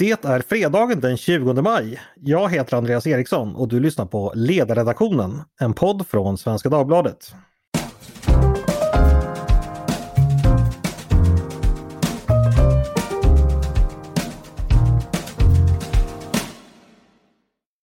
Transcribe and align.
Det 0.00 0.24
är 0.24 0.40
fredagen 0.40 1.00
den 1.00 1.16
20 1.16 1.62
maj. 1.62 2.00
Jag 2.14 2.52
heter 2.52 2.76
Andreas 2.76 3.06
Eriksson 3.06 3.54
och 3.54 3.68
du 3.68 3.80
lyssnar 3.80 4.06
på 4.06 4.32
Ledarredaktionen, 4.34 5.42
en 5.60 5.74
podd 5.74 6.06
från 6.06 6.38
Svenska 6.38 6.68
Dagbladet. 6.68 7.34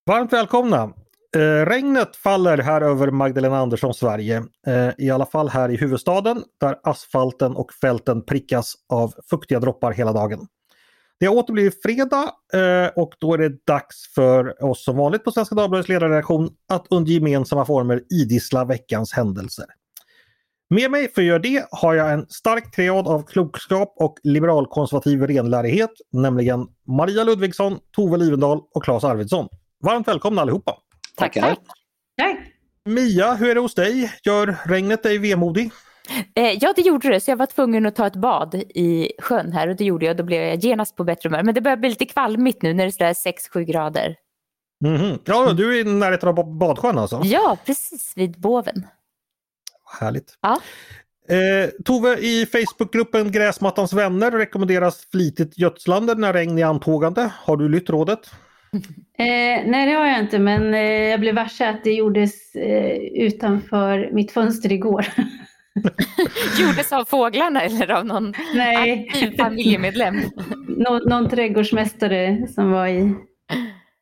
Varmt 0.06 0.34
välkomna! 0.34 0.94
Eh, 1.36 1.66
regnet 1.66 2.16
faller 2.16 2.58
här 2.58 2.82
över 2.82 3.12
Magdalena 3.12 3.58
Anderssons 3.58 3.98
Sverige. 3.98 4.44
Eh, 4.68 4.90
I 4.98 5.10
alla 5.10 5.26
fall 5.26 5.50
här 5.50 5.70
i 5.72 5.78
huvudstaden 5.78 6.44
där 6.60 6.80
asfalten 6.84 7.56
och 7.56 7.74
fälten 7.74 8.26
prickas 8.26 8.74
av 8.90 9.14
fuktiga 9.30 9.60
droppar 9.60 9.92
hela 9.92 10.14
dagen. 10.14 10.48
Det 11.20 11.26
har 11.26 11.36
åter 11.36 11.54
blivit 11.54 11.82
fredag 11.82 12.32
eh, 12.54 12.88
och 12.96 13.14
då 13.20 13.34
är 13.34 13.38
det 13.38 13.66
dags 13.66 14.14
för 14.16 14.64
oss 14.64 14.84
som 14.84 14.98
vanligt 14.98 15.24
på 15.24 15.32
Svenska 15.32 15.56
Dagbladets 15.56 15.90
ledarredaktion 15.90 16.50
att 16.70 16.88
under 16.90 17.12
gemensamma 17.12 17.66
former 17.66 18.04
idissla 18.10 18.66
veckans 18.66 19.14
händelser. 19.14 19.66
Med 20.70 20.92
mig 20.92 21.12
för 21.14 21.22
att 21.22 21.28
göra 21.28 21.40
det 21.40 21.66
har 21.72 21.94
jag 21.94 22.14
en 22.14 22.28
stark 22.30 22.76
triad 22.76 23.08
av 23.08 23.24
klokskap 23.24 23.94
och 23.98 24.18
liberalkonservativ 24.24 25.22
renlärighet, 25.22 25.92
nämligen 26.12 26.68
Maria 26.88 27.24
Ludvigsson, 27.24 27.80
Tove 27.92 28.18
Livendal 28.18 28.62
och 28.74 28.84
Claes 28.84 29.04
Arvidsson. 29.04 29.48
Varmt 29.84 30.08
välkomna 30.08 30.42
allihopa! 30.42 30.78
Tackar! 31.18 31.42
Tack. 31.42 31.60
Tack. 32.18 32.38
Mia, 32.86 33.34
hur 33.34 33.50
är 33.50 33.56
det 33.56 33.62
hos 33.62 33.76
dig? 33.76 34.12
Gör 34.24 34.58
regnet 34.66 35.04
dig 35.04 35.18
vemodig? 35.18 35.72
Eh, 36.36 36.58
ja, 36.62 36.74
det 36.76 36.82
gjorde 36.82 37.10
det. 37.10 37.20
Så 37.20 37.32
jag 37.32 37.38
var 37.38 37.46
tvungen 37.46 37.86
att 37.86 37.96
ta 37.96 38.08
ett 38.08 38.16
bad 38.16 38.56
i 38.56 39.12
sjön 39.20 39.52
här 39.52 39.68
och 39.68 39.76
det 39.76 39.84
gjorde 39.84 40.06
jag. 40.06 40.18
Då 40.18 40.24
blev 40.24 40.42
jag 40.42 40.56
genast 40.56 40.96
på 40.96 41.04
bättre 41.04 41.30
humör. 41.30 41.44
Men 41.44 41.56
det 41.56 41.62
börjar 41.62 41.78
bli 41.78 41.90
lite 41.90 42.06
kvalmigt 42.06 42.62
nu 42.62 42.74
när 42.74 42.84
det 42.84 43.04
är 43.04 43.14
sådär 43.14 43.34
6-7 43.54 43.64
grader. 43.64 44.16
Mm 44.86 45.02
-hmm. 45.02 45.20
Ja, 45.26 45.54
du 45.54 45.80
är 45.80 45.82
i 45.82 45.84
närheten 45.84 46.30
av 46.30 46.58
badsjön 46.58 46.98
alltså? 46.98 47.22
Ja, 47.24 47.58
precis 47.66 48.14
vid 48.16 48.40
Boven. 48.40 48.88
Härligt. 50.00 50.38
Ja. 50.42 50.60
Eh, 51.30 51.70
Tove, 51.86 52.18
i 52.18 52.46
Facebookgruppen 52.46 53.32
Gräsmattans 53.32 53.94
vänner 53.94 54.32
rekommenderas 54.32 55.08
flitigt 55.12 55.58
gödslande 55.58 56.16
när 56.16 56.34
regn 56.34 56.58
är 56.58 56.66
antågande. 56.66 57.32
Har 57.36 57.58
du 57.58 57.70
lytt 57.70 57.90
rådet? 57.90 58.20
Eh, 59.18 59.62
nej, 59.66 59.86
det 59.86 59.94
har 59.94 60.06
jag 60.06 60.20
inte, 60.20 60.40
men 60.40 60.74
eh, 60.74 60.82
jag 60.82 61.20
blev 61.20 61.36
varse 61.36 61.70
att 61.70 61.84
det 61.84 61.94
gjordes 61.94 62.56
eh, 62.56 62.98
utanför 62.98 64.10
mitt 64.14 64.32
fönster 64.32 64.72
igår. 64.72 65.06
gjordes 66.60 66.92
av 66.94 67.06
fåglarna 67.06 67.62
eller 67.62 67.92
av 67.92 68.06
någon 68.06 68.34
nej. 68.56 69.08
aktiv 69.10 69.38
familjemedlem? 69.38 70.16
Nå 70.68 71.00
någon 71.00 71.30
trädgårdsmästare 71.30 72.48
som 72.48 72.72
var 72.72 72.88
i, 72.88 73.16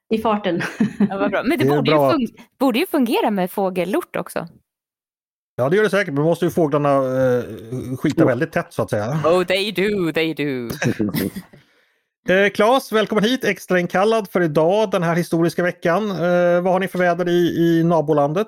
i 0.10 0.18
farten. 0.18 0.62
Ja, 1.10 1.30
bra. 1.30 1.44
Men 1.44 1.58
det, 1.58 1.66
det 1.66 1.70
borde, 1.70 1.92
ju 1.92 2.28
borde 2.60 2.80
ju 2.80 2.86
fungera 2.86 3.32
med 3.32 3.52
fågellort 3.52 4.16
också. 4.16 4.48
Ja 5.56 5.70
det 5.70 5.76
gör 5.76 5.84
det 5.84 5.90
säkert, 5.90 6.14
men 6.14 6.24
måste 6.24 6.46
ju 6.46 6.52
fåglarna 6.52 6.90
eh, 6.96 7.44
skita 7.98 8.26
väldigt 8.26 8.52
tätt 8.52 8.74
så 8.74 8.82
att 8.82 8.90
säga. 8.90 9.22
Oh 9.26 9.44
they 9.44 9.72
do, 9.72 10.12
they 10.12 10.34
do. 10.34 10.70
Eh, 12.30 12.50
Claes, 12.50 12.92
välkommen 12.92 13.24
hit, 13.24 13.44
extrainkallad 13.44 14.30
för 14.30 14.42
idag 14.42 14.92
den 14.92 15.04
här 15.04 15.16
historiska 15.16 15.64
veckan. 15.64 16.12
Eh, 16.12 16.62
vad 16.62 16.74
har 16.74 16.80
ni 16.80 16.88
för 16.88 17.00
väder 17.00 17.30
i, 17.30 17.32
i 17.32 17.84
nabolandet? 17.84 18.48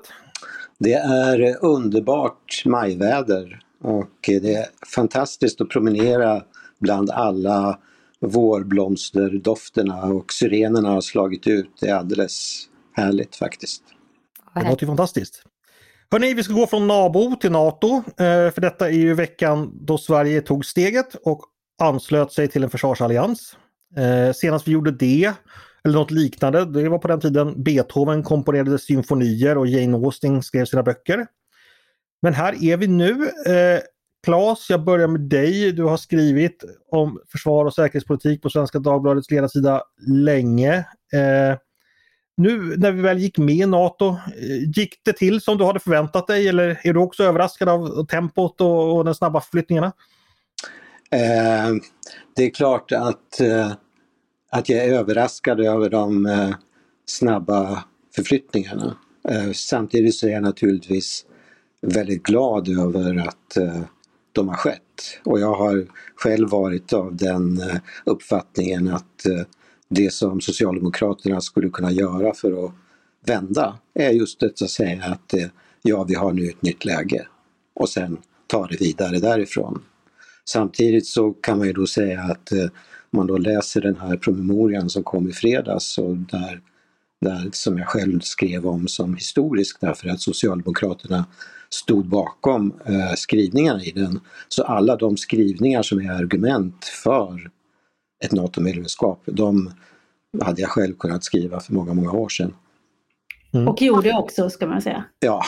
Det 0.78 0.92
är 0.92 1.64
underbart 1.64 2.62
majväder 2.66 3.60
och 3.82 4.10
det 4.26 4.54
är 4.54 4.66
fantastiskt 4.94 5.60
att 5.60 5.68
promenera 5.68 6.42
bland 6.78 7.10
alla 7.10 7.78
vårblomsterdofterna 8.20 10.02
och 10.02 10.32
syrenerna 10.32 10.88
har 10.88 11.00
slagit 11.00 11.46
ut. 11.46 11.70
Det 11.80 11.88
är 11.88 11.94
alldeles 11.94 12.62
härligt 12.92 13.36
faktiskt. 13.36 13.82
Det 14.54 14.68
låter 14.68 14.82
ju 14.82 14.86
fantastiskt. 14.86 15.42
Hörrni, 16.10 16.34
vi 16.34 16.42
ska 16.42 16.52
gå 16.52 16.66
från 16.66 16.86
NABO 16.86 17.36
till 17.36 17.52
NATO, 17.52 17.96
eh, 17.96 18.50
för 18.50 18.60
detta 18.60 18.88
är 18.88 18.92
ju 18.92 19.14
veckan 19.14 19.70
då 19.80 19.98
Sverige 19.98 20.40
tog 20.40 20.64
steget 20.64 21.14
och 21.14 21.42
anslöt 21.82 22.32
sig 22.32 22.48
till 22.48 22.64
en 22.64 22.70
försvarsallians. 22.70 23.56
Eh, 23.96 24.32
senast 24.32 24.68
vi 24.68 24.72
gjorde 24.72 24.90
det, 24.90 25.32
eller 25.86 25.98
något 25.98 26.10
liknande, 26.10 26.64
det 26.64 26.88
var 26.88 26.98
på 26.98 27.08
den 27.08 27.20
tiden 27.20 27.62
Beethoven 27.62 28.22
komponerade 28.22 28.78
symfonier 28.78 29.58
och 29.58 29.66
Jane 29.66 29.96
Austen 29.96 30.42
skrev 30.42 30.64
sina 30.64 30.82
böcker. 30.82 31.26
Men 32.22 32.34
här 32.34 32.64
är 32.64 32.76
vi 32.76 32.86
nu. 32.86 33.10
Eh, 33.46 33.80
Claes, 34.24 34.70
jag 34.70 34.84
börjar 34.84 35.08
med 35.08 35.20
dig. 35.20 35.72
Du 35.72 35.82
har 35.82 35.96
skrivit 35.96 36.64
om 36.90 37.20
försvar 37.32 37.64
och 37.64 37.74
säkerhetspolitik 37.74 38.42
på 38.42 38.50
Svenska 38.50 38.78
Dagbladets 38.78 39.30
ledarsida 39.30 39.82
länge. 40.06 40.76
Eh, 41.12 41.58
nu 42.36 42.76
när 42.76 42.92
vi 42.92 43.02
väl 43.02 43.18
gick 43.18 43.38
med 43.38 43.56
i 43.56 43.66
NATO, 43.66 44.08
eh, 44.08 44.70
gick 44.76 45.00
det 45.04 45.12
till 45.12 45.40
som 45.40 45.58
du 45.58 45.64
hade 45.64 45.80
förväntat 45.80 46.26
dig 46.26 46.48
eller 46.48 46.80
är 46.82 46.92
du 46.92 47.00
också 47.00 47.24
överraskad 47.24 47.68
av 47.68 48.06
tempot 48.06 48.60
och, 48.60 48.96
och 48.96 49.04
de 49.04 49.14
snabba 49.14 49.40
förflyttningarna? 49.40 49.92
Eh, 51.10 51.74
det 52.36 52.42
är 52.42 52.50
klart 52.50 52.92
att, 52.92 53.40
eh, 53.40 53.72
att 54.56 54.68
jag 54.68 54.84
är 54.84 54.92
överraskad 54.92 55.60
över 55.60 55.90
de 55.90 56.26
eh, 56.26 56.50
snabba 57.06 57.84
förflyttningarna. 58.14 58.96
Eh, 59.28 59.52
samtidigt 59.52 60.14
så 60.14 60.26
är 60.26 60.30
jag 60.30 60.42
naturligtvis 60.42 61.26
väldigt 61.80 62.22
glad 62.22 62.68
över 62.68 63.16
att 63.16 63.56
eh, 63.56 63.80
de 64.32 64.48
har 64.48 64.56
skett. 64.56 64.82
Och 65.24 65.40
jag 65.40 65.54
har 65.54 65.86
själv 66.16 66.48
varit 66.48 66.92
av 66.92 67.16
den 67.16 67.60
eh, 67.60 67.76
uppfattningen 68.04 68.88
att 68.88 69.26
eh, 69.26 69.42
det 69.88 70.12
som 70.12 70.40
Socialdemokraterna 70.40 71.40
skulle 71.40 71.68
kunna 71.70 71.92
göra 71.92 72.34
för 72.34 72.66
att 72.66 72.72
vända 73.26 73.78
är 73.94 74.10
just 74.10 74.40
det 74.40 74.62
att 74.62 74.70
säga 74.70 75.04
att 75.04 75.34
eh, 75.34 75.46
ja, 75.82 76.04
vi 76.04 76.14
har 76.14 76.32
nu 76.32 76.48
ett 76.48 76.62
nytt 76.62 76.84
läge 76.84 77.26
och 77.74 77.88
sen 77.88 78.18
ta 78.46 78.66
det 78.66 78.80
vidare 78.80 79.18
därifrån. 79.18 79.82
Samtidigt 80.44 81.06
så 81.06 81.32
kan 81.32 81.58
man 81.58 81.66
ju 81.66 81.72
då 81.72 81.86
säga 81.86 82.20
att 82.20 82.52
eh, 82.52 82.66
eh, 83.12 83.18
man 83.18 83.26
då 83.26 83.38
läser 83.38 83.80
den 83.80 83.96
här 83.96 84.16
promemorian 84.16 84.90
som 84.90 85.02
kom 85.02 85.28
i 85.28 85.32
fredags 85.32 85.98
och 85.98 86.16
där, 86.16 86.60
där 87.20 87.48
som 87.52 87.78
jag 87.78 87.88
själv 87.88 88.20
skrev 88.20 88.66
om 88.66 88.88
som 88.88 89.14
historisk 89.14 89.80
därför 89.80 90.08
att 90.08 90.20
Socialdemokraterna 90.20 91.26
stod 91.68 92.08
bakom 92.08 92.72
eh, 92.84 93.14
skrivningarna 93.16 93.82
i 93.82 93.90
den. 93.90 94.20
Så 94.48 94.62
alla 94.62 94.96
de 94.96 95.16
skrivningar 95.16 95.82
som 95.82 96.00
är 96.00 96.10
argument 96.10 96.84
för 96.84 97.50
ett 98.24 98.32
NATO-medlemskap, 98.32 99.22
de 99.24 99.70
hade 100.42 100.60
jag 100.60 100.70
själv 100.70 100.94
kunnat 100.94 101.24
skriva 101.24 101.60
för 101.60 101.74
många, 101.74 101.94
många 101.94 102.12
år 102.12 102.28
sedan. 102.28 102.54
Mm. 103.52 103.68
Och 103.68 103.82
gjorde 103.82 104.12
också 104.12 104.50
ska 104.50 104.66
man 104.66 104.82
säga. 104.82 105.04
Ja. 105.18 105.44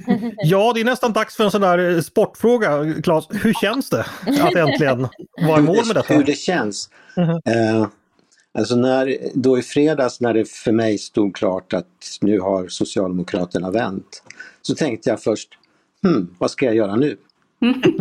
Ja, 0.42 0.72
det 0.74 0.80
är 0.80 0.84
nästan 0.84 1.12
dags 1.12 1.36
för 1.36 1.44
en 1.44 1.50
sån 1.50 1.60
där 1.60 1.94
eh, 1.94 2.00
sportfråga. 2.00 2.94
Claes, 3.02 3.28
hur 3.30 3.54
känns 3.54 3.90
det 3.90 4.06
att 4.40 4.54
äntligen 4.54 5.08
vara 5.42 5.58
i 5.58 5.62
mål 5.62 5.86
med 5.86 5.96
detta? 5.96 6.14
Hur 6.14 6.24
det 6.24 6.38
känns? 6.38 6.90
Mm 7.16 7.30
-hmm. 7.30 7.80
eh, 7.80 7.86
alltså 8.54 8.76
när, 8.76 9.16
då 9.34 9.58
i 9.58 9.62
fredags 9.62 10.20
när 10.20 10.34
det 10.34 10.48
för 10.48 10.72
mig 10.72 10.98
stod 10.98 11.36
klart 11.36 11.72
att 11.72 12.18
nu 12.20 12.40
har 12.40 12.68
Socialdemokraterna 12.68 13.70
vänt, 13.70 14.22
så 14.62 14.74
tänkte 14.74 15.10
jag 15.10 15.22
först, 15.22 15.48
hmm, 16.02 16.34
vad 16.38 16.50
ska 16.50 16.66
jag 16.66 16.74
göra 16.74 16.96
nu? 16.96 17.16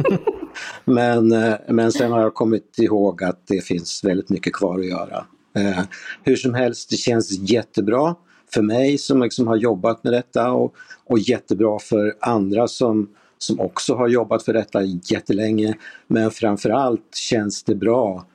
men, 0.85 1.31
eh, 1.31 1.53
men 1.67 1.91
sen 1.91 2.11
har 2.11 2.21
jag 2.21 2.33
kommit 2.33 2.79
ihåg 2.79 3.23
att 3.23 3.47
det 3.47 3.65
finns 3.65 4.03
väldigt 4.03 4.29
mycket 4.29 4.53
kvar 4.53 4.79
att 4.79 4.87
göra. 4.87 5.25
Eh, 5.55 5.83
hur 6.23 6.35
som 6.35 6.53
helst, 6.53 6.89
det 6.89 6.95
känns 6.95 7.39
jättebra 7.39 8.15
för 8.53 8.61
mig 8.61 8.97
som 8.97 9.21
liksom 9.21 9.47
har 9.47 9.55
jobbat 9.55 10.03
med 10.03 10.13
detta 10.13 10.51
och, 10.51 10.75
och 11.05 11.19
jättebra 11.19 11.79
för 11.79 12.15
andra 12.19 12.67
som, 12.67 13.09
som 13.37 13.59
också 13.59 13.95
har 13.95 14.07
jobbat 14.07 14.43
för 14.43 14.53
detta 14.53 14.83
jättelänge. 14.83 15.77
Men 16.07 16.31
framförallt 16.31 17.15
känns 17.15 17.63
det 17.63 17.75
bra, 17.75 18.25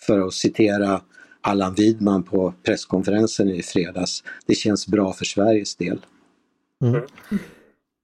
för 0.00 0.20
att 0.20 0.34
citera 0.34 1.00
Allan 1.40 1.74
Widman 1.74 2.22
på 2.22 2.54
presskonferensen 2.62 3.48
i 3.48 3.62
fredags, 3.62 4.24
det 4.46 4.54
känns 4.54 4.86
bra 4.86 5.12
för 5.12 5.24
Sveriges 5.24 5.76
del. 5.76 6.00
Mm. 6.84 7.02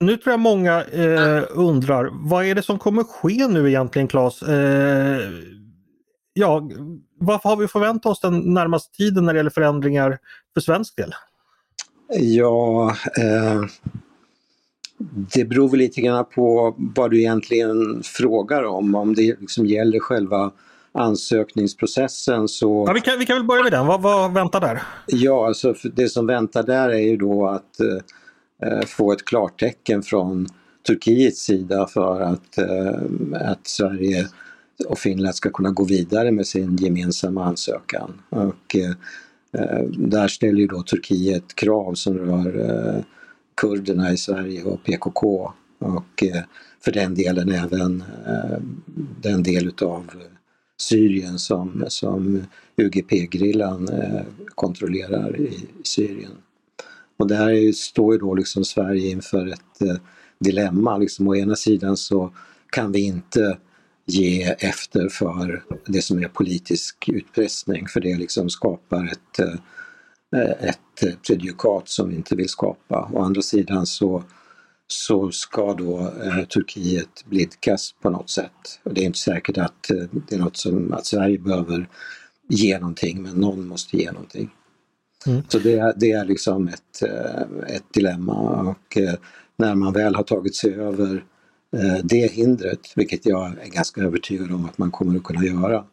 Nu 0.01 0.17
tror 0.17 0.33
jag 0.33 0.41
många 0.41 0.85
eh, 0.85 1.45
undrar, 1.51 2.11
vad 2.12 2.45
är 2.45 2.55
det 2.55 2.62
som 2.62 2.79
kommer 2.79 3.03
ske 3.03 3.49
nu 3.49 3.69
egentligen 3.69 4.09
Claes? 4.09 4.43
Eh, 4.43 5.31
ja, 6.33 6.71
vad 7.19 7.41
har 7.41 7.57
vi 7.57 7.69
förväntat 7.69 8.12
oss 8.12 8.21
den 8.21 8.55
närmaste 8.55 8.97
tiden 8.97 9.25
när 9.25 9.33
det 9.33 9.39
gäller 9.39 9.51
förändringar 9.51 10.19
för 10.55 10.61
svensk 10.61 10.97
del? 10.97 11.15
Ja, 12.08 12.97
eh, 13.19 13.62
det 15.35 15.44
beror 15.44 15.69
väl 15.69 15.79
lite 15.79 16.00
grann 16.00 16.25
på 16.35 16.75
vad 16.79 17.11
du 17.11 17.19
egentligen 17.19 18.03
frågar 18.03 18.62
om. 18.64 18.94
Om 18.94 19.14
det 19.14 19.41
liksom 19.41 19.67
gäller 19.67 19.99
själva 19.99 20.53
ansökningsprocessen 20.93 22.49
så... 22.49 22.85
Ja, 22.87 22.93
vi, 22.93 23.00
kan, 23.00 23.19
vi 23.19 23.26
kan 23.26 23.37
väl 23.37 23.47
börja 23.47 23.62
med 23.62 23.73
den. 23.73 23.87
Vad, 23.87 24.03
vad 24.03 24.35
väntar 24.35 24.61
där? 24.61 24.82
Ja, 25.06 25.47
alltså 25.47 25.75
det 25.94 26.08
som 26.08 26.26
väntar 26.26 26.62
där 26.62 26.88
är 26.88 26.99
ju 26.99 27.17
då 27.17 27.47
att 27.47 27.81
eh, 28.62 28.87
få 28.87 29.12
ett 29.12 29.25
klartecken 29.25 30.02
från 30.02 30.47
Turkiets 30.87 31.41
sida 31.41 31.87
för 31.87 32.20
att, 32.20 32.59
eh, 32.59 33.50
att 33.50 33.67
Sverige 33.67 34.26
och 34.88 34.99
Finland 34.99 35.35
ska 35.35 35.50
kunna 35.50 35.70
gå 35.70 35.85
vidare 35.85 36.31
med 36.31 36.47
sin 36.47 36.76
gemensamma 36.76 37.44
ansökan. 37.44 38.23
Och, 38.29 38.76
eh, 38.76 38.94
Eh, 39.58 39.82
där 39.88 40.29
ställer 40.29 40.61
ju 40.61 40.67
då 40.67 40.82
Turkiet 40.82 41.55
krav 41.55 41.94
som 41.94 42.19
rör 42.19 42.70
eh, 42.70 43.03
kurderna 43.55 44.12
i 44.12 44.17
Sverige 44.17 44.64
och 44.64 44.85
PKK 44.85 45.53
och 45.79 46.23
eh, 46.23 46.43
för 46.85 46.93
den 46.93 47.14
delen 47.14 47.53
även 47.53 48.05
den 49.20 49.43
del 49.43 49.67
utav 49.67 50.11
Syrien 50.81 51.38
som, 51.38 51.85
som 51.88 52.43
UGP-grillan 52.76 53.88
kontrollerar 54.55 55.41
i 55.41 55.69
Syrien. 55.85 56.31
Och 57.17 57.29
där 57.29 57.73
står 57.73 58.12
ju 58.14 58.19
då 58.19 58.35
liksom 58.35 58.64
Sverige 58.64 59.11
inför 59.11 59.47
ett 59.47 60.00
dilemma. 60.41 60.99
Liksom, 60.99 61.29
å 61.29 61.37
ena 61.37 61.56
sidan 61.56 61.97
så 61.97 62.31
kan 62.70 62.93
vi 62.93 63.00
inte 63.00 63.59
ge 64.06 64.43
efter 64.58 65.08
för 65.08 65.64
det 65.87 66.03
som 66.03 66.19
är 66.19 66.29
politisk 66.29 67.08
utpressning 67.08 67.88
för 67.88 68.00
det 68.00 68.17
liksom 68.17 68.50
skapar 68.50 69.05
ett, 69.12 69.38
eh, 70.37 70.69
ett 70.69 71.23
prejudikat 71.26 71.88
som 71.88 72.08
vi 72.08 72.17
inte 72.17 72.37
vill 72.37 72.49
skapa. 72.49 73.11
Å 73.12 73.23
andra 73.23 73.43
sidan 73.43 73.87
så, 73.87 74.25
så 74.87 75.31
ska 75.31 75.75
då 75.75 76.12
eh, 76.25 76.44
Turkiet 76.44 77.25
blidkas 77.26 77.94
på 78.03 78.11
något 78.11 78.31
sätt. 78.31 78.81
Och 78.82 78.94
det 78.94 79.00
är 79.00 79.05
inte 79.05 79.19
säkert 79.19 79.58
att 79.58 79.91
eh, 79.91 80.05
det 80.29 80.35
är 80.35 80.38
något 80.38 80.56
som 80.56 80.93
att 80.93 81.06
Sverige 81.06 81.38
behöver 81.38 81.88
ge 82.49 82.79
någonting 82.79 83.23
men 83.23 83.37
någon 83.37 83.69
måste 83.69 83.97
ge 83.97 84.12
någonting. 84.12 84.50
Mm. 85.26 85.43
Så 85.49 85.59
det, 85.59 85.94
det 85.97 86.12
är 86.12 86.25
liksom 86.25 86.69
ett, 86.69 87.02
ett 87.69 87.93
dilemma 87.93 88.61
och 88.70 88.99
när 89.56 89.75
man 89.75 89.93
väl 89.93 90.14
har 90.14 90.23
tagit 90.23 90.56
sig 90.56 90.75
över 90.75 91.25
Eh, 91.73 91.99
det 92.05 92.33
hindret, 92.33 92.93
vilket 92.97 93.27
jag 93.27 93.59
är 93.59 93.69
ganska 93.69 94.01
övertygad 94.01 94.53
om 94.53 94.65
att 94.65 94.79
man 94.79 94.91
kommer 94.91 95.17
att 95.17 95.25
kunna 95.25 95.45
göra, 95.45 95.85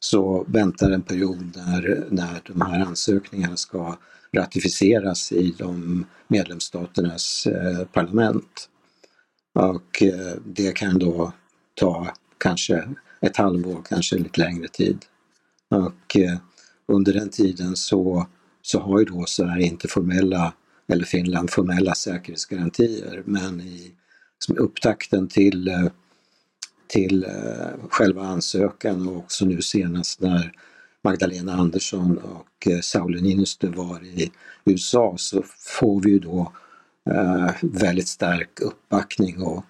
så 0.00 0.44
väntar 0.48 0.90
en 0.90 1.02
period 1.02 1.52
när, 1.56 2.06
när 2.10 2.42
de 2.46 2.60
här 2.60 2.80
ansökningarna 2.80 3.56
ska 3.56 3.98
ratificeras 4.32 5.32
i 5.32 5.54
de 5.58 6.06
medlemsstaternas 6.28 7.46
eh, 7.46 7.84
parlament. 7.86 8.68
Och 9.54 10.02
eh, 10.02 10.34
det 10.44 10.72
kan 10.76 10.98
då 10.98 11.32
ta 11.74 12.14
kanske 12.38 12.88
ett 13.20 13.36
halvår, 13.36 13.82
kanske 13.88 14.16
lite 14.16 14.40
längre 14.40 14.68
tid. 14.68 15.04
Och 15.68 16.16
under 16.88 17.12
den 17.12 17.28
tiden 17.28 17.76
så 17.76 18.26
så 18.62 18.80
har 18.80 18.98
ju 18.98 19.04
då 19.04 19.24
Sverige 19.26 19.66
inte 19.66 19.88
formella, 19.88 20.52
eller 20.88 21.04
Finland 21.04 21.50
formella 21.50 21.94
säkerhetsgarantier 21.94 23.22
men 23.26 23.60
i 23.60 23.92
som 24.44 24.58
upptakten 24.58 25.28
till, 25.28 25.68
eh, 25.68 25.86
till 26.86 27.24
eh, 27.24 27.88
själva 27.90 28.22
ansökan 28.22 29.08
och 29.08 29.16
också 29.16 29.44
nu 29.44 29.62
senast 29.62 30.20
när 30.20 30.52
Magdalena 31.02 31.52
Andersson 31.52 32.18
och 32.18 32.66
eh, 32.66 32.80
Sauli 32.80 33.20
Niinistö 33.20 33.68
var 33.68 34.04
i 34.04 34.30
USA 34.64 35.14
så 35.18 35.42
får 35.58 36.00
vi 36.00 36.10
ju 36.10 36.18
då 36.18 36.52
väldigt 37.60 38.08
stark 38.08 38.60
uppbackning 38.60 39.42
och, 39.42 39.64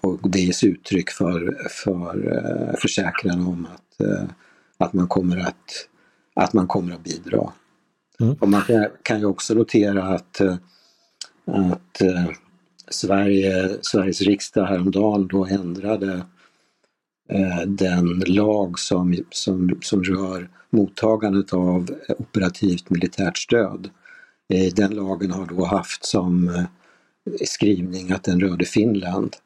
och 0.00 0.30
det 0.30 0.40
ges 0.40 0.64
uttryck 0.64 1.10
för, 1.10 1.68
för 1.70 2.76
försäkran 2.80 3.46
om 3.46 3.66
att, 3.74 4.06
att, 4.78 4.92
man 4.92 5.08
kommer 5.08 5.36
att, 5.36 5.88
att 6.34 6.52
man 6.52 6.66
kommer 6.66 6.94
att 6.94 7.04
bidra. 7.04 7.52
Mm. 8.20 8.34
Och 8.40 8.48
man 8.48 8.62
kan, 9.02 9.20
ju 9.20 9.26
också 9.26 9.54
notera 9.54 10.02
att, 10.02 10.40
att 11.46 12.02
Sverige, 12.92 13.76
Sveriges 13.82 14.20
riksdag 14.20 14.66
häromdagen 14.66 15.28
då 15.28 15.46
ändrade 15.46 16.26
eh, 17.28 17.60
den 17.66 18.22
lag 18.26 18.78
som, 18.78 19.16
som, 19.30 19.78
som 19.82 20.04
rör 20.04 20.50
mottagandet 20.70 21.52
av 21.52 21.90
operativt 22.18 22.90
militärt 22.90 23.38
stöd. 23.38 23.90
Eh, 24.54 24.74
den 24.74 24.94
lagen 24.94 25.30
har 25.30 25.46
då 25.46 25.64
haft 25.64 26.04
som 26.04 26.48
eh, 26.48 26.64
skrivning 27.46 28.12
att 28.12 28.24
den 28.24 28.40
rörde 28.40 28.64
Finland. 28.64 29.36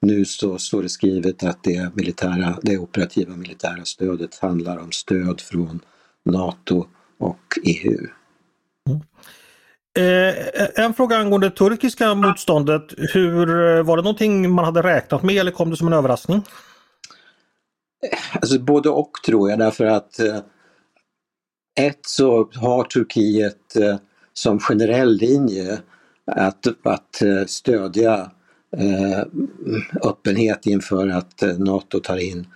Nu 0.00 0.24
så 0.24 0.58
står 0.58 0.82
det 0.82 0.88
skrivet 0.88 1.44
att 1.44 1.62
det, 1.62 1.90
militära, 1.94 2.58
det 2.62 2.78
operativa 2.78 3.36
militära 3.36 3.84
stödet 3.84 4.38
handlar 4.38 4.78
om 4.78 4.92
stöd 4.92 5.40
från 5.40 5.80
NATO 6.24 6.86
och 7.18 7.58
EU. 7.64 8.06
Mm. 8.88 9.00
Eh, 9.98 10.84
en 10.84 10.94
fråga 10.94 11.16
angående 11.16 11.48
det 11.48 11.56
turkiska 11.56 12.14
motståndet. 12.14 12.94
Hur, 12.96 13.50
eh, 13.50 13.82
var 13.82 13.96
det 13.96 14.02
någonting 14.02 14.50
man 14.50 14.64
hade 14.64 14.82
räknat 14.82 15.22
med 15.22 15.36
eller 15.36 15.50
kom 15.50 15.70
det 15.70 15.76
som 15.76 15.86
en 15.86 15.92
överraskning? 15.92 16.42
Alltså 18.32 18.58
både 18.58 18.88
och 18.88 19.10
tror 19.26 19.50
jag 19.50 19.58
därför 19.58 19.84
att 19.84 20.20
eh, 20.20 20.38
ett 21.80 22.06
så 22.06 22.50
har 22.54 22.84
Turkiet 22.84 23.76
eh, 23.76 23.96
som 24.32 24.60
generell 24.60 25.16
linje 25.16 25.78
att, 26.26 26.66
att 26.82 27.22
eh, 27.22 27.44
stödja 27.46 28.30
eh, 28.76 29.20
öppenhet 30.02 30.66
inför 30.66 31.08
att 31.08 31.42
eh, 31.42 31.58
NATO 31.58 32.00
tar 32.00 32.16
in 32.16 32.46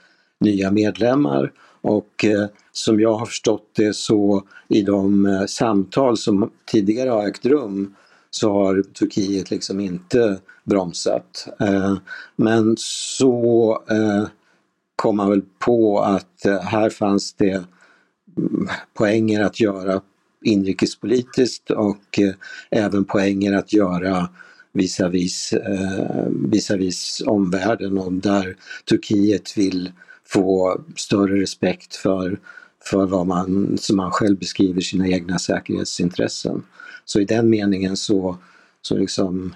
nya 0.41 0.71
medlemmar 0.71 1.53
och 1.81 2.25
eh, 2.25 2.47
som 2.79 3.01
jag 3.01 3.15
har 3.15 3.27
förstått 3.27 3.71
det 3.77 3.97
så 3.97 4.43
i 4.69 4.83
de 4.83 5.27
eh, 5.27 5.47
samtal 5.47 6.17
som 6.17 6.51
tidigare 6.67 7.11
har 7.11 7.29
ägt 7.29 7.47
rum 7.47 7.95
så 8.31 8.53
har 8.53 8.83
Turkiet 8.83 9.51
liksom 9.51 9.81
inte 9.81 10.39
bromsat. 10.65 11.49
Eh, 11.61 11.97
men 12.37 12.75
så 12.79 13.83
eh, 13.91 14.29
kom 14.97 15.17
man 15.17 15.31
väl 15.31 15.43
på 15.59 16.01
att 16.01 16.47
här 16.63 16.91
fanns 16.91 17.33
det 17.33 17.65
mm, 18.37 18.69
poänger 18.95 19.41
att 19.43 19.61
göra 19.61 20.01
inrikespolitiskt 20.45 21.71
och 21.71 22.19
även 22.71 23.05
poänger 23.05 23.53
att 23.53 23.73
göra 23.73 24.29
visavis, 24.73 25.55
visavis 26.31 27.23
omvärlden 27.27 27.99
och 27.99 28.13
där 28.13 28.57
Turkiet 28.85 29.59
vill 29.59 29.93
få 30.29 30.81
större 30.97 31.41
respekt 31.41 31.97
för, 31.97 32.39
för 32.91 33.07
vad 33.07 33.27
man, 33.27 33.79
som 33.79 33.97
man 33.97 34.11
själv 34.11 34.39
beskriver, 34.39 34.81
sina 34.81 35.09
egna 35.09 35.39
säkerhetsintressen. 35.39 36.63
Så 37.05 37.21
i 37.21 37.25
den 37.25 37.51
meningen 37.51 37.97
så, 37.97 38.37
så 38.83 38.97
liksom, 38.97 39.55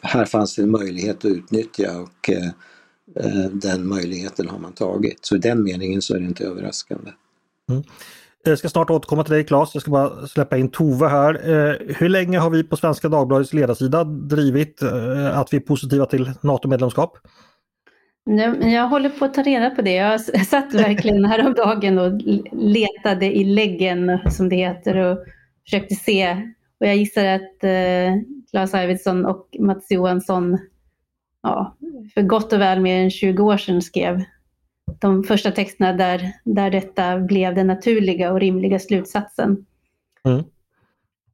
här 0.00 0.24
fanns 0.24 0.56
det 0.56 0.62
en 0.62 0.70
möjlighet 0.70 1.16
att 1.16 1.24
utnyttja 1.24 2.00
och 2.00 2.30
eh, 2.30 2.46
eh 3.16 3.50
den 3.52 3.86
möjligheten 3.86 4.48
har 4.48 4.58
man 4.58 4.72
tagit. 4.72 5.18
Så 5.20 5.36
i 5.36 5.38
den 5.38 5.62
meningen 5.62 6.02
så 6.02 6.14
är 6.14 6.18
det 6.18 6.26
inte 6.26 6.44
överraskande. 6.44 7.10
Mm. 7.70 7.82
Jag 8.42 8.58
ska 8.58 8.68
snart 8.68 8.90
återkomma 8.90 9.24
till 9.24 9.34
dig 9.34 9.44
Claes, 9.44 9.70
jag 9.74 9.82
ska 9.82 9.90
bara 9.90 10.26
släppa 10.26 10.56
in 10.56 10.70
Tove 10.70 11.08
här. 11.08 11.34
Eh, 11.34 11.94
hur 11.96 12.08
länge 12.08 12.38
har 12.38 12.50
vi 12.50 12.64
på 12.64 12.76
Svenska 12.76 13.08
Dagbladets 13.08 13.52
ledarsida 13.52 14.04
drivit 14.04 14.82
eh, 14.82 15.38
att 15.38 15.52
vi 15.52 15.56
är 15.56 15.60
positiva 15.60 16.06
till 16.06 16.32
NATO-medlemskap? 16.40 17.18
Jag 18.60 18.88
håller 18.88 19.10
på 19.10 19.24
att 19.24 19.34
ta 19.34 19.42
reda 19.42 19.70
på 19.70 19.82
det. 19.82 19.94
Jag 19.94 20.20
satt 20.46 20.74
verkligen 20.74 21.24
häromdagen 21.24 21.98
och 21.98 22.20
letade 22.52 23.26
i 23.26 23.44
läggen, 23.44 24.18
som 24.30 24.48
det 24.48 24.56
heter, 24.56 24.96
och 24.96 25.18
försökte 25.64 25.94
se. 25.94 26.32
Och 26.80 26.86
jag 26.86 26.96
gissar 26.96 27.24
att 27.24 27.64
eh, 27.64 28.14
Claes 28.50 28.74
Arvidsson 28.74 29.26
och 29.26 29.56
Mats 29.58 29.90
Johansson 29.90 30.58
ja, 31.42 31.76
för 32.14 32.22
gott 32.22 32.52
och 32.52 32.60
väl 32.60 32.80
mer 32.80 33.04
än 33.04 33.10
20 33.10 33.42
år 33.42 33.56
sedan 33.56 33.82
skrev 33.82 34.24
de 35.00 35.24
första 35.24 35.50
texterna 35.50 35.92
där, 35.92 36.32
där 36.44 36.70
detta 36.70 37.18
blev 37.18 37.54
den 37.54 37.66
naturliga 37.66 38.32
och 38.32 38.40
rimliga 38.40 38.78
slutsatsen. 38.78 39.66
Mm. 40.24 40.44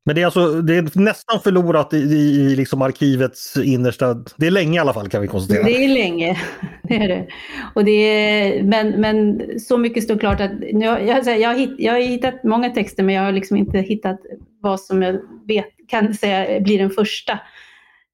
Men 0.07 0.15
det 0.15 0.23
är 0.23 0.27
alltså 0.27 0.63
det 0.63 0.77
är 0.77 0.99
nästan 0.99 1.41
förlorat 1.41 1.93
i, 1.93 1.97
i 1.97 2.57
liksom 2.57 2.83
arkivets 2.83 3.57
innersta... 3.57 4.15
Det 4.37 4.47
är 4.47 4.51
länge 4.51 4.77
i 4.77 4.81
alla 4.81 4.93
fall 4.93 5.09
kan 5.09 5.23
vi 5.23 5.29
konstatera. 5.29 5.65
Det 5.65 5.85
är 5.85 5.89
länge, 5.89 6.39
det 6.83 6.95
är 6.95 7.09
det. 7.09 7.27
Och 7.75 7.85
det 7.85 7.91
är, 7.91 8.63
men, 8.63 9.01
men 9.01 9.43
så 9.61 9.79
mycket 9.79 10.05
står 10.05 10.19
klart 10.19 10.41
att 10.41 10.51
jag, 10.61 11.07
jag, 11.07 11.41
jag, 11.41 11.49
har 11.49 11.59
hitt, 11.59 11.75
jag 11.79 11.93
har 11.93 12.01
hittat 12.01 12.45
många 12.45 12.71
texter 12.71 13.03
men 13.03 13.15
jag 13.15 13.23
har 13.23 13.33
liksom 13.33 13.57
inte 13.57 13.79
hittat 13.79 14.21
vad 14.61 14.81
som 14.81 15.03
jag 15.03 15.21
vet, 15.47 15.69
kan 15.89 16.15
säga 16.15 16.61
blir 16.61 16.79
den 16.79 16.91
första. 16.91 17.33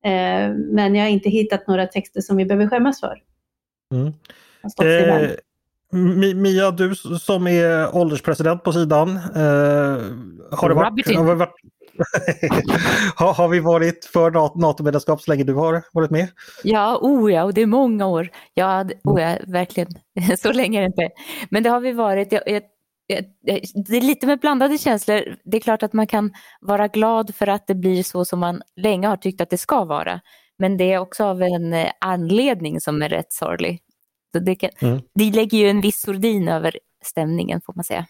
Eh, 0.05 0.55
men 0.55 0.95
jag 0.95 1.05
har 1.05 1.11
inte 1.11 1.31
hittat 1.31 1.67
några 1.67 1.87
texter 1.87 2.21
som 2.21 2.37
vi 2.37 2.45
behöver 2.45 2.69
skämmas 2.69 3.01
för. 3.01 3.19
Mm. 3.95 4.13
Eh, 4.83 5.31
Mia, 6.35 6.71
du 6.71 6.95
som 6.95 7.47
är 7.47 7.97
ålderspresident 7.97 8.63
på 8.63 8.73
sidan. 8.73 9.09
Eh, 9.17 10.03
har, 10.51 10.69
det 10.69 10.75
varit, 10.75 11.17
har, 11.17 11.35
varit, 11.35 11.55
har, 13.15 13.35
har, 13.35 13.49
vi 13.49 13.61
varit 13.61 14.05
för 14.05 14.31
NATO-medlemskap 14.61 15.21
så 15.21 15.31
länge 15.31 15.45
du 15.45 15.55
har 15.55 15.83
varit 15.93 16.11
med? 16.11 16.29
Ja, 16.65 16.99
oh 17.03 17.33
ja, 17.33 17.45
och 17.45 17.55
det 17.55 17.63
är 17.63 17.67
många 17.67 18.07
år. 18.07 18.29
Ja, 18.55 18.85
oh 19.05 19.21
ja 19.21 19.37
verkligen. 19.47 19.89
så 20.39 20.53
länge 20.53 20.79
är 20.79 20.83
det 20.83 20.87
inte. 20.87 21.09
Men 21.51 21.63
det 21.63 21.71
har 21.71 21.81
vi 21.81 21.93
varit. 21.93 22.33
Jag, 22.33 22.43
jag, 22.47 22.63
det 23.75 23.97
är 23.97 24.01
lite 24.01 24.27
med 24.27 24.41
blandade 24.41 24.79
känslor. 24.79 25.37
Det 25.45 25.57
är 25.57 25.61
klart 25.61 25.83
att 25.83 25.93
man 25.93 26.07
kan 26.07 26.33
vara 26.61 26.89
glad 26.89 27.35
för 27.35 27.47
att 27.47 27.67
det 27.67 27.75
blir 27.75 28.03
så 28.03 28.25
som 28.25 28.41
man 28.41 28.63
länge 28.77 29.09
har 29.09 29.17
tyckt 29.17 29.41
att 29.41 29.51
det 29.51 29.59
ska 29.59 29.85
vara. 29.85 30.21
Men 30.59 30.77
det 30.77 30.93
är 30.93 30.99
också 30.99 31.25
av 31.25 31.43
en 31.43 31.87
anledning 32.01 32.81
som 32.81 33.03
är 33.03 33.09
rätt 33.09 33.33
sorglig. 33.33 33.81
det, 34.41 34.55
kan, 34.55 34.71
mm. 34.81 35.01
det 35.15 35.31
lägger 35.31 35.59
ju 35.59 35.69
en 35.69 35.81
viss 35.81 36.01
sordin 36.01 36.49
över 36.49 36.79
stämningen 37.05 37.61
får 37.67 37.75
man 37.75 37.85
säga. 37.85 38.07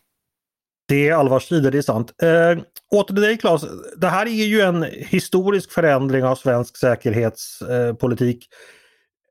Det 0.88 1.08
är 1.08 1.14
allvarstider, 1.14 1.70
det 1.70 1.78
är 1.78 1.82
sant. 1.82 2.12
Eh, 2.22 2.62
åter 2.90 3.14
till 3.14 3.22
dig 3.22 3.38
Claes, 3.38 3.64
det 3.96 4.06
här 4.06 4.26
är 4.26 4.44
ju 4.44 4.60
en 4.60 4.82
historisk 4.92 5.72
förändring 5.72 6.24
av 6.24 6.34
svensk 6.34 6.76
säkerhetspolitik. 6.76 8.46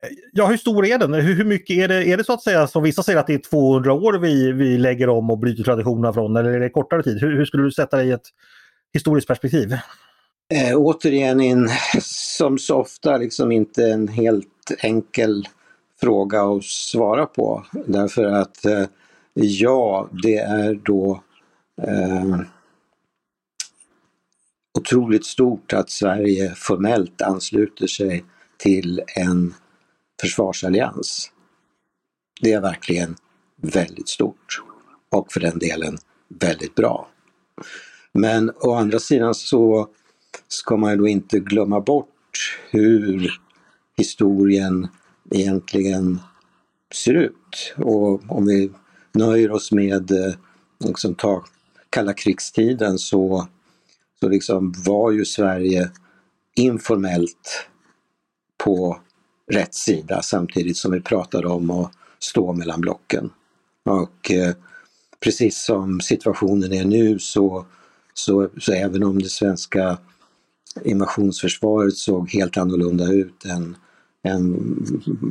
Eh, 0.04 0.10
eh, 0.10 0.16
ja, 0.34 0.46
hur 0.46 0.58
stor 0.58 0.86
är 0.86 0.98
den? 0.98 1.14
Hur, 1.14 1.36
hur, 1.36 1.46
mycket 1.46 1.78
är 1.78 1.88
det? 1.88 2.08
Är 2.08 2.18
det 2.18 2.24
så 2.24 2.34
att 2.34 2.44
säga 2.44 2.68
som 2.68 2.84
vissa 2.84 3.04
säger 3.04 3.20
att 3.20 3.28
det 3.28 3.34
är 3.34 3.50
200 3.50 3.94
år 3.94 4.14
vi, 4.14 4.52
vi 4.52 4.78
lägger 4.78 5.10
om 5.10 5.32
och 5.32 5.38
bryter 5.38 5.64
traditionerna 5.64 6.14
från 6.14 6.36
eller 6.36 6.50
är 6.50 6.60
det 6.60 6.70
kortare 6.70 7.04
tid? 7.04 7.22
Hur, 7.22 7.38
hur 7.38 7.46
skulle 7.46 7.64
du 7.64 7.72
sätta 7.72 7.98
det 7.98 8.04
i 8.04 8.12
ett 8.12 8.28
historiskt 8.94 9.28
perspektiv? 9.28 9.74
Eh, 10.54 10.76
återigen, 10.76 11.42
in, 11.42 11.70
som 12.02 12.58
så 12.58 12.76
ofta, 12.76 13.18
liksom 13.18 13.52
inte 13.52 13.86
en 13.86 14.08
helt 14.08 14.72
enkel 14.80 15.48
fråga 16.02 16.42
att 16.42 16.64
svara 16.64 17.26
på. 17.26 17.66
Därför 17.86 18.26
att 18.26 18.66
eh, 18.66 18.84
ja, 19.34 20.10
det 20.24 20.38
är 20.38 20.74
då 20.74 21.24
eh, 21.88 22.40
otroligt 24.80 25.26
stort 25.26 25.74
att 25.74 25.90
Sverige 25.90 26.56
formellt 26.56 27.22
ansluter 27.22 27.88
sig 27.88 28.26
till 28.58 29.02
en 29.16 29.54
försvarsallians. 30.22 31.32
Det 32.42 32.54
är 32.54 32.62
verkligen 32.62 33.16
väldigt 33.62 34.10
stort 34.10 34.62
och 35.10 35.32
för 35.32 35.40
den 35.40 35.60
delen 35.60 35.98
väldigt 36.28 36.76
bra. 36.76 37.08
Men 38.14 38.52
å 38.56 38.74
andra 38.74 39.00
sidan 39.00 39.36
så 39.36 39.90
ska 40.48 40.78
man 40.78 40.98
då 40.98 41.08
inte 41.08 41.40
glömma 41.40 41.82
bort 41.82 42.60
hur 42.70 43.32
historien 43.98 44.88
egentligen 45.32 46.20
ser 46.94 47.14
ut. 47.14 47.74
Och 47.78 48.32
om 48.32 48.46
vi 48.46 48.72
nöjer 49.14 49.52
oss 49.52 49.72
med 49.72 50.12
eh, 50.12 50.34
liksom, 50.80 51.16
ta 51.16 51.46
kalla 51.92 52.14
krigstiden 52.14 53.00
så, 53.00 53.48
så 54.20 54.30
liksom 54.30 54.74
var 54.86 55.12
ju 55.12 55.26
Sverige 55.26 55.92
informellt 56.56 57.68
på 58.58 59.00
rätt 59.52 59.74
sida 59.74 60.22
samtidigt 60.22 60.78
som 60.78 60.92
vi 60.92 61.02
pratade 61.02 61.48
om 61.48 61.70
att 61.70 61.92
stå 62.20 62.54
mellan 62.54 62.82
blocken. 62.82 63.30
Och 63.84 64.32
eh, 64.32 64.56
precis 65.20 65.66
som 65.66 66.02
situationen 66.02 66.74
är 66.74 66.86
nu 66.86 67.20
så, 67.20 67.66
så, 68.14 68.50
så 68.58 68.74
även 68.74 69.04
om 69.04 69.20
det 69.22 69.30
svenska 69.30 69.98
invasionsförsvaret 70.84 71.98
såg 71.98 72.30
helt 72.30 72.58
annorlunda 72.58 73.12
ut 73.12 73.46
än, 73.46 73.76
än 74.24 74.56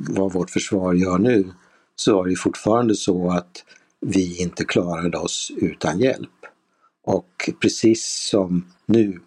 vad 0.09 0.33
vårt 0.33 0.51
försvar 0.51 0.95
gör 0.95 1.19
nu, 1.19 1.53
så 1.97 2.15
var 2.15 2.27
det 2.27 2.37
fortfarande 2.37 2.95
så 2.95 3.31
att 3.31 3.65
vi 4.01 4.43
inte 4.43 4.65
klarade 4.65 5.19
oss 5.19 5.53
utan 5.57 6.01
hjälp. 6.01 6.40
Och 7.11 7.51
precis 7.61 8.29
som 8.31 8.67
nu 8.87 9.21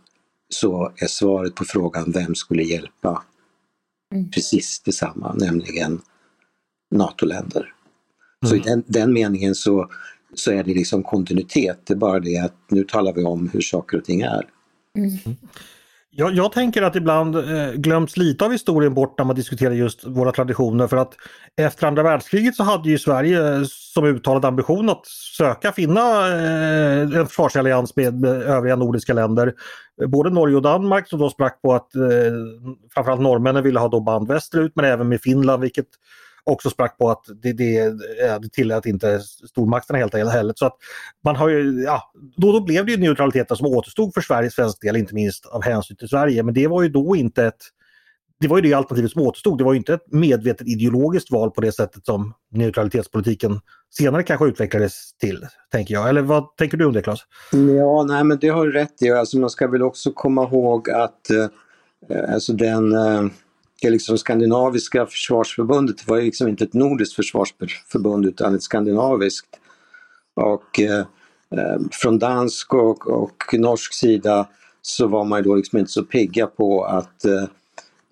så 0.50 0.92
är 0.96 1.08
svaret 1.08 1.56
på 1.56 1.66
frågan 1.66 2.12
vem 2.12 2.36
skulle 2.36 2.64
hjälpa 2.64 3.24
mm. 4.14 4.32
precis 4.32 4.80
detsamma, 4.80 5.34
nämligen 5.34 6.02
NATO-länder. 6.92 7.62
Mm. 7.62 8.50
Så 8.50 8.56
i 8.56 8.60
den, 8.60 8.84
den 8.88 9.14
meningen 9.14 9.56
så, 9.56 9.90
så 10.34 10.52
är 10.52 10.64
det 10.64 10.74
liksom 10.74 11.04
kontinuitet, 11.04 11.80
det 11.84 11.94
är 11.94 11.98
bara 11.98 12.20
det 12.20 12.38
att 12.38 12.56
nu 12.70 12.84
talar 12.84 13.14
vi 13.14 13.24
om 13.24 13.50
hur 13.54 13.62
saker 13.62 13.98
och 13.98 14.06
ting 14.06 14.22
är. 14.22 14.50
Mm. 14.98 15.38
Jag, 16.16 16.34
jag, 16.34 16.52
tänker 16.52 16.82
att 16.82 16.96
ibland 16.96 17.36
eh, 17.36 17.72
glöms 17.72 18.18
lite 18.18 18.46
av 18.46 18.52
historien 18.52 18.94
bort 18.94 19.18
när 19.18 19.26
man 19.26 19.36
diskuterar 19.36 19.72
just 19.72 20.08
våra 20.08 20.32
traditioner 20.32 20.88
för 20.88 20.98
att 20.98 21.14
efter 21.58 21.88
andra 21.88 22.04
världskriget 22.04 22.56
så 22.56 22.64
hade 22.64 22.90
ju 22.90 22.98
Sverige 22.98 23.56
eh, 23.56 23.64
som 23.68 24.06
uttalad 24.06 24.46
ambition 24.46 24.90
att 24.90 25.06
söka 25.38 25.72
finna 25.72 26.28
eh, 26.28 27.02
en 27.02 27.28
försvarsallians 27.28 27.96
med, 27.96 28.22
med, 28.22 28.32
övriga 28.32 28.76
nordiska 28.76 29.14
länder. 29.14 29.54
Både 30.08 30.30
Norge 30.30 30.56
och 30.56 30.62
Danmark 30.62 31.08
som 31.08 31.20
då 31.20 31.30
sprack 31.30 31.62
på 31.62 31.74
att 31.74 31.96
eh, 31.96 32.02
framförallt 32.94 33.22
norrmännen 33.22 33.64
ville 33.64 33.80
ha 33.80 33.88
då 33.88 34.00
band 34.00 34.28
västerut 34.28 34.72
men 34.76 34.86
även 34.86 35.10
med 35.10 35.22
Finland 35.22 35.62
vilket 35.62 35.88
också 36.46 36.70
sprack 36.70 36.98
på 36.98 37.10
att 37.10 37.26
det, 37.42 37.54
det, 37.54 37.78
eh, 37.80 38.40
det 38.42 38.50
tillät 38.52 38.86
inte 38.86 39.20
stormakterna 39.50 40.00
helt 40.00 40.16
enkelt. 40.16 40.58
Så 40.58 40.66
att 40.66 40.78
man 41.24 41.36
har 41.36 41.50
ju, 41.50 41.84
ja, 41.84 42.12
då, 42.38 42.52
då 42.52 42.62
blev 42.62 42.86
det 42.86 42.92
ju 42.92 42.98
neutraliteten 42.98 43.58
som 43.58 43.68
återstod 43.68 44.14
för 44.14 44.22
Sveriges 44.22 44.54
svensk 44.54 44.82
del, 44.82 44.96
inte 44.96 45.16
minst 45.16 45.46
av 45.46 45.64
hänsyn 45.64 45.98
till 45.98 46.08
Sverige. 46.08 46.44
Men 46.44 46.54
det 46.54 46.68
var 46.68 46.82
ju 46.82 46.90
då 46.90 47.16
inte 47.16 47.46
ett 47.46 47.62
det 48.40 48.48
var 48.48 48.58
ju 48.58 48.62
det 48.62 48.74
alternativet 48.74 49.12
som 49.12 49.22
återstod. 49.22 49.58
Det 49.58 49.64
var 49.64 49.74
ju 49.74 49.78
inte 49.78 49.94
ett 49.94 50.12
medvetet 50.12 50.68
ideologiskt 50.68 51.32
val 51.32 51.52
på 51.52 51.62
det 51.62 51.72
sättet 51.72 52.06
som 52.06 52.34
neutralitetspolitiken 52.52 53.60
senare 53.90 54.24
kanske 54.24 54.46
utvecklades 54.46 55.14
till, 55.14 55.48
tänker 55.72 55.94
jag. 55.94 56.10
Eller 56.10 56.22
vad 56.22 56.58
tänker 56.58 56.78
du 56.78 56.86
om 56.86 56.94
det 56.94 57.02
Claes? 57.02 57.20
Ja, 57.52 58.04
nej 58.04 58.24
men 58.24 58.38
det 58.42 58.48
har 58.48 58.66
du 58.66 58.72
rätt 58.72 59.02
i. 59.02 59.12
Alltså, 59.12 59.38
man 59.38 59.50
ska 59.50 59.68
väl 59.68 59.82
också 59.82 60.12
komma 60.12 60.44
ihåg 60.44 60.90
att 60.90 61.30
eh, 61.30 62.34
alltså 62.34 62.54
den 62.54 62.92
eh, 62.92 63.24
liksom 63.92 64.18
skandinaviska 64.18 65.06
försvarsförbundet 65.06 66.08
var 66.08 66.18
ju 66.18 66.24
liksom 66.24 66.48
inte 66.48 66.64
ett 66.64 66.74
nordiskt 66.74 67.16
försvarsförbund 67.16 68.26
utan 68.26 68.56
ett 68.56 68.64
skandinaviskt. 68.64 69.60
Och 70.34 70.80
eh, 70.80 71.00
eh, 71.50 71.80
från 71.92 72.20
dansk 72.20 72.74
och, 72.74 73.08
och, 73.08 73.44
norsk 73.54 73.94
sida 73.94 74.48
så 74.82 75.08
var 75.08 75.26
man 75.26 75.40
ju 75.40 75.44
då 75.44 75.56
liksom 75.56 75.80
inte 75.80 75.92
så 75.92 76.04
pigga 76.04 76.48
på 76.48 76.86
att 76.86 77.26
eh, 77.26 77.44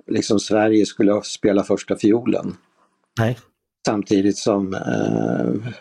liksom 0.07 0.39
Sverige 0.39 0.85
skulle 0.85 1.21
spela 1.23 1.63
första 1.63 1.95
fiolen. 1.95 2.57
Nej. 3.19 3.39
Samtidigt 3.85 4.37
som 4.37 4.73
eh, 4.73 5.71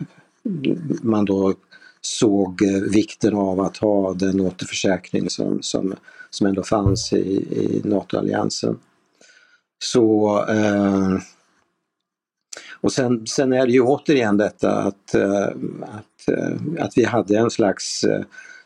man 1.03 1.25
då 1.25 1.55
såg 2.01 2.63
eh, 2.63 2.83
vikten 2.83 3.35
av 3.35 3.61
att 3.61 3.77
ha 3.77 4.15
den 4.15 4.41
återförsäkring 4.41 5.31
som, 5.31 5.63
som, 5.63 5.95
som 6.31 6.47
ändå 6.47 6.63
fanns 6.63 7.13
i, 7.13 7.17
i 7.17 7.81
NATO-alliansen. 7.85 8.79
Så 9.83 10.39
eh, 10.49 11.19
och 12.81 12.93
sen, 12.93 13.27
sen 13.27 13.53
är 13.53 13.67
det 13.67 13.73
ju 13.73 13.81
återigen 13.81 14.37
detta 14.37 14.73
att, 14.73 15.15
eh, 15.15 15.47
att, 15.83 16.29
eh, 16.29 16.85
att 16.85 16.93
vi 16.97 17.05
hade 17.05 17.39
en 17.39 17.51
slags 17.51 18.05
eh, 18.05 18.25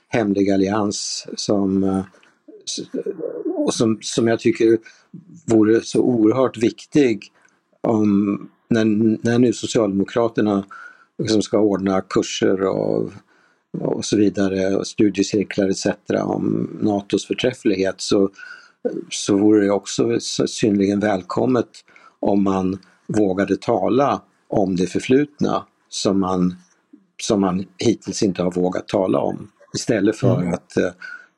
hemlig 0.09 0.51
allians 0.51 1.27
som, 1.37 1.85
eh, 1.85 2.05
och 3.55 3.75
som, 3.75 3.99
som 4.03 4.29
jag 4.29 4.41
tycker 4.41 4.79
vore 5.47 5.81
så 5.81 6.01
oerhört 6.01 6.57
viktig 6.57 7.33
om, 7.81 8.39
när, 8.69 8.85
när 9.25 9.39
nu 9.39 9.53
Socialdemokraterna 9.53 10.65
liksom 11.19 11.43
ska 11.43 11.59
ordna 11.59 12.01
kurser 12.01 12.61
och, 12.63 13.13
och 13.81 14.05
så 14.05 14.17
vidare, 14.17 14.77
och 14.77 14.87
studiecirklar 14.87 15.69
etc. 15.69 15.87
om 16.25 16.79
NATOs 16.83 17.27
förträfflighet 17.27 18.01
så 18.01 18.31
så 19.11 19.37
vore 19.37 19.65
det 19.65 19.71
också 19.71 20.21
synnerligen 20.47 21.01
välkommet 21.01 21.69
om 22.21 22.43
man 22.43 22.79
vågade 23.07 23.57
tala 23.57 24.23
om 24.49 24.77
det 24.77 24.87
förflutna 24.87 25.67
som 25.89 26.21
man, 26.21 26.55
som 27.23 27.41
man 27.41 27.65
hittills 27.79 28.23
inte 28.23 28.43
har 28.43 28.51
vågat 28.51 28.89
tala 28.89 29.19
om. 29.19 29.51
Istället 29.75 30.17
för 30.17 30.41
mm. 30.41 30.55
att, 30.55 30.77
eh, 30.77 30.91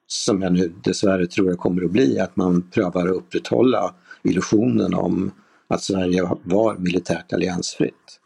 som 0.06 0.42
jag 0.42 0.52
nu 0.52 0.72
dessvärre 0.84 1.26
tror 1.26 1.50
det 1.50 1.56
kommer 1.56 1.84
att 1.84 1.90
bli, 1.90 2.18
att 2.18 2.36
man 2.36 2.70
prövar 2.70 3.08
att 3.08 3.16
upprätthålla 3.16 3.94
illusionen 4.22 4.94
om 4.94 5.30
att 5.68 5.82
Sverige 5.82 6.30
var 6.42 6.76
militärt 6.76 7.32
alliansfritt. 7.32 8.20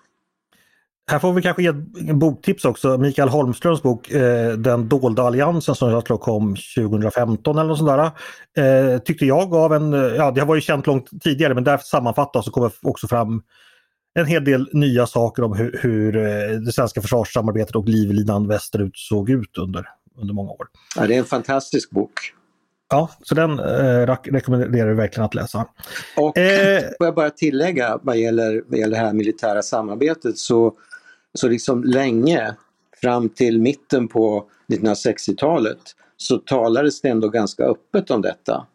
Här 1.10 1.18
får 1.18 1.32
vi 1.32 1.42
kanske 1.42 1.62
ge 1.62 1.68
en 2.08 2.18
boktips 2.18 2.64
också. 2.64 2.98
Mikael 2.98 3.28
Holmströms 3.28 3.82
bok 3.82 4.10
eh, 4.10 4.52
Den 4.52 4.88
dolda 4.88 5.22
alliansen 5.22 5.74
som 5.74 5.90
jag 5.90 6.04
tror 6.04 6.18
kom 6.18 6.56
2015 6.76 7.58
eller 7.58 7.68
något 7.68 7.78
sånt 7.78 8.12
där. 8.54 8.94
Eh, 8.94 8.98
tyckte 8.98 9.26
jag 9.26 9.50
gav 9.50 9.74
en, 9.74 9.92
ja 9.92 10.30
det 10.30 10.40
har 10.40 10.46
varit 10.46 10.64
känt 10.64 10.86
långt 10.86 11.10
tidigare 11.22 11.54
men 11.54 11.64
där 11.64 11.78
sammanfattas 11.78 12.46
och 12.46 12.52
kommer 12.52 12.72
också 12.82 13.08
fram 13.08 13.42
en 14.14 14.26
hel 14.26 14.44
del 14.44 14.68
nya 14.72 15.06
saker 15.06 15.42
om 15.42 15.56
hur, 15.56 15.78
hur 15.82 16.16
eh, 16.16 16.58
det 16.60 16.72
svenska 16.72 17.00
försvarssamarbetet 17.00 17.76
och 17.76 17.88
livlinan 17.88 18.48
västerut 18.48 18.96
såg 18.96 19.30
ut 19.30 19.58
under, 19.58 19.88
under 20.16 20.34
många 20.34 20.50
år. 20.50 20.66
Ja, 20.96 21.06
det 21.06 21.14
är 21.14 21.18
en 21.18 21.24
fantastisk 21.24 21.90
bok. 21.90 22.12
Ja, 22.90 23.10
så 23.22 23.34
den 23.34 23.58
eh, 23.58 24.16
rekommenderar 24.22 24.88
jag 24.88 24.96
verkligen 24.96 25.24
att 25.24 25.34
läsa. 25.34 25.66
Och 26.16 26.38
eh, 26.38 26.80
får 26.98 27.06
jag 27.06 27.14
bara 27.14 27.30
tillägga 27.30 27.98
vad 28.02 28.18
gäller, 28.18 28.62
vad 28.66 28.78
gäller 28.78 28.96
det 28.96 29.04
här 29.04 29.12
militära 29.12 29.62
samarbetet 29.62 30.38
så 30.38 30.72
så 31.34 31.48
liksom 31.48 31.84
länge, 31.84 32.54
fram 33.02 33.28
till 33.28 33.60
mitten 33.60 34.08
på 34.08 34.44
1960-talet, 34.68 35.78
så 36.16 36.38
talades 36.38 37.00
det 37.00 37.08
ändå 37.08 37.28
ganska 37.28 37.64
öppet 37.64 38.10
om 38.10 38.22
detta. 38.22 38.66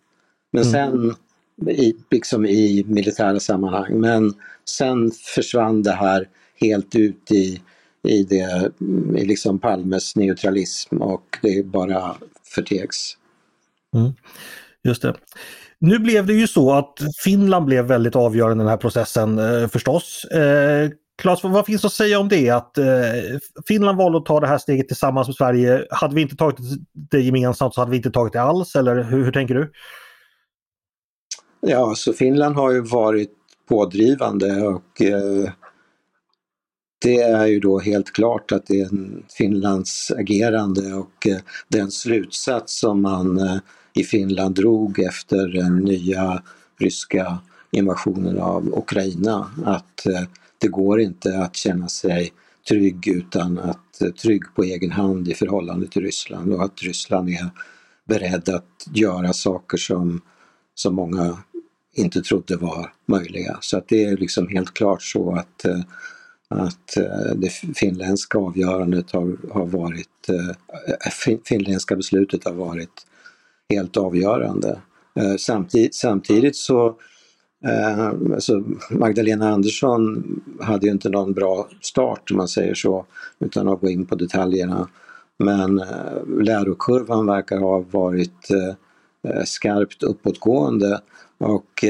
Men 0.52 0.64
mm. 0.64 0.74
sen, 0.74 1.16
i, 1.70 1.96
liksom 2.12 2.46
i 2.46 2.86
militära 2.88 3.40
sammanhang, 3.40 4.00
men 4.00 4.34
sen 4.70 5.12
försvann 5.36 5.84
det 5.84 5.92
här 5.92 6.30
helt 6.62 6.96
ut 6.96 7.32
i, 7.32 7.62
i, 8.08 8.24
det, 8.24 8.72
i 9.18 9.26
liksom 9.26 9.60
Palmes 9.60 10.16
neutralism 10.16 10.98
och 10.98 11.38
det 11.42 11.66
bara 11.66 12.16
förtegs. 12.56 13.18
Mm. 13.96 14.14
Just 14.84 15.02
det. 15.02 15.16
Nu 15.80 16.00
blev 16.00 16.26
det 16.26 16.34
ju 16.34 16.48
så 16.48 16.74
att 16.74 17.00
Finland 17.24 17.66
blev 17.66 17.86
väldigt 17.86 18.16
avgörande 18.16 18.62
i 18.62 18.64
den 18.64 18.70
här 18.70 18.78
processen 18.78 19.40
eh, 19.40 19.68
förstås. 19.68 20.26
Eh, 20.26 20.90
Klas, 21.18 21.44
vad 21.44 21.66
finns 21.66 21.86
att 21.86 21.94
säga 21.94 22.20
om 22.20 22.30
det? 22.30 22.50
Att 22.50 22.78
eh, 22.78 22.86
Finland 23.68 23.98
valde 23.98 24.18
att 24.18 24.26
ta 24.26 24.40
det 24.40 24.48
här 24.48 24.58
steget 24.58 24.88
tillsammans 24.88 25.28
med 25.28 25.36
Sverige. 25.36 25.86
Hade 25.90 26.16
vi 26.16 26.22
inte 26.22 26.36
tagit 26.36 26.58
det 26.94 27.22
gemensamt 27.22 27.74
så 27.74 27.82
hade 27.82 27.92
vi 27.92 27.98
inte 27.98 28.12
tagit 28.12 28.34
det 28.34 28.42
alls, 28.42 28.76
eller 28.76 29.04
hur, 29.04 29.24
hur 29.24 29.32
tänker 29.32 29.56
du? 29.56 29.72
Ja, 31.62 31.94
så 31.96 32.14
Finland 32.14 32.56
har 32.56 32.72
ju 32.72 32.82
varit 32.82 33.32
pådrivande 33.70 34.62
och 34.62 35.02
eh, 35.02 35.52
det 37.02 37.22
är 37.22 37.46
ju 37.46 37.60
då 37.60 37.80
helt 37.80 38.14
klart 38.14 38.52
att 38.52 38.66
det 38.66 38.82
är 38.82 38.90
Finlands 39.38 40.12
agerande 40.12 40.94
och 40.94 41.28
eh, 41.28 41.38
den 41.68 41.92
slutsats 41.92 42.80
som 42.80 43.02
man 43.02 43.38
eh, 43.38 43.58
i 43.94 44.04
Finland 44.04 44.56
drog 44.56 45.00
efter 45.00 45.48
den 45.48 45.76
nya 45.76 46.44
ryska 46.80 47.38
invasionen 47.72 48.40
av 48.40 48.78
Ukraina. 48.78 49.50
Att 49.66 50.06
eh, 50.06 50.22
det 50.66 50.70
går 50.70 51.02
inte 51.02 51.38
att 51.38 51.56
känna 51.56 51.88
sig 51.88 52.34
trygg 52.68 53.08
utan 53.08 53.60
att 53.60 54.02
eh, 54.02 54.10
trygg 54.10 54.44
på 54.56 54.64
egen 54.64 54.92
hand 54.92 55.28
i 55.28 55.34
förhållande 55.34 55.88
till 55.88 56.02
Ryssland 56.02 56.54
och 56.54 56.64
att 56.64 56.82
Ryssland 56.82 57.30
är 57.30 57.50
beredd 58.06 58.50
att 58.50 58.88
göra 58.94 59.34
saker 59.34 59.78
som, 59.78 60.22
som 60.76 60.96
många 60.96 61.38
inte 61.94 62.22
trodde 62.22 62.58
var 62.58 62.94
möjliga. 63.06 63.58
Så 63.62 63.78
att 63.78 63.88
det 63.88 64.04
är 64.04 64.18
liksom 64.18 64.48
helt 64.48 64.74
klart 64.74 65.04
så 65.04 65.36
att 65.36 65.66
eh, 65.66 65.80
att 66.48 66.98
eh, 66.98 67.36
det 67.36 67.50
finländska 67.50 68.38
avgörandet 68.38 69.12
har, 69.12 69.38
har 69.54 69.66
varit, 69.66 70.30
finländska 71.46 71.96
beslutet 71.96 72.46
har 72.46 72.54
varit 72.54 73.08
helt 73.70 73.98
avgörande. 73.98 74.82
Samtidigt, 75.38 75.96
samtidigt 75.96 76.56
så 76.56 76.98
Eh, 77.66 78.08
alltså 78.08 78.64
Magdalena 78.92 79.50
Andersson 79.50 80.24
hade 80.62 80.86
ju 80.86 80.92
inte 80.92 81.10
någon 81.10 81.34
bra 81.34 81.70
start 81.82 82.32
om 82.32 82.38
man 82.38 82.48
säger 82.48 82.74
så, 82.74 83.06
utan 83.40 83.68
att 83.68 83.82
gå 83.82 83.90
in 83.90 84.06
på 84.06 84.16
detaljerna. 84.16 84.90
Men 85.38 85.80
eh, 85.80 86.28
lärokurvan 86.42 87.26
verkar 87.26 87.58
ha 87.58 87.80
varit 87.92 88.52
eh, 88.52 89.44
skarpt 89.44 90.04
uppåtgående 90.04 91.02
och 91.38 91.86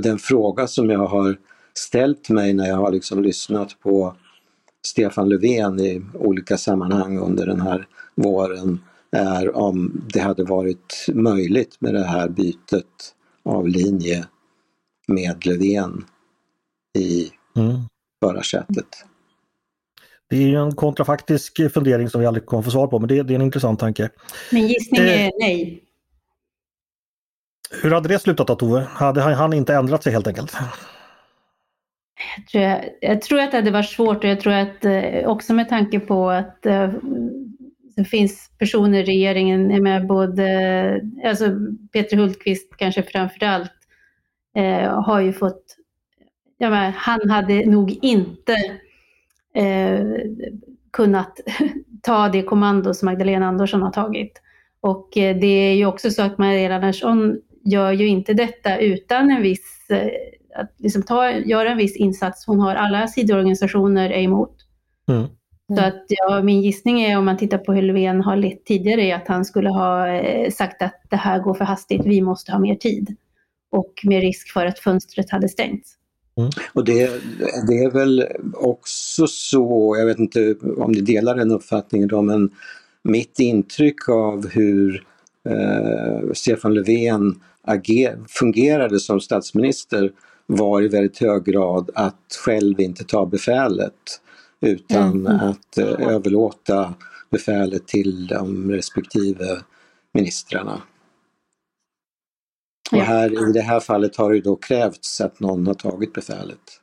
den 0.00 0.18
fråga 0.18 0.66
som 0.66 0.90
jag 0.90 1.06
har 1.06 1.36
ställt 1.74 2.28
mig 2.28 2.54
när 2.54 2.68
jag 2.68 2.76
har 2.76 2.92
liksom 2.92 3.22
lyssnat 3.22 3.80
på 3.82 4.14
Stefan 4.82 5.28
Löfven 5.28 5.80
i 5.80 6.02
olika 6.14 6.56
sammanhang 6.56 7.18
under 7.18 7.46
den 7.46 7.60
här 7.60 7.86
våren 8.14 8.80
är 9.10 9.56
om 9.56 10.02
det 10.12 10.20
hade 10.20 10.44
varit 10.44 11.06
möjligt 11.14 11.76
med 11.80 11.94
det 11.94 12.04
här 12.04 12.28
bytet 12.28 13.14
av 13.44 13.68
linje 13.68 14.26
med 15.10 15.46
Löfven 15.46 16.04
i 16.98 17.30
mm. 17.56 17.76
förarsätet. 18.24 19.04
Det 20.30 20.36
är 20.36 20.48
ju 20.48 20.56
en 20.56 20.74
kontrafaktisk 20.74 21.72
fundering 21.72 22.10
som 22.10 22.20
vi 22.20 22.26
aldrig 22.26 22.46
kommer 22.46 22.62
få 22.62 22.70
svar 22.70 22.86
på, 22.86 22.98
men 22.98 23.08
det, 23.08 23.22
det 23.22 23.32
är 23.32 23.34
en 23.34 23.42
intressant 23.42 23.80
tanke. 23.80 24.10
Min 24.52 24.68
gissning 24.68 25.00
är 25.00 25.24
eh, 25.24 25.30
nej. 25.40 25.84
Hur 27.82 27.90
hade 27.90 28.08
det 28.08 28.18
slutat 28.18 28.46
då 28.46 28.54
Tove? 28.54 28.86
Hade 28.90 29.20
han 29.20 29.52
inte 29.52 29.74
ändrat 29.74 30.02
sig 30.02 30.12
helt 30.12 30.26
enkelt? 30.26 30.56
Jag 32.36 32.46
tror, 32.46 32.64
jag, 32.64 32.84
jag 33.00 33.22
tror 33.22 33.40
att 33.40 33.50
det 33.50 33.56
hade 33.56 33.70
varit 33.70 33.90
svårt 33.90 34.24
och 34.24 34.30
jag 34.30 34.40
tror 34.40 34.52
att 34.52 34.84
eh, 34.84 35.26
också 35.26 35.54
med 35.54 35.68
tanke 35.68 36.00
på 36.00 36.30
att 36.30 36.66
eh, 36.66 36.92
det 37.96 38.04
finns 38.04 38.50
personer 38.58 38.98
i 38.98 39.04
regeringen, 39.04 39.82
med 39.82 40.06
både, 40.06 41.00
alltså 41.24 41.44
Peter 41.92 42.16
Hultqvist 42.16 42.76
kanske 42.76 43.02
framför 43.02 43.46
allt, 43.46 43.72
eh, 44.60 45.02
har 45.02 45.20
ju 45.20 45.32
fått, 45.32 45.76
ja, 46.58 46.70
men, 46.70 46.92
han 46.92 47.30
hade 47.30 47.66
nog 47.66 47.98
inte 48.02 48.56
eh, 49.54 50.04
kunnat 50.92 51.40
ta 52.02 52.28
det 52.28 52.42
kommando 52.42 52.94
som 52.94 53.06
Magdalena 53.06 53.46
Andersson 53.46 53.82
har 53.82 53.90
tagit. 53.90 54.42
Och 54.80 55.16
eh, 55.16 55.36
det 55.36 55.46
är 55.46 55.74
ju 55.74 55.86
också 55.86 56.10
så 56.10 56.22
att 56.22 56.38
Magdalena 56.38 56.74
Andersson 56.74 57.40
gör 57.64 57.92
ju 57.92 58.06
inte 58.06 58.34
detta 58.34 58.78
utan 58.78 59.30
en 59.30 59.42
viss 59.42 59.90
eh, 59.90 60.10
att 60.54 60.74
liksom 60.76 61.02
ta, 61.02 61.30
göra 61.30 61.70
en 61.70 61.78
viss 61.78 61.96
insats. 61.96 62.46
Hon 62.46 62.60
har 62.60 62.74
alla 62.74 63.06
sidoorganisationer 63.06 64.10
är 64.10 64.22
emot. 64.22 64.56
Mm. 65.08 65.28
Så 65.78 65.84
att 65.84 66.04
ja, 66.08 66.42
min 66.42 66.62
gissning 66.62 67.00
är 67.00 67.18
om 67.18 67.24
man 67.24 67.36
tittar 67.36 67.58
på 67.58 67.72
hur 67.72 67.82
Löfven 67.82 68.20
har 68.20 68.36
lett 68.36 68.64
tidigare 68.64 69.02
är 69.02 69.14
att 69.14 69.28
han 69.28 69.44
skulle 69.44 69.70
ha 69.70 70.08
eh, 70.08 70.50
sagt 70.50 70.82
att 70.82 71.02
det 71.10 71.16
här 71.16 71.38
går 71.38 71.54
för 71.54 71.64
hastigt, 71.64 72.06
vi 72.06 72.20
måste 72.20 72.52
ha 72.52 72.58
mer 72.58 72.74
tid. 72.74 73.16
Och 73.70 73.92
med 74.02 74.20
risk 74.20 74.52
för 74.52 74.66
att 74.66 74.78
fönstret 74.78 75.30
hade 75.30 75.48
stängts. 75.48 75.96
Mm. 76.36 76.50
Och 76.72 76.84
det, 76.84 77.10
det, 77.68 77.84
är 77.84 77.90
väl 77.90 78.26
också 78.54 79.26
så, 79.26 79.96
jag 79.98 80.06
vet 80.06 80.18
inte 80.18 80.54
om 80.76 80.92
ni 80.92 81.00
delar 81.00 81.34
den 81.34 81.50
uppfattningen 81.50 82.08
då, 82.08 82.22
men 82.22 82.50
mitt 83.02 83.38
intryck 83.38 84.08
av 84.08 84.48
hur 84.48 85.04
eh, 85.48 86.32
Stefan 86.32 86.74
Löfven 86.74 87.40
ager, 87.62 88.18
fungerade 88.28 89.00
som 89.00 89.20
statsminister 89.20 90.12
var 90.46 90.82
i 90.82 90.88
väldigt 90.88 91.18
hög 91.18 91.44
grad 91.44 91.90
att 91.94 92.38
själv 92.44 92.80
inte 92.80 93.04
ta 93.04 93.26
befälet 93.26 94.20
utan 94.60 95.26
mm. 95.26 95.26
att 95.26 95.78
eh, 95.78 96.08
överlåta 96.08 96.94
befälet 97.30 97.86
till 97.86 98.26
de 98.26 98.70
respektive 98.70 99.58
ministrarna. 100.12 100.82
Och 102.92 102.98
här, 102.98 103.50
i 103.50 103.52
det 103.52 103.60
här 103.60 103.80
fallet 103.80 104.16
har 104.16 104.32
det 104.32 104.40
då 104.40 104.56
krävts 104.56 105.20
att 105.20 105.40
någon 105.40 105.66
har 105.66 105.74
tagit 105.74 106.12
befälet. 106.12 106.80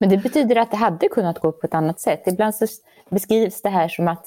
Men 0.00 0.08
det 0.08 0.16
betyder 0.18 0.56
att 0.56 0.70
det 0.70 0.76
hade 0.76 1.08
kunnat 1.08 1.38
gå 1.38 1.52
på 1.52 1.66
ett 1.66 1.74
annat 1.74 2.00
sätt. 2.00 2.22
Ibland 2.26 2.54
så 2.54 2.66
beskrivs 3.10 3.62
det 3.62 3.68
här 3.68 3.88
som 3.88 4.08
att 4.08 4.26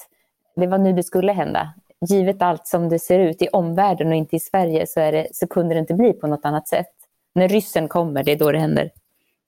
det 0.56 0.66
var 0.66 0.78
nu 0.78 0.92
det 0.92 1.02
skulle 1.02 1.32
hända. 1.32 1.74
Givet 2.08 2.42
allt 2.42 2.66
som 2.66 2.88
det 2.88 2.98
ser 2.98 3.18
ut 3.18 3.42
i 3.42 3.48
omvärlden 3.48 4.08
och 4.08 4.14
inte 4.14 4.36
i 4.36 4.40
Sverige 4.40 4.86
så, 4.86 5.00
är 5.00 5.12
det, 5.12 5.26
så 5.32 5.46
kunde 5.46 5.74
det 5.74 5.80
inte 5.80 5.94
bli 5.94 6.12
på 6.12 6.26
något 6.26 6.44
annat 6.44 6.68
sätt 6.68 6.92
när 7.34 7.48
ryssen 7.48 7.88
kommer, 7.88 8.24
det 8.24 8.32
är 8.32 8.38
då 8.38 8.52
det 8.52 8.58
händer. 8.58 8.90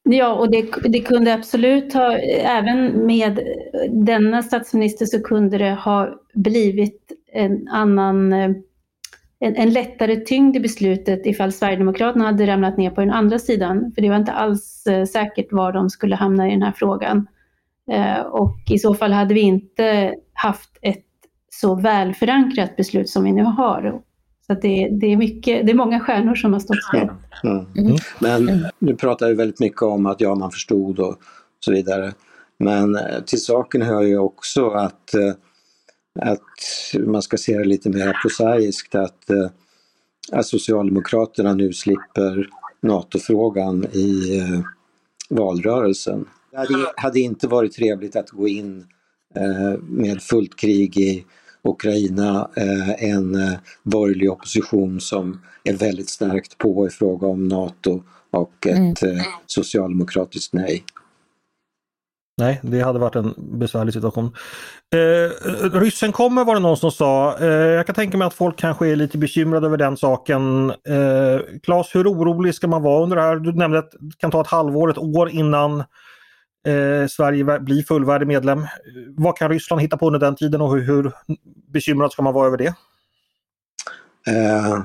Ja, 0.03 0.35
och 0.35 0.51
det, 0.51 0.67
det, 0.85 1.01
kunde 1.01 1.35
absolut 1.35 1.93
ha, 1.93 2.19
även 2.19 3.07
med 3.07 3.41
denna 3.91 4.43
statsminister 4.43 5.07
så 5.07 5.23
kunde 5.23 5.59
det 5.59 5.75
ha 5.75 6.09
blivit 6.35 7.13
en 7.33 7.69
annan, 7.69 8.33
en, 9.41 9.57
en 9.57 9.71
lättare 9.71 10.17
tyngd 10.17 10.57
i 10.57 10.61
beslutet 10.61 11.27
ifall 11.27 11.53
Sverigedemokraterna 11.53 12.25
hade 12.25 12.47
ramlat 12.47 12.77
ner 12.77 12.91
på 12.91 13.01
den 13.01 13.11
andra 13.11 13.39
sidan. 13.39 13.93
För 13.95 14.03
det 14.03 14.09
var 14.09 14.17
inte 14.17 14.33
alls 14.33 14.87
eh, 14.87 15.05
säkert 15.05 15.53
var 15.53 15.73
de 15.73 15.91
skulle 15.91 16.17
hamna 16.17 16.49
i 16.49 16.51
den 16.51 16.63
här 16.63 16.73
frågan. 16.77 17.27
Eh, 17.91 18.21
och 18.21 18.59
i 18.71 18.79
så 18.79 18.95
fall 18.95 19.13
hade 19.13 19.35
vi 19.35 19.41
inte 19.41 20.15
haft 20.33 20.79
ett 20.83 21.05
så 21.51 21.75
välförankrat 21.75 22.77
beslut 22.77 23.09
som 23.09 23.25
vi 23.25 23.33
nu 23.33 23.43
har. 23.43 24.01
Så 24.47 24.55
det, 24.55 24.89
det, 25.01 25.07
är 25.07 25.17
mycket, 25.17 25.67
det 25.67 25.73
är 25.73 25.77
många 25.77 26.01
stjärnor 26.01 26.35
som 26.35 26.53
har 26.53 26.61
stått 26.61 26.83
still. 26.83 27.09
Mm. 27.45 27.67
Mm. 27.77 27.97
Men 28.19 28.67
nu 28.79 28.97
pratar 28.97 29.29
vi 29.29 29.35
väldigt 29.35 29.61
mycket 29.61 29.83
om 29.83 30.07
att 30.07 30.21
ja, 30.21 30.35
man 30.35 30.51
förstod 30.51 30.99
och 30.99 31.17
så 31.61 31.73
vidare. 31.73 32.13
Men 32.59 32.97
eh, 32.97 33.21
till 33.27 33.45
saken 33.45 33.83
hör 33.83 34.03
ju 34.03 34.19
också 34.19 34.71
att, 34.71 35.15
eh, 35.15 35.33
att 36.19 36.43
man 37.07 37.23
ska 37.23 37.37
se 37.37 37.59
det 37.59 37.65
lite 37.65 37.91
mer 37.91 38.19
prosaiskt 38.23 38.95
att, 38.95 39.31
eh, 39.31 39.51
att 40.33 40.47
Socialdemokraterna 40.47 41.55
nu 41.55 41.73
slipper 41.73 42.49
NATO-frågan 42.81 43.85
i 43.85 44.43
valrörelsen. 45.31 46.25
Det 46.51 46.87
hade, 46.97 47.21
inte 47.21 47.49
varit 47.49 47.73
trevligt 47.73 48.17
att 48.17 48.31
gå 48.31 48.49
in 48.49 48.87
med 49.81 50.23
fullt 50.23 50.57
krig 50.57 50.97
i 50.99 51.25
Ukraina 51.69 52.51
eh, 52.57 53.05
en 53.05 53.35
eh, 53.35 53.59
borgerlig 53.83 54.33
opposition 54.33 55.01
som 55.01 55.41
är 55.65 55.73
väldigt 55.73 56.09
starkt 56.09 56.59
på 56.59 56.87
i 56.87 56.91
fråga 56.91 57.27
om 57.27 57.49
NATO 57.49 58.03
och 58.31 58.67
ett 58.67 59.03
mm. 59.03 59.17
Eh, 59.17 59.25
socialdemokratiskt 59.47 60.53
nej. 60.53 60.85
Nej, 62.39 62.61
det 62.63 62.81
hade 62.81 62.99
varit 62.99 63.17
en 63.17 63.35
besvärlig 63.37 63.95
situation. 63.95 64.35
Eh, 64.95 65.51
ryssen 65.73 66.13
kommer 66.13 66.45
var 66.45 66.55
det 66.55 66.61
någon 66.61 66.77
som 66.77 66.91
sa. 66.91 67.39
Eh, 67.39 67.47
jag 67.49 67.87
kan 67.87 67.95
tänka 67.95 68.19
mig 68.19 68.27
att 68.27 68.35
folk 68.35 68.59
kanske 68.59 68.89
är 68.89 68.97
lite 68.97 69.19
bekymrade 69.19 69.67
över 69.67 69.77
den 69.77 69.97
saken. 69.97 70.71
Eh, 70.71 71.41
Claes, 71.63 71.95
hur 71.95 72.13
orolig 72.13 72.55
ska 72.55 72.69
man 72.69 72.83
vara 72.83 73.03
under 73.03 73.17
det 73.17 73.23
här? 73.23 73.37
Du 73.37 73.53
nämnde 73.53 73.79
att 73.79 73.91
det 73.91 74.19
kan 74.19 74.31
ta 74.31 74.41
ett 74.41 74.47
halvår, 74.47 74.91
ett 74.91 74.99
år 74.99 75.31
innan 75.31 75.81
eh, 76.67 77.07
Sverige 77.11 77.61
blir 77.61 77.83
fullvärdig 77.83 78.27
medlem. 78.27 78.67
Vad 79.17 79.37
kan 79.37 79.51
Ryssland 79.51 79.83
hitta 79.83 79.97
på 79.97 80.07
under 80.07 80.21
den 80.21 80.37
tiden 80.37 80.61
och 80.61 80.77
hur, 80.77 80.83
hur 80.83 81.13
bekymrad 81.73 82.13
ska 82.13 82.23
man 82.23 82.35
vara 82.35 82.47
över 82.47 82.57
det? 82.57 82.75
Eh, 84.29 84.85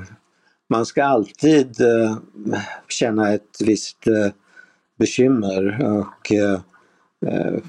man 0.69 0.85
ska 0.85 1.03
alltid 1.03 1.81
eh, 1.81 2.17
känna 2.89 3.33
ett 3.33 3.61
visst 3.65 4.07
eh, 4.07 4.33
bekymmer 4.99 5.85
och 5.85 6.31
eh, 6.31 6.59
Eh, 7.27 7.59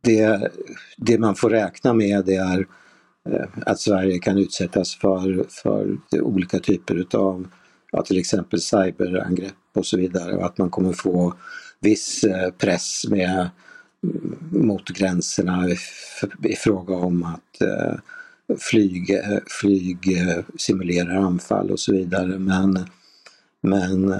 det, 0.00 0.50
det 0.96 1.18
man 1.18 1.34
får 1.34 1.50
räkna 1.50 1.92
med 1.92 2.24
det 2.24 2.36
är 2.36 2.66
eh, 3.30 3.48
att 3.66 3.80
Sverige 3.80 4.18
kan 4.18 4.38
utsättas 4.38 4.96
för, 4.96 5.44
för 5.48 5.98
olika 6.12 6.58
typer 6.58 6.94
utav 6.94 7.48
ja, 7.92 8.02
till 8.02 8.18
exempel 8.18 8.60
cyberangrepp 8.60 9.54
och 9.74 9.86
så 9.86 9.96
vidare 9.96 10.36
och 10.36 10.46
att 10.46 10.58
man 10.58 10.70
kommer 10.70 10.92
få 10.92 11.34
viss 11.80 12.24
eh, 12.24 12.50
press 12.50 13.04
med 13.08 13.50
mm, 14.02 14.38
mot 14.50 14.88
gränserna 14.88 15.68
i 16.42 16.54
fråga 16.56 16.94
om 16.94 17.22
att 17.22 17.62
flyg, 18.58 19.20
flyg 19.60 19.98
simulerar 20.58 21.16
anfall 21.16 21.70
och 21.70 21.80
så 21.80 21.92
vidare. 21.92 22.38
Men, 22.38 22.86
men 23.60 24.14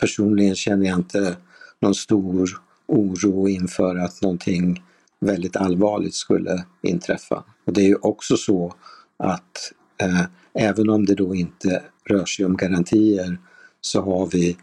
personligen 0.00 0.54
känner 0.54 0.86
jag 0.86 0.98
inte 0.98 1.36
någon 1.80 1.94
stor 1.94 2.50
oro 2.86 3.48
inför 3.48 3.96
att 3.96 4.22
någonting 4.22 4.82
väldigt 5.20 5.56
allvarligt 5.56 6.14
skulle 6.14 6.64
inträffa. 6.82 7.44
Och 7.64 7.72
det 7.72 7.80
är 7.80 7.88
ju 7.88 7.96
också 7.96 8.36
så 8.36 8.74
att 9.16 9.72
eh, 10.00 10.24
även 10.54 10.90
om 10.90 11.06
det 11.06 11.14
då 11.14 11.34
inte 11.34 11.82
rör 12.04 12.24
sig 12.24 12.44
om 12.44 12.56
garantier 12.56 13.38
så 13.80 14.02
har 14.02 14.26
vi 14.26 14.56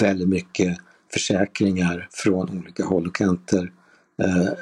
väldigt 0.00 0.28
mycket 0.28 0.78
försäkringar 1.12 2.08
från 2.10 2.58
olika 2.58 2.84
håll 2.84 3.06
och 3.06 3.14
kanter 3.14 3.72
eh, 4.22 4.52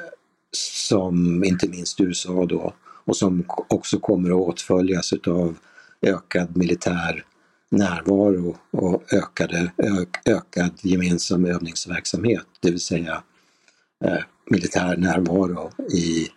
som 0.51 1.43
inte 1.43 1.69
minst 1.69 2.01
USA 2.01 2.45
då 2.45 2.73
och 3.05 3.17
som 3.17 3.43
också 3.47 3.99
kommer 3.99 4.29
att 4.29 4.35
åtföljas 4.35 5.13
av 5.27 5.57
ökad 6.01 6.57
militär 6.57 7.25
närvaro 7.71 8.57
och 8.71 9.13
ökade, 9.13 9.71
ökad 10.25 10.71
gemensam 10.81 11.45
övningsverksamhet, 11.45 12.45
det 12.59 12.71
vill 12.71 12.79
säga 12.79 13.23
eh, 14.05 14.23
militär 14.49 14.97
närvaro 14.97 15.71
i, 15.93 16.27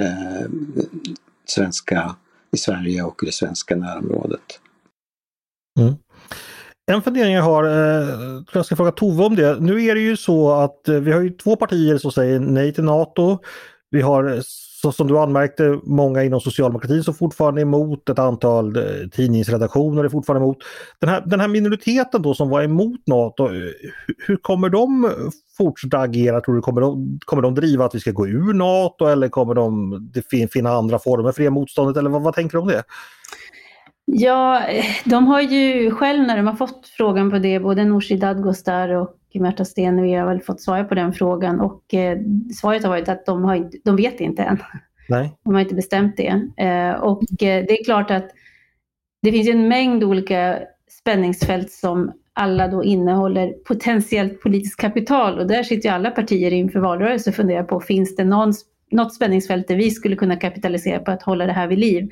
eh, 0.00 0.50
svenska, 1.44 2.16
i 2.52 2.56
Sverige 2.56 3.02
och 3.02 3.22
i 3.22 3.26
det 3.26 3.32
svenska 3.32 3.76
närområdet. 3.76 4.60
Mm. 5.80 5.94
En 6.90 7.02
fundering 7.02 7.34
jag 7.34 7.42
har, 7.42 7.64
eh, 7.64 8.42
jag 8.52 8.66
ska 8.66 8.76
fråga 8.76 8.92
Tove 8.92 9.24
om 9.24 9.36
det. 9.36 9.60
Nu 9.60 9.84
är 9.84 9.94
det 9.94 10.00
ju 10.00 10.16
så 10.16 10.50
att 10.50 10.88
eh, 10.88 10.94
vi 10.94 11.12
har 11.12 11.20
ju 11.20 11.30
två 11.30 11.56
partier 11.56 11.98
som 11.98 12.12
säger 12.12 12.40
nej 12.40 12.74
till 12.74 12.84
NATO. 12.84 13.38
Vi 13.90 14.00
har 14.00 14.42
så 14.82 14.92
som 14.92 15.06
du 15.06 15.18
anmärkte, 15.18 15.80
många 15.82 16.24
inom 16.24 16.40
socialdemokratin 16.40 17.04
som 17.04 17.14
fortfarande 17.14 17.60
är 17.60 17.62
emot, 17.62 18.08
ett 18.08 18.18
antal 18.18 18.76
eh, 18.76 19.08
tidningsredaktioner 19.12 20.04
är 20.04 20.08
fortfarande 20.08 20.44
emot. 20.44 20.58
Den 20.98 21.08
här, 21.08 21.22
den 21.26 21.40
här 21.40 21.48
minoriteten 21.48 22.22
då 22.22 22.34
som 22.34 22.48
var 22.48 22.62
emot 22.62 23.06
NATO, 23.06 23.46
eh, 23.46 23.70
hur 24.26 24.36
kommer 24.36 24.68
de 24.68 25.12
fortsätta 25.56 25.98
agera? 25.98 26.40
Tror 26.40 26.54
du 26.54 26.60
kommer 26.60 26.80
de, 26.80 27.18
kommer 27.24 27.42
de 27.42 27.54
driva 27.54 27.84
att 27.84 27.94
vi 27.94 28.00
ska 28.00 28.10
gå 28.10 28.28
ur 28.28 28.52
NATO 28.52 29.06
eller 29.06 29.28
kommer 29.28 29.54
de 29.54 30.48
finna 30.52 30.70
andra 30.70 30.98
former 30.98 31.32
för 31.32 31.42
det 31.42 31.50
motståndet 31.50 31.96
eller 31.96 32.10
vad, 32.10 32.22
vad 32.22 32.34
tänker 32.34 32.58
du 32.58 32.62
om 32.62 32.68
det? 32.68 32.82
Ja, 34.10 34.62
de 35.04 35.26
har 35.26 35.40
ju 35.40 35.90
själv 35.90 36.22
när 36.22 36.36
de 36.36 36.46
har 36.46 36.54
fått 36.54 36.88
frågan 36.88 37.30
på 37.30 37.38
det, 37.38 37.60
både 37.60 37.84
Nooshi 37.84 38.16
Dadgostar 38.16 38.88
och 38.88 39.16
Märta 39.34 39.64
Stenevi 39.64 40.14
har 40.14 40.26
väl 40.26 40.40
fått 40.40 40.60
svara 40.60 40.84
på 40.84 40.94
den 40.94 41.12
frågan 41.12 41.60
och 41.60 41.94
eh, 41.94 42.18
svaret 42.60 42.82
har 42.82 42.90
varit 42.90 43.08
att 43.08 43.26
de, 43.26 43.44
har 43.44 43.54
inte, 43.54 43.78
de 43.84 43.96
vet 43.96 44.20
inte 44.20 44.42
än. 44.42 44.58
Nej. 45.08 45.32
De 45.44 45.54
har 45.54 45.60
inte 45.60 45.74
bestämt 45.74 46.16
det. 46.16 46.42
Eh, 46.56 46.90
och 46.90 47.42
eh, 47.42 47.64
det 47.68 47.80
är 47.80 47.84
klart 47.84 48.10
att 48.10 48.30
det 49.22 49.32
finns 49.32 49.48
en 49.48 49.68
mängd 49.68 50.04
olika 50.04 50.58
spänningsfält 51.00 51.70
som 51.70 52.12
alla 52.32 52.68
då 52.68 52.84
innehåller 52.84 53.52
potentiellt 53.52 54.40
politiskt 54.40 54.80
kapital 54.80 55.38
och 55.38 55.46
där 55.46 55.62
sitter 55.62 55.88
ju 55.88 55.94
alla 55.94 56.10
partier 56.10 56.52
inför 56.52 56.80
valrörelse 56.80 57.30
och 57.30 57.36
funderar 57.36 57.64
på, 57.64 57.80
finns 57.80 58.16
det 58.16 58.24
någon, 58.24 58.52
något 58.90 59.14
spänningsfält 59.14 59.68
där 59.68 59.76
vi 59.76 59.90
skulle 59.90 60.16
kunna 60.16 60.36
kapitalisera 60.36 60.98
på 60.98 61.10
att 61.10 61.22
hålla 61.22 61.46
det 61.46 61.52
här 61.52 61.66
vid 61.66 61.78
liv? 61.78 62.08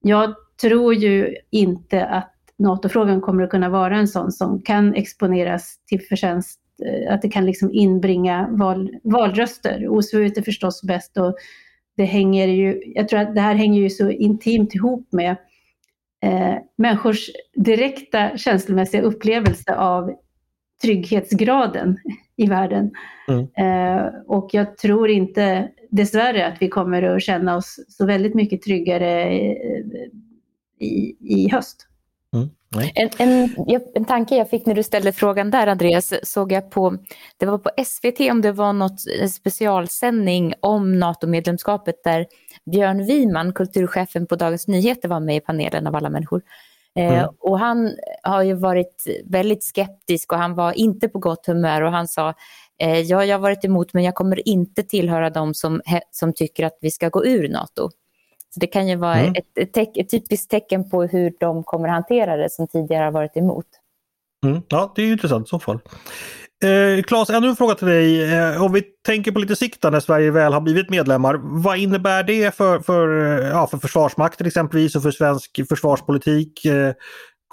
Jag 0.00 0.34
tror 0.60 0.94
ju 0.94 1.36
inte 1.50 2.04
att 2.06 2.34
NATO-frågan 2.58 3.20
kommer 3.20 3.42
att 3.42 3.50
kunna 3.50 3.68
vara 3.68 3.96
en 3.96 4.08
sån 4.08 4.32
som 4.32 4.62
kan 4.62 4.94
exponeras 4.94 5.78
till 5.86 6.00
förtjänst, 6.00 6.60
eh, 6.86 7.14
att 7.14 7.22
det 7.22 7.28
kan 7.28 7.46
liksom 7.46 7.70
inbringa 7.72 8.48
val, 8.50 8.90
valröster. 9.02 9.88
Osvuret 9.88 10.38
är 10.38 10.42
förstås 10.42 10.82
bäst 10.82 11.16
och 11.16 11.36
det 11.96 12.04
hänger 12.04 12.48
ju, 12.48 12.82
jag 12.94 13.08
tror 13.08 13.20
att 13.20 13.34
det 13.34 13.40
här 13.40 13.54
hänger 13.54 13.82
ju 13.82 13.90
så 13.90 14.10
intimt 14.10 14.74
ihop 14.74 15.08
med 15.12 15.36
eh, 16.24 16.54
människors 16.78 17.30
direkta 17.54 18.36
känslomässiga 18.36 19.02
upplevelse 19.02 19.74
av 19.74 20.14
trygghetsgraden 20.82 21.98
i 22.36 22.46
världen. 22.46 22.90
Mm. 23.28 23.46
Eh, 23.56 24.06
och 24.26 24.50
jag 24.52 24.76
tror 24.76 25.10
inte, 25.10 25.68
dessvärre, 25.90 26.46
att 26.46 26.62
vi 26.62 26.68
kommer 26.68 27.02
att 27.02 27.22
känna 27.22 27.56
oss 27.56 27.84
så 27.88 28.06
väldigt 28.06 28.34
mycket 28.34 28.62
tryggare 28.62 29.30
i, 30.80 31.16
i 31.20 31.48
höst. 31.52 31.86
Mm. 32.34 32.50
En, 32.94 33.10
en, 33.18 33.50
en 33.94 34.04
tanke 34.04 34.36
jag 34.36 34.50
fick 34.50 34.66
när 34.66 34.74
du 34.74 34.82
ställde 34.82 35.12
frågan 35.12 35.50
där 35.50 35.66
Andreas, 35.66 36.14
såg 36.22 36.52
jag 36.52 36.70
på, 36.70 36.96
det 37.36 37.46
var 37.46 37.58
på 37.58 37.70
SVT 37.84 38.20
om 38.30 38.40
det 38.40 38.52
var 38.52 38.72
något 38.72 39.00
specialsändning 39.30 40.54
om 40.60 40.98
NATO-medlemskapet 40.98 42.04
där 42.04 42.26
Björn 42.72 43.06
Wiman, 43.06 43.52
kulturchefen 43.52 44.26
på 44.26 44.36
Dagens 44.36 44.68
Nyheter, 44.68 45.08
var 45.08 45.20
med 45.20 45.36
i 45.36 45.40
panelen 45.40 45.86
av 45.86 45.96
alla 45.96 46.10
människor. 46.10 46.42
Eh, 46.98 47.06
mm. 47.06 47.18
Eh, 47.18 47.30
och 47.40 47.58
han 47.58 47.92
har 48.22 48.42
ju 48.42 48.54
varit 48.54 49.04
väldigt 49.24 49.64
skeptisk 49.64 50.32
och 50.32 50.38
han 50.38 50.54
var 50.54 50.72
inte 50.72 51.08
på 51.08 51.18
gott 51.18 51.46
humör 51.46 51.82
och 51.82 51.92
han 51.92 52.08
sa 52.08 52.34
eh, 52.80 53.00
ja, 53.00 53.24
jag 53.24 53.34
har 53.34 53.42
varit 53.42 53.64
emot 53.64 53.94
men 53.94 54.04
jag 54.04 54.14
kommer 54.14 54.48
inte 54.48 54.82
tillhöra 54.82 55.30
dem 55.30 55.54
som, 55.54 55.80
som 56.10 56.32
tycker 56.32 56.64
att 56.66 56.78
vi 56.80 56.90
ska 56.90 57.08
gå 57.08 57.26
ur 57.26 57.48
NATO. 57.48 57.90
Så 58.54 58.60
det 58.60 58.66
kan 58.66 58.88
ju 58.88 58.96
vara 58.96 59.14
mm. 59.14 59.34
ett, 59.34 59.58
ett, 59.58 59.72
teck, 59.72 59.96
ett, 59.96 60.10
typiskt 60.10 60.50
tecken 60.50 60.90
på 60.90 61.02
hur 61.02 61.32
de 61.40 61.64
kommer 61.64 61.88
hantera 61.88 62.36
det 62.36 62.50
som 62.50 62.68
tidigare 62.68 63.04
har 63.04 63.12
varit 63.12 63.36
emot. 63.36 63.66
Mm. 64.46 64.62
Ja, 64.68 64.92
det 64.96 65.02
är 65.02 65.12
intressant 65.12 65.46
i 65.46 65.48
så 65.48 65.58
fall. 65.58 65.78
Eh, 66.64 67.02
Claes, 67.02 67.30
ännu 67.30 67.48
en 67.48 67.56
fråga 67.56 67.74
till 67.74 67.86
dig. 67.86 68.34
Eh, 68.34 68.62
om 68.62 68.72
vi 68.72 68.82
tänker 69.06 69.32
på 69.32 69.38
lite 69.38 69.56
sikt 69.56 69.82
när 69.82 70.00
Sverige 70.00 70.30
väl 70.30 70.52
har 70.52 70.60
blivit 70.60 70.90
medlemmar. 70.90 71.40
Vad 71.42 71.78
innebär 71.78 72.22
det 72.22 72.54
för, 72.54 72.80
för, 72.80 73.08
ja, 73.42 73.66
för 73.66 73.78
Försvarsmakten 73.78 74.46
exempelvis 74.46 74.96
och 74.96 75.02
för 75.02 75.10
svensk 75.10 75.60
försvarspolitik? 75.68 76.64
Eh, 76.64 76.92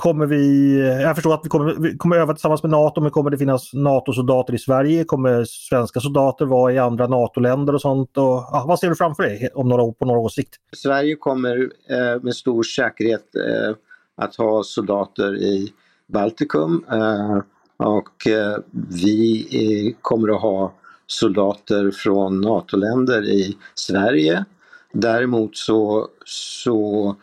Kommer 0.02 0.26
vi, 0.26 0.78
jag 1.02 1.16
förstår 1.16 1.34
att 1.34 1.42
vi 1.44 1.50
kommer, 1.50 1.74
vi 1.74 1.98
kommer 1.98 2.18
öva 2.18 2.34
tillsammans 2.34 2.64
med 2.64 2.70
NATO, 2.70 3.02
men 3.02 3.12
kommer 3.12 3.30
det 3.30 3.38
finnas 3.38 3.74
NATO-soldater 3.74 4.54
i 4.54 4.58
Sverige? 4.58 5.04
Kommer 5.04 5.46
svenska 5.46 6.00
soldater 6.00 6.46
vara 6.46 6.74
i 6.74 6.78
andra 6.78 7.08
NATO-länder 7.08 7.74
och 7.74 7.82
sånt? 7.82 8.18
Och, 8.18 8.24
ja, 8.24 8.66
vad 8.68 8.80
ser 8.80 8.90
du 8.90 8.96
framför 8.96 9.24
dig 9.24 9.50
om 9.54 9.70
några, 9.70 9.92
på 9.94 10.06
några 10.06 10.20
års 10.20 10.34
sikt? 10.34 10.56
Sverige 10.74 11.16
kommer 11.16 11.70
eh, 11.90 12.22
med 12.22 12.36
stor 12.36 12.64
säkerhet 12.64 13.36
eh, 13.36 13.76
att 14.18 14.36
ha 14.36 14.64
soldater 14.64 15.36
i 15.36 15.74
Baltikum 16.08 16.86
eh, 16.92 17.40
och 17.78 18.28
eh, 18.28 18.58
vi 19.04 19.48
eh, 19.52 19.96
kommer 20.02 20.36
att 20.36 20.42
ha 20.42 20.74
soldater 21.08 21.92
från 21.92 22.42
NATO-länder 22.42 23.24
i 23.24 23.58
Sverige. 23.76 24.46
Däremot 24.94 25.58
så, 25.58 26.08
så 26.26 27.16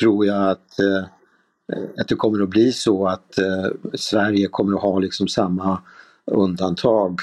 tror 0.00 0.26
jag 0.26 0.50
att 0.50 0.78
Eh, 0.78 1.04
att 1.98 2.08
det 2.08 2.14
kommer 2.14 2.42
att 2.42 2.48
bli 2.48 2.72
så 2.72 3.06
att 3.06 3.38
eh, 3.38 3.66
Sverige 3.94 4.48
kommer 4.48 4.76
att 4.76 4.82
ha 4.82 4.98
liksom 4.98 5.28
samma 5.28 5.82
undantag 6.26 7.20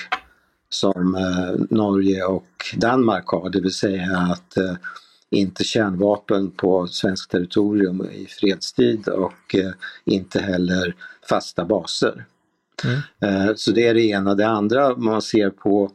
som 0.69 1.15
eh, 1.15 1.65
Norge 1.69 2.23
och 2.23 2.75
Danmark 2.78 3.28
har, 3.28 3.49
det 3.49 3.62
vill 3.62 3.73
säga 3.73 4.17
att 4.17 4.58
eh, 4.58 4.75
inte 5.30 5.63
kärnvapen 5.63 6.52
på 6.52 6.88
svenskt 6.88 7.32
territorium 7.32 8.02
i 8.12 8.25
fredstid 8.25 9.08
och 9.08 9.56
inte 10.06 10.39
heller 10.39 10.95
fasta 11.30 11.65
baser. 11.65 12.25
Mm. 12.84 13.58
Så 13.58 13.71
det 13.71 13.88
är 13.88 13.93
det 13.93 14.02
ena. 14.02 14.36
Det 14.36 14.47
andra, 14.47 14.95
man 14.95 15.21
ser 15.21 15.49
på 15.49 15.91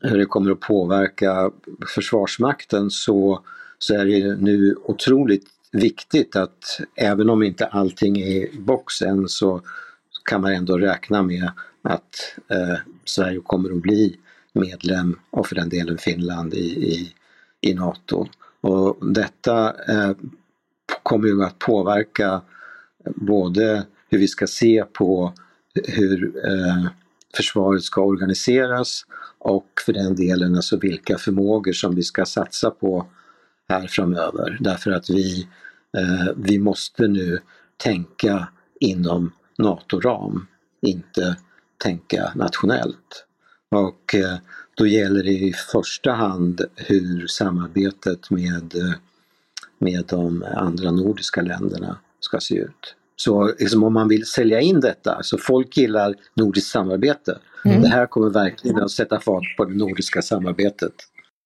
hur 0.00 0.18
det 0.18 0.24
kommer 0.24 0.50
att 0.50 0.60
påverka 0.60 1.50
Försvarsmakten 1.94 2.90
så, 2.90 3.40
så 3.78 3.94
är 3.94 4.04
det 4.04 4.36
nu 4.36 4.76
otroligt 4.84 5.53
viktigt 5.74 6.36
att 6.36 6.80
även 6.94 7.30
om 7.30 7.42
inte 7.42 7.66
allting 7.66 8.18
är 8.20 8.26
i 8.26 8.58
boxen 8.58 9.28
så 9.28 9.60
kan 10.24 10.40
man 10.40 10.52
ändå 10.52 10.78
räkna 10.78 11.22
med 11.22 11.50
att 11.82 12.36
eh, 12.48 12.76
Sverige 13.04 13.40
kommer 13.40 13.70
att 13.70 13.82
bli 13.82 14.16
medlem 14.52 15.18
och 15.30 15.46
för 15.46 15.54
den 15.54 15.68
delen 15.68 15.98
Finland 15.98 16.54
i, 16.54 16.66
i, 16.66 17.12
i 17.60 17.74
NATO. 17.74 18.26
Och 18.60 19.10
detta 19.10 19.74
eh, 19.88 20.12
kommer 21.02 21.28
ju 21.28 21.44
att 21.44 21.58
påverka 21.58 22.42
både 23.04 23.86
hur 24.08 24.18
vi 24.18 24.28
ska 24.28 24.46
se 24.46 24.84
på 24.92 25.32
hur 25.74 26.46
eh, 26.46 26.86
försvaret 27.36 27.82
ska 27.82 28.02
organiseras 28.02 29.06
och 29.38 29.66
för 29.86 29.92
den 29.92 30.14
delen 30.14 30.54
alltså 30.54 30.76
vilka 30.76 31.18
förmågor 31.18 31.72
som 31.72 31.94
vi 31.94 32.02
ska 32.02 32.24
satsa 32.24 32.70
på 32.70 33.06
här 33.68 33.86
framöver. 33.86 34.56
Därför 34.60 34.90
att 34.90 35.10
vi 35.10 35.46
Eh, 35.46 35.63
vi 36.36 36.58
måste 36.58 37.08
nu 37.08 37.40
tänka 37.76 38.48
inom 38.80 39.32
NATO-ram, 39.58 40.46
inte 40.80 41.36
tänka 41.78 42.32
nationellt. 42.34 43.26
Och 43.70 44.14
eh, 44.14 44.38
då 44.74 44.86
gäller 44.86 45.22
det 45.22 45.30
i 45.30 45.52
första 45.72 46.12
hand 46.12 46.60
hur 46.76 47.26
samarbetet 47.26 48.30
med, 48.30 48.74
med 49.78 50.04
de 50.08 50.44
andra 50.56 50.90
nordiska 50.90 51.42
länderna 51.42 51.98
ska 52.20 52.40
se 52.40 52.54
ut. 52.54 52.94
Så 53.16 53.54
liksom, 53.58 53.84
om 53.84 53.92
man 53.92 54.08
vill 54.08 54.26
sälja 54.26 54.60
in 54.60 54.80
detta, 54.80 55.22
så 55.22 55.38
folk 55.38 55.76
gillar 55.76 56.14
nordiskt 56.34 56.70
samarbete. 56.70 57.38
Mm. 57.64 57.82
Det 57.82 57.88
här 57.88 58.06
kommer 58.06 58.30
verkligen 58.30 58.82
att 58.82 58.90
sätta 58.90 59.20
fart 59.20 59.56
på 59.56 59.64
det 59.64 59.74
nordiska 59.74 60.22
samarbetet. 60.22 60.92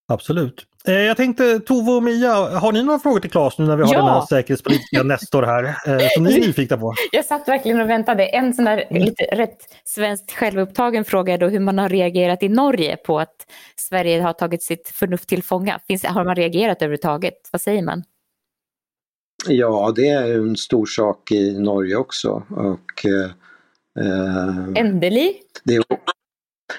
Absolut. 0.08 0.66
Eh, 0.86 0.94
jag 0.94 1.16
tänkte 1.16 1.60
Tove 1.60 1.92
och 1.92 2.02
Mia, 2.02 2.34
har 2.34 2.72
ni 2.72 2.82
några 2.82 2.98
frågor 2.98 3.20
till 3.20 3.30
Claes 3.30 3.58
nu 3.58 3.66
när 3.66 3.76
vi 3.76 3.82
har 3.82 3.92
Ja. 3.92 3.98
den 3.98 4.08
här 4.08 4.26
säkerhetspolitiska 4.26 5.02
Nestor 5.02 5.42
här 5.42 5.64
eh, 5.64 6.08
som 6.14 6.24
ni 6.24 6.36
är 6.36 6.40
nyfikna 6.40 6.76
på? 6.76 6.94
Jag 7.12 7.24
satt 7.24 7.48
verkligen 7.48 7.80
och 7.80 7.88
väntade. 7.90 8.26
En 8.26 8.54
sån 8.54 8.64
där 8.64 8.84
lite 8.90 9.22
rätt 9.24 9.58
svenskt 9.84 10.32
självupptagen 10.32 11.04
fråga 11.04 11.34
är 11.34 11.38
då 11.38 11.48
hur 11.48 11.60
man 11.60 11.78
har 11.78 11.88
reagerat 11.88 12.42
i 12.42 12.48
Norge 12.48 12.96
på 12.96 13.20
att 13.20 13.46
Sverige 13.76 14.22
har 14.22 14.32
tagit 14.32 14.62
sitt 14.62 14.88
förnuft 14.88 15.28
till 15.28 15.42
fånga. 15.42 15.80
Finns, 15.88 16.04
har 16.04 16.24
man 16.24 16.36
reagerat 16.36 16.82
överhuvudtaget? 16.82 17.34
Vad 17.52 17.60
säger 17.60 17.82
man? 17.82 18.02
Ja, 19.48 19.92
det 19.96 20.08
är 20.08 20.34
en 20.34 20.56
stor 20.56 20.86
sak 20.86 21.30
i 21.32 21.58
Norge 21.58 21.96
också. 21.96 22.42
Och, 22.50 23.06
eh, 23.06 23.30
eh, 24.06 24.82
Endelig? 24.84 25.34
det 25.64 25.74
är, 25.74 25.82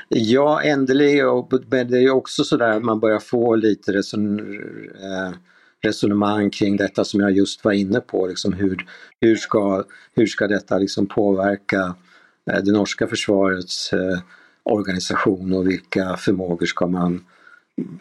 ja, 0.10 0.62
ändelig, 0.62 1.22
men 1.69 1.88
det 1.88 1.98
är 1.98 2.10
också 2.10 2.43
sådär 2.43 2.69
att 2.69 2.84
man 2.84 3.00
börjar 3.00 3.19
få 3.19 3.56
lite 3.56 3.91
reson, 3.91 4.39
eh, 5.04 5.34
resonemang 5.82 6.50
kring 6.50 6.78
detta 6.78 7.04
som 7.04 7.19
jag 7.19 7.32
just 7.32 7.65
var 7.65 7.72
inne 7.72 8.00
på. 8.00 8.28
Liksom 8.28 8.54
hur, 8.54 8.86
hur, 9.22 9.36
ska, 9.36 9.84
hur 10.15 10.26
ska 10.26 10.48
detta 10.48 10.78
liksom 10.78 11.08
påverka 11.08 11.95
eh, 12.52 12.63
det 12.63 12.72
norska 12.72 13.08
försvarets 13.08 13.93
eh, 13.93 14.19
organisation 14.63 15.54
och 15.54 15.69
vilka 15.69 16.17
förmågor 16.17 16.65
ska 16.65 16.88
man 16.88 17.26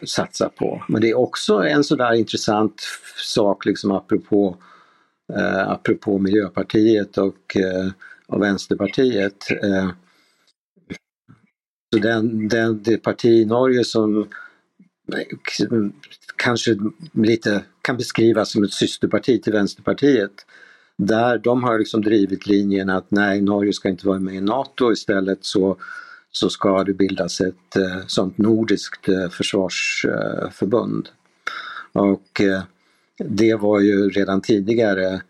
satsa 0.05 0.49
på. 0.49 0.83
Men 0.87 1.01
det 1.01 1.09
är 1.09 1.17
också 1.17 1.53
en 1.53 1.83
sådär 1.83 2.13
intressant 2.13 2.81
sak 3.15 3.65
liksom 3.65 3.91
apropå, 3.91 4.57
eh, 5.33 5.69
apropå 5.69 6.17
Miljöpartiet 6.17 7.17
och, 7.17 7.57
eh, 7.57 7.89
och 8.27 8.41
Vänsterpartiet. 8.41 9.51
Eh, 9.63 9.89
så 11.93 11.99
den, 11.99 12.47
den, 12.47 12.83
det 12.83 12.97
parti 12.97 13.25
i 13.25 13.45
Norge 13.45 13.83
som 13.83 14.27
kanske 16.35 16.77
lite 17.13 17.63
kan 17.81 17.97
beskrivas 17.97 18.51
som 18.51 18.63
ett 18.63 18.73
systerparti 18.73 19.43
till 19.43 19.53
Vänsterpartiet. 19.53 20.45
Där 20.97 21.37
de 21.37 21.63
har 21.63 21.79
liksom 21.79 22.01
drivit 22.01 22.47
linjen 22.47 22.89
att 22.89 23.11
nej, 23.11 23.41
Norge 23.41 23.73
ska 23.73 23.89
inte 23.89 24.07
vara 24.07 24.19
med 24.19 24.35
i 24.35 24.41
NATO 24.41 24.91
istället 24.91 25.39
så 25.41 25.77
så 26.31 26.49
ska 26.49 26.83
det 26.83 26.93
bildas 26.93 27.41
ett 27.41 27.75
eh, 27.75 28.05
sånt 28.07 28.37
nordiskt 28.37 29.09
eh, 29.09 29.29
försvarsförbund. 29.29 31.09
Och 31.91 32.41
eh, 32.41 32.61
det 33.17 33.55
var 33.55 33.79
ju 33.79 34.09
redan 34.09 34.41
tidigare 34.41 35.21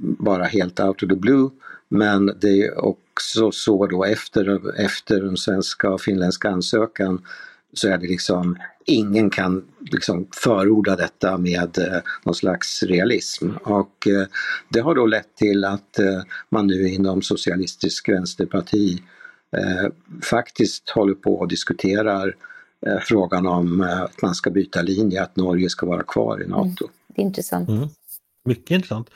bara 0.00 0.44
helt 0.44 0.80
out 0.80 1.02
of 1.02 1.08
the 1.08 1.16
blue 1.16 1.50
men 1.88 2.26
det 2.40 2.70
och 2.70 3.00
också 3.18 3.52
så 3.52 3.86
då 3.86 4.04
efter, 4.04 4.80
efter 4.80 5.20
den 5.20 5.36
svenska 5.36 5.90
och 5.90 6.00
finländska 6.00 6.50
ansökan 6.50 7.22
så 7.72 7.88
är 7.88 7.98
det 7.98 8.06
liksom 8.06 8.56
ingen 8.84 9.30
kan 9.30 9.64
liksom 9.80 10.26
förorda 10.34 10.96
detta 10.96 11.38
med 11.38 11.78
eh, 11.78 11.98
någon 12.24 12.34
slags 12.34 12.82
realism 12.82 13.50
och 13.62 14.06
eh, 14.06 14.26
det 14.68 14.80
har 14.80 14.94
då 14.94 15.06
lett 15.06 15.36
till 15.36 15.64
att 15.64 15.98
eh, 15.98 16.22
man 16.50 16.66
nu 16.66 16.88
inom 16.88 17.22
Socialistisk 17.22 18.08
Vänsterparti 18.08 19.02
eh, 19.56 19.90
faktiskt 20.22 20.88
håller 20.88 21.14
på 21.14 21.34
och 21.34 21.48
diskuterar 21.48 22.34
eh, 22.86 22.98
frågan 23.00 23.46
om 23.46 23.80
eh, 23.80 24.02
att 24.02 24.22
man 24.22 24.34
ska 24.34 24.50
byta 24.50 24.82
linje, 24.82 25.22
att 25.22 25.36
Norge 25.36 25.68
ska 25.68 25.86
vara 25.86 26.02
kvar 26.02 26.42
i 26.42 26.46
NATO. 26.46 26.88
Det 27.06 27.22
är 27.22 27.26
intressant. 27.26 27.68
Mm. 27.68 27.88
Mycket 28.44 28.70
intressant. 28.70 29.10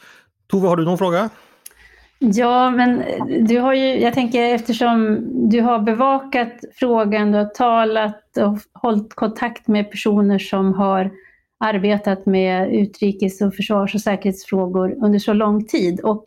Tove, 0.46 0.68
har 0.68 0.76
du 0.76 0.84
någon 0.84 0.98
fråga? 0.98 1.30
Ja, 2.22 2.70
men 2.70 3.00
eh, 3.00 3.24
du 3.40 3.58
har 3.58 3.74
ju, 3.74 4.00
jag 4.00 4.14
tänker 4.14 4.54
eftersom 4.54 5.20
du 5.50 5.60
har 5.60 5.78
bevakat 5.78 6.64
frågan, 6.74 7.32
du 7.32 7.38
har 7.38 7.44
talat 7.44 8.36
och 8.36 8.58
hållit 8.82 9.14
kontakt 9.14 9.68
med 9.68 9.90
personer 9.90 10.38
som 10.38 10.74
har 10.74 11.10
arbetat 11.58 12.26
med 12.26 12.74
utrikes 12.74 13.40
och 13.40 13.54
försvars 13.54 13.94
och 13.94 14.00
säkerhetsfrågor 14.00 14.96
under 15.04 15.18
så 15.18 15.32
lång 15.32 15.64
tid. 15.64 16.00
Och 16.00 16.24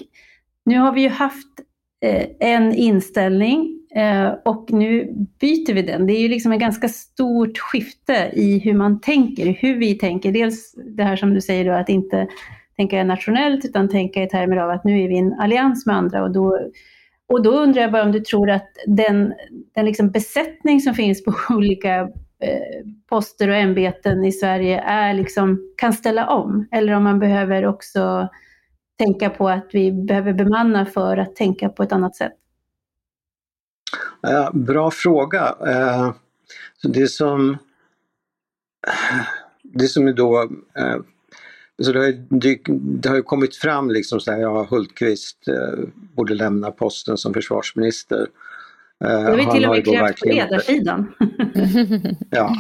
nu 0.66 0.78
har 0.78 0.92
vi 0.92 1.02
ju 1.02 1.10
haft 1.10 1.60
eh, 2.02 2.28
en 2.40 2.74
inställning 2.74 3.80
eh, 3.96 4.34
och 4.46 4.72
nu 4.72 5.14
byter 5.40 5.74
vi 5.74 5.82
den. 5.82 6.08
Det 6.08 6.14
är 6.14 6.22
ju 6.22 6.28
liksom 6.28 6.52
ett 6.52 6.60
ganska 6.60 6.90
stort 6.90 7.58
skifte 7.58 8.32
i 8.34 8.60
hur 8.60 8.74
man 8.74 9.02
tänker, 9.02 9.58
hur 9.60 9.76
vi 9.76 9.96
tänker. 9.96 10.32
Dels 10.32 10.76
det 10.96 11.04
här 11.04 11.16
som 11.16 11.34
du 11.34 11.42
säger 11.42 11.66
då, 11.66 11.72
att 11.72 11.90
inte 11.90 12.28
tänka 12.76 13.04
nationellt 13.04 13.66
utan 13.66 13.90
tänka 13.90 14.24
i 14.24 14.30
termer 14.30 14.58
av 14.58 14.70
att 14.70 14.84
nu 14.84 15.04
är 15.04 15.08
vi 15.08 15.16
i 15.16 15.20
en 15.20 15.40
allians 15.40 15.86
med 15.86 15.96
andra 15.96 16.24
och 16.24 16.32
då, 16.32 16.60
och 17.28 17.44
då 17.44 17.52
undrar 17.52 17.82
jag 17.82 17.92
bara 17.92 18.04
om 18.04 18.12
du 18.12 18.20
tror 18.20 18.50
att 18.50 18.70
den, 18.88 19.34
den 19.76 19.86
liksom 19.86 20.12
besättning 20.12 20.82
som 20.82 20.94
finns 20.94 21.24
på 21.24 21.34
olika 21.50 22.00
eh, 22.40 22.88
poster 23.10 23.50
och 23.50 23.56
ämbeten 23.56 24.26
i 24.26 24.32
Sverige 24.32 24.80
är 24.80 25.14
liksom, 25.14 25.74
kan 25.78 25.94
ställa 25.94 26.30
om 26.30 26.68
eller 26.72 26.94
om 26.94 27.04
man 27.04 27.20
behöver 27.20 27.66
också 27.66 28.30
tänka 28.98 29.30
på 29.30 29.50
att 29.50 29.68
vi 29.72 29.92
behöver 29.92 30.34
bemanna 30.34 30.86
för 30.86 31.18
att 31.18 31.36
tänka 31.36 31.70
på 31.70 31.84
ett 31.84 31.92
annat 31.92 32.16
sätt. 32.16 32.34
Bra 34.54 34.92
fråga. 34.92 35.56
Eh, 35.68 36.14
det 36.84 37.08
som 37.08 37.58
det 39.64 39.88
som 39.88 40.08
är 40.08 40.14
då 40.14 40.42
eh, 40.78 40.96
så 41.84 41.92
det, 41.92 42.00
har, 42.00 42.06
ju- 42.06 42.26
det, 42.30 42.60
det 43.02 43.10
har 43.10 43.16
ju 43.16 43.22
kommit 43.24 43.56
fram 43.56 43.90
liksom 43.90 44.20
så 44.20 44.32
här, 44.32 44.40
ja 44.40 44.64
Hultqvist 44.70 45.48
eh, 45.48 45.80
borde 46.16 46.34
lämna 46.34 46.72
posten 46.72 47.18
som 47.18 47.34
försvarsminister. 47.34 48.28
Eh, 49.04 49.10
Det 49.10 49.16
har 49.22 49.36
vi 49.36 49.44
han 49.44 49.54
till 49.56 49.64
och 49.66 49.70
har 49.70 49.76
ju 49.76 49.82
med 49.82 49.86
krävt 49.86 50.00
på 50.00 50.04
verkligen- 50.06 50.36
ledarsidan. 50.38 51.14
Ja. 52.30 52.56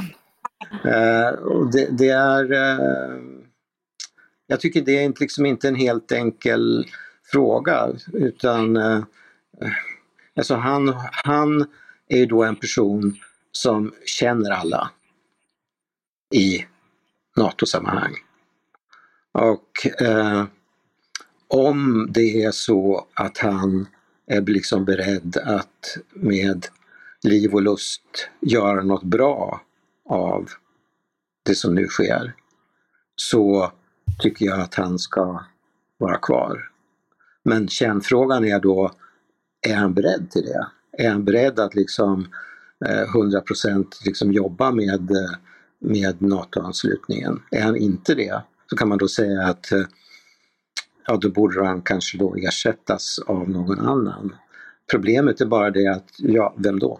Eh, 0.86 1.30
och 1.30 1.71
det, 1.71 1.88
det 1.97 2.10
är... 2.10 2.51
Eh, 2.54 3.15
jag 4.47 4.60
tycker 4.60 4.82
det 4.82 4.97
är 4.97 5.01
inte, 5.04 5.21
liksom 5.23 5.45
inte 5.45 5.67
en 5.67 5.75
helt 5.75 6.12
enkel 6.12 6.86
fråga 7.32 7.89
utan 8.13 8.78
eh, 8.78 9.04
alltså 10.36 10.56
han, 10.56 10.93
han 11.12 11.65
är 12.08 12.17
ju 12.17 12.25
då 12.25 12.43
en 12.43 12.56
person 12.56 13.15
som 13.51 13.93
känner 14.06 14.51
alla 14.51 14.91
i 16.34 16.65
NATO-sammanhang. 17.38 18.13
Och 19.36 20.02
eh, 20.02 20.45
om 21.48 22.08
det 22.10 22.43
är 22.43 22.52
så 22.52 23.08
att 23.13 23.38
han 23.38 23.88
är 24.28 24.41
liksom 24.41 24.86
beredd 24.86 25.38
att 25.38 25.98
med 26.13 26.65
liv 27.24 27.54
och 27.54 27.62
lust 27.62 28.30
göra 28.41 28.84
något 28.84 29.04
bra 29.04 29.62
av 30.10 30.50
det 31.43 31.56
som 31.56 31.76
nu 31.76 31.88
sker 31.88 32.36
så 33.15 33.71
tycker 34.19 34.45
jag 34.45 34.60
att 34.60 34.76
han 34.76 35.00
ska 35.00 35.43
vara 35.98 36.17
kvar. 36.17 36.69
Men 37.43 37.67
kärnfrågan 37.67 38.45
är 38.45 38.60
då, 38.60 38.91
är 39.67 39.76
han 39.76 39.93
beredd 39.93 40.32
till 40.32 40.45
det? 40.45 40.67
Är 40.98 41.10
han 41.10 41.26
beredd 41.26 41.60
att 41.60 41.76
liksom 41.76 42.28
eh, 42.86 43.15
100% 43.15 43.86
liksom 44.06 44.32
jobba 44.32 44.71
med, 44.71 45.12
eh, 45.12 45.32
med 45.80 46.21
NATO-anslutningen? 46.21 47.41
Är 47.52 47.62
han 47.62 47.76
inte 47.76 48.15
det 48.15 48.41
så 48.69 48.75
kan 48.75 48.89
man 48.89 48.97
då 48.97 49.08
säga 49.08 49.41
att 49.41 49.71
eh, 49.71 49.82
ja, 51.08 51.17
då 51.21 51.30
borde 51.30 51.65
han 51.65 51.82
kanske 51.82 52.17
då 52.17 52.36
ersättas 52.36 53.19
av 53.28 53.49
någon 53.49 53.80
annan. 53.80 54.36
Problemet 54.91 55.41
är 55.41 55.45
bara 55.45 55.71
det 55.71 55.88
att, 55.88 56.10
ja, 56.17 56.56
vem 56.58 56.80
då? 56.80 56.99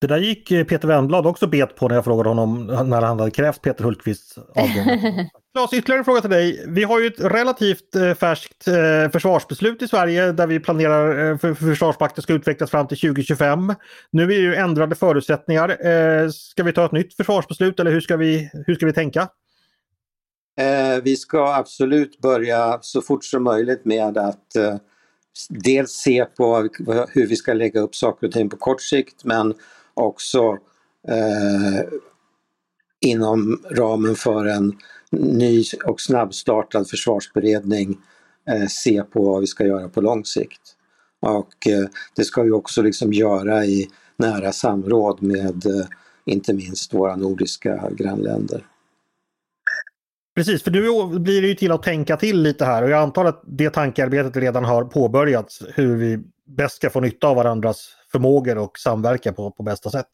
Det 0.00 0.06
där 0.06 0.18
gick 0.18 0.50
eh, 0.50 0.64
Peter 0.64 0.88
Wennblad 0.88 1.26
också 1.26 1.46
bet 1.46 1.76
på 1.76 1.88
när 1.88 1.94
jag 1.94 2.04
frågade 2.04 2.28
honom 2.28 2.66
när 2.66 3.02
han 3.02 3.18
hade 3.18 3.30
krävt 3.30 3.62
Peter 3.62 3.84
Hultqvists 3.84 4.38
avgång. 4.38 5.00
Claes, 5.54 5.72
ytterligare 5.72 5.98
en 5.98 6.04
fråga 6.04 6.20
till 6.20 6.30
dig. 6.30 6.64
Vi 6.68 6.84
har 6.84 7.00
ju 7.00 7.06
ett 7.06 7.20
relativt 7.20 7.96
eh, 7.96 8.14
färskt 8.14 8.64
försvarsbeslut 9.12 9.82
i 9.82 9.88
Sverige 9.88 10.32
där 10.32 10.46
vi 10.46 10.60
planerar 10.60 11.36
för 11.36 11.54
för 11.54 11.66
Försvarsmakten 11.66 12.22
ska 12.22 12.32
utvecklas 12.32 12.70
fram 12.70 12.86
till 12.88 12.98
2025. 12.98 13.74
Nu 14.10 14.22
är 14.22 14.26
det 14.26 14.34
ju 14.34 14.54
ändrade 14.54 14.94
förutsättningar. 14.94 15.76
Ska 16.28 16.62
vi 16.62 16.72
ta 16.72 16.84
ett 16.84 16.92
nytt 16.92 17.14
försvarsbeslut 17.14 17.80
eller 17.80 17.90
hur 17.90 18.00
ska 18.00 18.16
vi, 18.16 18.50
hur 18.66 18.74
ska 18.74 18.86
vi 18.86 18.92
tänka? 18.92 19.28
Eh, 20.56 21.02
vi 21.02 21.16
ska 21.16 21.54
absolut 21.54 22.20
börja 22.20 22.78
så 22.82 23.02
fort 23.02 23.24
som 23.24 23.44
möjligt 23.44 23.84
med 23.84 24.18
att 24.18 24.56
eh, 24.56 24.76
dels 25.48 25.90
se 25.90 26.24
på 26.24 26.68
hur 27.08 27.26
vi 27.26 27.36
ska 27.36 27.52
lägga 27.52 27.80
upp 27.80 27.94
saker 27.94 28.26
och 28.26 28.32
ting 28.32 28.48
på 28.48 28.56
kort 28.56 28.82
sikt 28.82 29.24
men 29.24 29.54
också 29.94 30.58
eh, 31.08 31.88
inom 33.00 33.62
ramen 33.70 34.14
för 34.14 34.46
en 34.46 34.78
ny 35.10 35.64
och 35.84 36.00
snabbstartad 36.00 36.88
försvarsberedning 36.88 37.98
eh, 38.50 38.66
se 38.68 39.02
på 39.02 39.22
vad 39.22 39.40
vi 39.40 39.46
ska 39.46 39.66
göra 39.66 39.88
på 39.88 40.00
lång 40.00 40.24
sikt. 40.24 40.76
Och 41.20 41.66
eh, 41.66 41.88
det 42.16 42.24
ska 42.24 42.42
vi 42.42 42.50
också 42.50 42.82
liksom 42.82 43.12
göra 43.12 43.64
i 43.64 43.88
nära 44.16 44.52
samråd 44.52 45.22
med 45.22 45.66
eh, 45.66 45.86
inte 46.24 46.52
minst 46.52 46.94
våra 46.94 47.16
nordiska 47.16 47.90
grannländer. 47.96 48.66
Precis, 50.34 50.62
för 50.62 50.70
nu 50.70 51.18
blir 51.18 51.42
det 51.42 51.48
ju 51.48 51.54
till 51.54 51.72
att 51.72 51.82
tänka 51.82 52.16
till 52.16 52.42
lite 52.42 52.64
här 52.64 52.82
och 52.82 52.90
jag 52.90 53.02
antar 53.02 53.24
att 53.24 53.42
det 53.46 53.70
tankearbetet 53.70 54.36
redan 54.36 54.64
har 54.64 54.84
påbörjats 54.84 55.62
hur 55.74 55.96
vi 55.96 56.18
bäst 56.56 56.76
ska 56.76 56.90
få 56.90 57.00
nytta 57.00 57.28
av 57.28 57.36
varandras 57.36 57.88
förmågor 58.12 58.58
och 58.58 58.78
samverka 58.78 59.32
på, 59.32 59.50
på 59.50 59.62
bästa 59.62 59.90
sätt. 59.90 60.08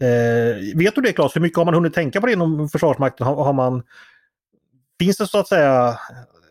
Eh, 0.00 0.78
vet 0.78 0.94
du 0.94 1.00
det 1.00 1.12
Claes, 1.12 1.36
hur 1.36 1.40
mycket 1.40 1.58
har 1.58 1.64
man 1.64 1.74
hunnit 1.74 1.94
tänka 1.94 2.20
på 2.20 2.26
det 2.26 2.32
inom 2.32 2.68
Försvarsmakten? 2.68 3.26
Har, 3.26 3.44
har 3.44 3.52
man, 3.52 3.82
finns 4.98 5.16
det 5.16 5.26
så 5.26 5.38
att 5.38 5.48
säga 5.48 5.98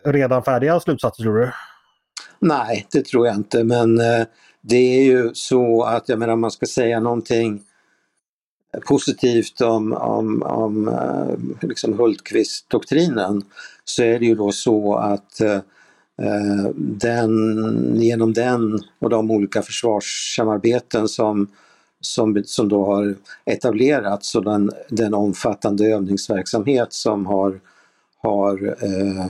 redan 0.06 0.44
färdiga 0.44 0.80
slutsatser 0.80 1.24
tror 1.24 1.38
du? 1.38 1.52
Nej, 2.40 2.88
det 2.92 3.06
tror 3.06 3.28
jag 3.28 3.36
inte 3.36 3.64
men 3.64 4.00
eh, 4.00 4.26
det 4.62 4.76
är 4.76 5.04
ju 5.04 5.32
så 5.34 5.84
att 5.84 6.10
jag 6.10 6.20
menar 6.20 6.34
om 6.34 6.42
man 6.42 6.52
ska 6.52 6.66
säga 6.66 7.00
någonting 7.00 7.62
positivt 8.88 9.62
om, 9.62 9.94
om, 9.94 10.44
om 10.44 10.88
eh, 10.88 11.68
liksom 11.68 11.94
Hultqvist-doktrinen 11.94 13.42
så 13.86 14.04
är 14.04 14.20
det 14.20 14.26
ju 14.26 14.36
då 14.36 14.52
så 14.52 14.96
att 14.96 15.42
eh, 15.42 15.56
eh, 16.22 16.70
den, 16.76 18.02
genom 18.02 18.34
den 18.34 18.80
och 19.00 19.10
de 19.10 19.32
olika 19.32 19.62
försvarssamarbeten 19.62 21.08
som, 21.08 21.48
som, 22.02 22.44
som 22.46 22.70
då 22.70 22.86
har 22.86 23.16
etablerats 23.46 24.36
och 24.36 24.44
den, 24.44 24.72
den 24.90 25.14
omfattande 25.14 25.86
övningsverksamhet 25.86 26.94
som 26.94 27.26
har, 27.26 27.60
har 28.18 28.76
eh, 28.84 29.26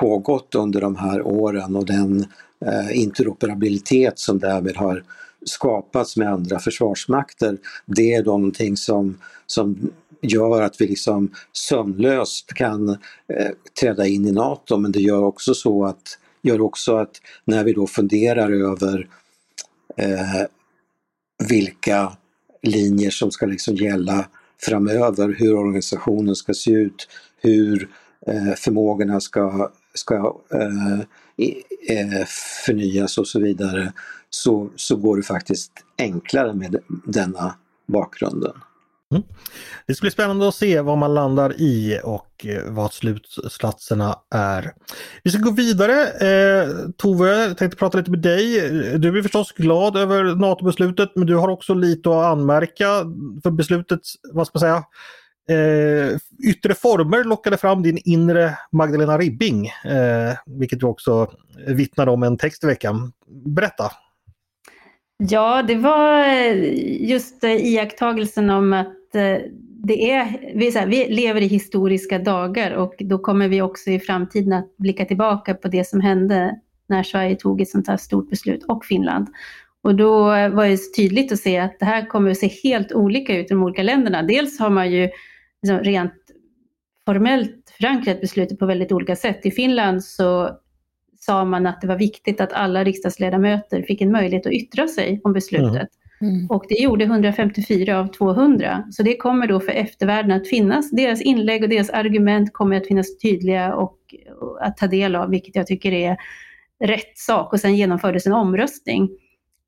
pågått 0.00 0.54
under 0.54 0.80
de 0.80 0.96
här 0.96 1.22
åren 1.26 1.76
och 1.76 1.86
den 1.86 2.26
eh, 2.66 2.98
interoperabilitet 3.00 4.18
som 4.18 4.38
därmed 4.38 4.76
har 4.76 5.02
skapats 5.44 6.16
med 6.16 6.32
andra 6.32 6.58
försvarsmakter, 6.58 7.58
det 7.86 8.14
är 8.14 8.22
då 8.22 8.30
någonting 8.30 8.76
som, 8.76 9.18
som 9.46 9.90
gör 10.20 10.62
att 10.62 10.80
vi 10.80 10.86
liksom 10.86 11.30
sömlöst 11.52 12.54
kan 12.54 12.88
eh, 12.88 13.50
träda 13.80 14.06
in 14.06 14.26
i 14.26 14.32
NATO. 14.32 14.76
Men 14.76 14.92
det 14.92 15.00
gör 15.00 15.22
också 15.22 15.54
så 15.54 15.84
att, 15.84 16.18
gör 16.42 16.60
också 16.60 16.96
att 16.96 17.20
när 17.44 17.64
vi 17.64 17.72
då 17.72 17.86
funderar 17.86 18.50
över 18.50 19.08
eh, 19.96 20.46
vilka 21.48 22.12
linjer 22.62 23.10
som 23.10 23.30
ska 23.30 23.46
liksom 23.46 23.74
gälla 23.74 24.28
framöver, 24.60 25.36
hur 25.38 25.56
organisationen 25.56 26.34
ska 26.34 26.54
se 26.54 26.70
ut, 26.70 27.08
hur 27.40 27.88
eh, 28.26 28.54
förmågorna 28.56 29.20
ska, 29.20 29.70
ska 29.94 30.14
eh, 30.52 30.60
eh 30.60 31.00
Eh, 31.88 32.26
förnyas 32.66 33.18
och 33.18 33.26
så 33.26 33.40
vidare, 33.40 33.92
så, 34.30 34.70
så 34.76 34.96
går 34.96 35.16
det 35.16 35.22
faktiskt 35.22 35.72
enklare 35.98 36.54
med 36.54 36.76
denna 37.04 37.54
bakgrunden. 37.86 38.52
Mm. 39.10 39.22
Det 39.86 39.94
ska 39.94 40.04
bli 40.04 40.10
spännande 40.10 40.48
att 40.48 40.54
se 40.54 40.80
vad 40.80 40.98
man 40.98 41.14
landar 41.14 41.60
i 41.60 42.00
och 42.04 42.46
eh, 42.46 42.72
vad 42.72 42.92
slutsatserna 42.92 44.16
är. 44.34 44.72
Vi 45.22 45.30
ska 45.30 45.42
gå 45.42 45.50
vidare. 45.50 46.02
Eh, 46.02 46.68
Tove, 46.96 47.30
jag 47.30 47.58
tänkte 47.58 47.76
prata 47.78 47.98
lite 47.98 48.10
med 48.10 48.20
dig. 48.20 48.70
Du 48.98 49.18
är 49.18 49.22
förstås 49.22 49.52
glad 49.52 49.96
över 49.96 50.24
NATO-beslutet 50.24 51.10
men 51.14 51.26
du 51.26 51.36
har 51.36 51.48
också 51.48 51.74
lite 51.74 52.08
att 52.10 52.24
anmärka 52.24 52.86
för 53.42 53.50
beslutet, 53.50 54.00
vad 54.32 54.46
ska 54.46 54.58
man 54.58 54.60
säga, 54.60 54.84
eh, 55.50 56.18
yttre 56.50 56.74
former 56.74 57.24
lockade 57.24 57.56
fram 57.56 57.82
din 57.82 57.98
inre 58.04 58.58
Magdalena 58.72 59.18
Ribbing, 59.18 59.66
eh, 59.66 60.36
vilket 60.46 60.80
du 60.80 60.86
också 60.86 61.30
vittnade 61.66 62.10
om 62.10 62.22
en 62.22 62.38
text 62.38 62.64
i 62.64 62.66
veckan. 62.66 63.12
Berätta! 63.26 63.92
Ja, 65.18 65.62
det 65.62 65.74
var 65.74 66.28
eh, 66.28 67.08
just 67.08 67.44
eh, 67.44 67.66
iakttagelsen 67.66 68.50
om 68.50 68.72
att 68.72 69.14
eh, 69.14 69.38
det 69.84 70.10
är, 70.10 70.52
vi, 70.54 70.70
här, 70.70 70.86
vi 70.86 71.08
lever 71.08 71.40
i 71.40 71.46
historiska 71.46 72.18
dagar 72.18 72.70
och 72.70 72.94
då 72.98 73.18
kommer 73.18 73.48
vi 73.48 73.62
också 73.62 73.90
i 73.90 74.00
framtiden 74.00 74.52
att 74.52 74.76
blicka 74.76 75.04
tillbaka 75.04 75.54
på 75.54 75.68
det 75.68 75.88
som 75.88 76.00
hände 76.00 76.60
när 76.88 77.02
Sverige 77.02 77.36
tog 77.36 77.60
ett 77.60 77.68
sånt 77.68 77.88
här 77.88 77.96
stort 77.96 78.30
beslut 78.30 78.64
och 78.68 78.84
Finland. 78.84 79.26
Och 79.82 79.94
då 79.94 80.24
var 80.24 80.68
det 80.68 80.94
tydligt 80.96 81.32
att 81.32 81.38
se 81.38 81.58
att 81.58 81.78
det 81.78 81.84
här 81.84 82.06
kommer 82.06 82.30
att 82.30 82.36
se 82.36 82.46
helt 82.62 82.92
olika 82.92 83.36
ut 83.36 83.46
i 83.46 83.48
de 83.48 83.62
olika 83.62 83.82
länderna. 83.82 84.22
Dels 84.22 84.58
har 84.58 84.70
man 84.70 84.92
ju 84.92 85.08
liksom 85.66 85.92
rent 85.92 86.12
formellt 87.04 87.74
förankrat 87.78 88.20
beslutet 88.20 88.58
på 88.58 88.66
väldigt 88.66 88.92
olika 88.92 89.16
sätt. 89.16 89.46
I 89.46 89.50
Finland 89.50 90.04
så 90.04 90.58
sa 91.20 91.44
man 91.44 91.66
att 91.66 91.80
det 91.80 91.86
var 91.86 91.98
viktigt 91.98 92.40
att 92.40 92.52
alla 92.52 92.84
riksdagsledamöter 92.84 93.82
fick 93.82 94.00
en 94.00 94.12
möjlighet 94.12 94.46
att 94.46 94.52
yttra 94.52 94.88
sig 94.88 95.20
om 95.24 95.32
beslutet. 95.32 95.88
Mm. 96.20 96.46
Och 96.50 96.64
det 96.68 96.82
gjorde 96.82 97.04
154 97.04 97.98
av 97.98 98.06
200. 98.06 98.84
Så 98.90 99.02
det 99.02 99.16
kommer 99.16 99.46
då 99.46 99.60
för 99.60 99.72
eftervärlden 99.72 100.32
att 100.32 100.48
finnas. 100.48 100.90
Deras 100.90 101.22
inlägg 101.22 101.62
och 101.62 101.68
deras 101.68 101.90
argument 101.90 102.52
kommer 102.52 102.76
att 102.76 102.86
finnas 102.86 103.18
tydliga 103.18 103.74
och, 103.74 103.98
och 104.40 104.66
att 104.66 104.76
ta 104.76 104.86
del 104.86 105.16
av, 105.16 105.30
vilket 105.30 105.56
jag 105.56 105.66
tycker 105.66 105.92
är 105.92 106.16
rätt 106.84 107.18
sak. 107.18 107.52
Och 107.52 107.60
sen 107.60 107.76
genomfördes 107.76 108.26
en 108.26 108.32
omröstning. 108.32 109.10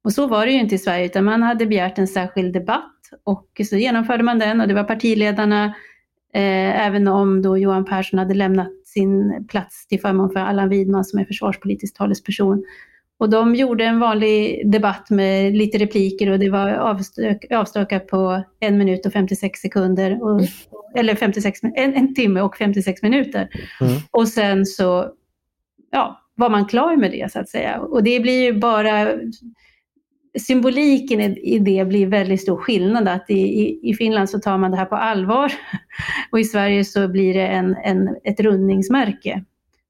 Och 0.05 0.13
så 0.13 0.27
var 0.27 0.47
det 0.47 0.53
ju 0.53 0.61
inte 0.61 0.75
i 0.75 0.79
Sverige, 0.79 1.07
utan 1.07 1.25
man 1.25 1.43
hade 1.43 1.67
begärt 1.67 1.99
en 1.99 2.09
särskild 2.09 2.55
debatt 2.55 2.95
och 3.25 3.61
så 3.71 3.77
genomförde 3.77 4.23
man 4.23 4.39
den 4.39 4.61
och 4.61 4.69
det 4.69 4.75
var 4.75 4.85
partiledarna, 4.85 5.75
eh, 6.35 6.87
även 6.87 7.09
om 7.09 7.43
då 7.43 7.59
Johan 7.59 7.85
Persson 7.85 8.19
hade 8.19 8.35
lämnat 8.35 8.73
sin 8.85 9.47
plats 9.49 9.87
till 9.87 10.01
förmån 10.01 10.31
för 10.31 10.41
Allan 10.41 10.69
Widman 10.69 11.05
som 11.05 11.19
är 11.19 11.25
försvarspolitisk 11.25 11.97
talesperson. 11.97 12.65
Och 13.19 13.31
de 13.31 13.55
gjorde 13.55 13.85
en 13.85 14.01
vanlig 14.01 14.71
debatt 14.73 15.11
med 15.11 15.57
lite 15.57 15.79
repliker 15.79 16.31
och 16.31 16.39
det 16.39 16.51
var 16.51 16.71
avstök, 16.71 17.53
avstökat 17.53 18.07
på 18.07 18.43
en 18.61 18.79
minut 18.79 19.07
och 19.07 19.13
56 19.13 19.61
sekunder. 19.61 20.23
Och, 20.23 20.41
eller 20.97 21.15
56, 21.15 21.61
en, 21.63 21.95
en 21.95 22.15
timme 22.15 22.41
och 22.41 22.57
56 22.57 23.03
minuter. 23.03 23.49
Mm. 23.81 23.93
Och 24.11 24.29
sen 24.29 24.67
så 24.67 25.11
ja, 25.91 26.21
var 26.35 26.51
man 26.51 26.67
klar 26.67 26.97
med 26.97 27.11
det 27.11 27.33
så 27.33 27.41
att 27.41 27.49
säga. 27.49 27.81
Och 27.81 28.03
det 28.03 28.21
blir 28.21 28.43
ju 28.43 28.53
bara 28.53 29.13
symboliken 30.39 31.21
i 31.21 31.59
det 31.59 31.89
blir 31.89 32.07
väldigt 32.07 32.41
stor 32.41 32.57
skillnad. 32.57 33.09
Att 33.09 33.31
i, 33.31 33.79
i, 33.83 33.95
Finland 33.95 34.31
så 34.31 34.39
tar 34.39 34.59
man 34.59 34.71
det 34.71 34.77
här 34.77 34.85
på 34.85 34.97
allvar 34.97 35.53
och 36.31 36.41
i 36.41 36.45
Sverige 36.45 36.85
så 36.85 37.09
blir 37.09 37.35
det 37.35 37.47
en, 37.47 37.77
en, 37.85 38.17
ett 38.25 38.41
rundningsmärke, 38.41 39.45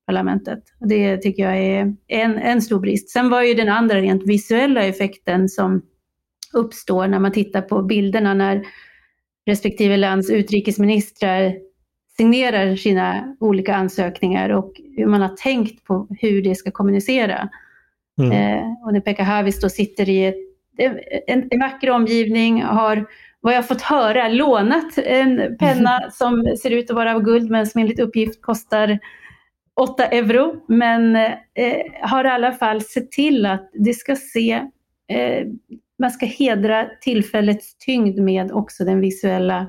parlamentet. 0.07 0.63
Och 0.81 0.89
det 0.89 1.17
tycker 1.17 1.43
jag 1.43 1.59
är 1.59 1.95
en, 2.09 2.39
en 2.39 2.63
stor 2.63 2.81
brist. 2.81 3.11
Sen 3.11 3.31
var 3.31 3.43
ju 3.43 3.55
den 3.55 3.69
andra 3.69 4.01
rent 4.01 4.27
visuella 4.27 4.83
effekten 4.83 5.49
som 5.49 5.83
uppstår 6.53 7.07
när 7.07 7.19
man 7.19 7.33
tittar 7.33 7.63
på 7.63 7.83
bilderna 7.83 8.35
när 8.35 8.63
respektive 9.47 9.97
lands 9.97 10.31
utrikesministrar 10.31 11.55
signerar 12.17 12.77
sina 12.77 13.37
olika 13.41 13.75
ansökningar 13.75 14.51
och 14.51 14.73
hur 14.97 15.07
man 15.07 15.21
har 15.21 15.37
tänkt 15.37 15.85
på 15.85 16.09
hur 16.21 16.43
det 16.43 16.55
ska 16.55 16.71
kommunicera. 16.71 17.49
Mm. 18.19 18.33
Eh, 18.33 18.65
och 18.85 18.93
när 18.93 19.01
Pekka 19.01 19.25
Havis 19.25 19.61
då 19.61 19.69
sitter 19.69 20.09
i 20.09 20.25
ett, 20.25 20.37
en, 21.27 21.49
en 21.51 21.61
vacker 21.61 21.91
omgivning, 21.91 22.63
har 22.63 23.07
vad 23.41 23.55
jag 23.55 23.69
fått 23.69 23.83
höra 23.83 24.29
lånat 24.29 24.99
en 24.99 25.57
penna 25.59 25.99
mm. 25.99 26.11
som 26.13 26.57
ser 26.63 26.71
ut 26.71 26.91
att 26.91 26.97
vara 26.97 27.15
av 27.15 27.23
guld 27.23 27.51
men 27.51 27.67
som 27.67 27.81
enligt 27.81 28.01
uppgift 28.01 28.43
kostar 28.43 28.99
8 29.81 30.07
euro. 30.07 30.65
Men 30.69 31.17
eh, 31.17 31.27
har 32.03 32.25
i 32.25 32.29
alla 32.29 32.53
fall 32.53 32.81
sett 32.81 33.13
till 33.13 33.47
att 33.47 33.71
det 33.73 33.95
ska 33.95 34.17
se, 34.17 34.53
eh, 35.09 35.47
man 35.99 36.11
ska 36.11 36.27
hedra 36.27 36.87
tillfällets 37.01 37.79
tyngd 37.79 38.19
med 38.19 38.53
också 38.53 38.85
den 38.85 39.01
visuella 39.01 39.69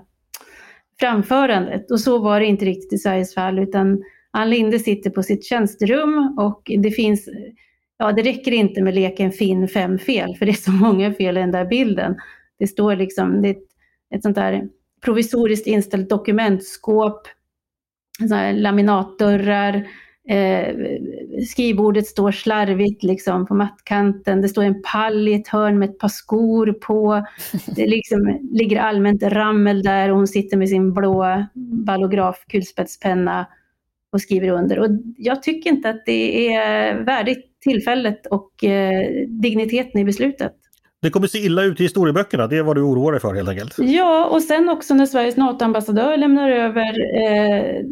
framförandet. 0.99 1.91
Och 1.91 1.99
så 1.99 2.19
var 2.19 2.39
det 2.39 2.45
inte 2.45 2.65
riktigt 2.65 2.93
i 2.93 2.97
Sveriges 2.97 3.33
fall 3.35 3.59
utan 3.59 4.03
Ann 4.31 4.49
Linde 4.49 4.79
sitter 4.79 5.09
på 5.09 5.23
sitt 5.23 5.45
tjänsterum 5.45 6.37
och 6.39 6.71
det 6.77 6.91
finns 6.91 7.29
ja, 7.99 8.11
det 8.11 8.21
räcker 8.21 8.51
inte 8.51 8.81
med 8.81 8.95
leken 8.95 9.31
finn 9.31 9.67
fem 9.67 9.99
fel, 9.99 10.35
för 10.35 10.45
det 10.45 10.51
är 10.51 10.53
så 10.53 10.71
många 10.71 11.13
fel 11.13 11.37
i 11.37 11.39
den 11.39 11.51
där 11.51 11.65
bilden. 11.65 12.15
Det 12.59 12.67
står 12.67 12.95
liksom, 12.95 13.41
det 13.41 13.47
är 13.47 13.51
ett, 13.51 13.67
ett 14.15 14.23
sånt 14.23 14.35
där 14.35 14.67
provisoriskt 15.01 15.67
inställt 15.67 16.09
dokumentskåp, 16.09 17.27
laminatdörrar, 18.53 19.87
eh, 20.29 20.75
skrivbordet 21.47 22.07
står 22.07 22.31
slarvigt 22.31 23.03
liksom 23.03 23.45
på 23.45 23.53
mattkanten, 23.53 24.41
det 24.41 24.49
står 24.49 24.63
en 24.63 24.81
pall 24.81 25.27
i 25.27 25.33
ett 25.33 25.47
hörn 25.47 25.79
med 25.79 25.89
ett 25.89 25.99
par 25.99 26.07
skor 26.07 26.71
på, 26.71 27.25
det 27.75 27.87
liksom 27.87 28.39
ligger 28.51 28.79
allmänt 28.79 29.23
rammel 29.23 29.83
där 29.83 30.09
och 30.09 30.17
hon 30.17 30.27
sitter 30.27 30.57
med 30.57 30.69
sin 30.69 30.93
blå 30.93 31.45
ballograf 31.85 32.45
kulspetspenna 32.47 33.47
och 34.11 34.21
skriver 34.21 34.49
under. 34.49 34.79
Och 34.79 34.89
jag 35.17 35.43
tycker 35.43 35.69
inte 35.69 35.89
att 35.89 36.05
det 36.05 36.55
är 36.55 37.03
värdigt 37.03 37.61
tillfället 37.61 38.25
och 38.25 38.63
eh, 38.63 39.27
digniteten 39.27 40.01
i 40.01 40.05
beslutet. 40.05 40.53
Det 41.01 41.09
kommer 41.09 41.27
se 41.27 41.37
illa 41.37 41.63
ut 41.63 41.79
i 41.79 41.83
historieböckerna, 41.83 42.47
det 42.47 42.57
är 42.57 42.63
vad 42.63 42.75
du 42.75 42.81
oroar 42.81 43.11
dig 43.11 43.21
för 43.21 43.33
helt 43.33 43.49
enkelt? 43.49 43.75
Ja, 43.77 44.25
och 44.25 44.41
sen 44.41 44.69
också 44.69 44.93
när 44.93 45.05
Sveriges 45.05 45.37
NATO-ambassadör 45.37 46.17
lämnar 46.17 46.49
över 46.49 46.95
eh, 47.23 47.85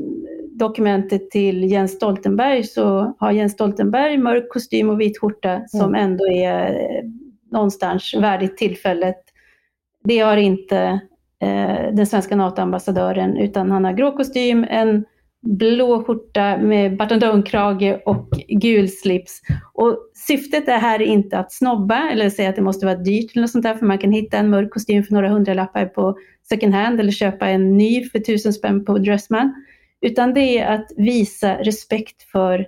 dokumentet 0.57 1.31
till 1.31 1.63
Jens 1.63 1.91
Stoltenberg 1.91 2.63
så 2.63 3.15
har 3.19 3.31
Jens 3.31 3.53
Stoltenberg 3.53 4.17
mörk 4.17 4.49
kostym 4.49 4.89
och 4.89 5.01
vit 5.01 5.19
skjorta 5.19 5.51
mm. 5.51 5.67
som 5.67 5.95
ändå 5.95 6.27
är 6.27 6.69
eh, 6.69 7.03
någonstans 7.51 8.13
värdigt 8.13 8.57
tillfället. 8.57 9.17
Det 10.03 10.19
har 10.19 10.37
inte 10.37 10.77
eh, 11.41 11.93
den 11.93 12.07
svenska 12.07 12.35
NATO-ambassadören 12.35 13.37
utan 13.37 13.71
han 13.71 13.85
har 13.85 13.93
grå 13.93 14.11
kostym, 14.11 14.65
en 14.69 15.05
blå 15.41 16.03
skjorta 16.03 16.57
med 16.57 16.97
button 16.97 17.19
down-krage 17.19 18.01
och 18.05 18.29
gul 18.47 18.89
slips. 18.89 19.41
Och 19.73 19.97
syftet 20.27 20.67
är 20.67 20.77
här 20.77 21.01
inte 21.01 21.37
att 21.37 21.53
snobba 21.53 22.09
eller 22.09 22.29
säga 22.29 22.49
att 22.49 22.55
det 22.55 22.61
måste 22.61 22.85
vara 22.85 22.95
dyrt 22.95 23.31
eller 23.31 23.41
något 23.41 23.51
sånt 23.51 23.63
där, 23.63 23.75
för 23.75 23.85
man 23.85 23.97
kan 23.97 24.11
hitta 24.11 24.37
en 24.37 24.49
mörk 24.49 24.73
kostym 24.73 25.03
för 25.03 25.13
några 25.13 25.29
hundralappar 25.29 25.85
på 25.85 26.17
second 26.49 26.73
hand 26.73 26.99
eller 26.99 27.11
köpa 27.11 27.47
en 27.47 27.77
ny 27.77 28.09
för 28.09 28.19
tusen 28.19 28.53
spänn 28.53 28.85
på 28.85 28.97
Dressman. 28.97 29.53
Utan 30.01 30.33
det 30.33 30.59
är 30.59 30.75
att 30.75 30.87
visa 30.97 31.55
respekt 31.55 32.23
för 32.23 32.67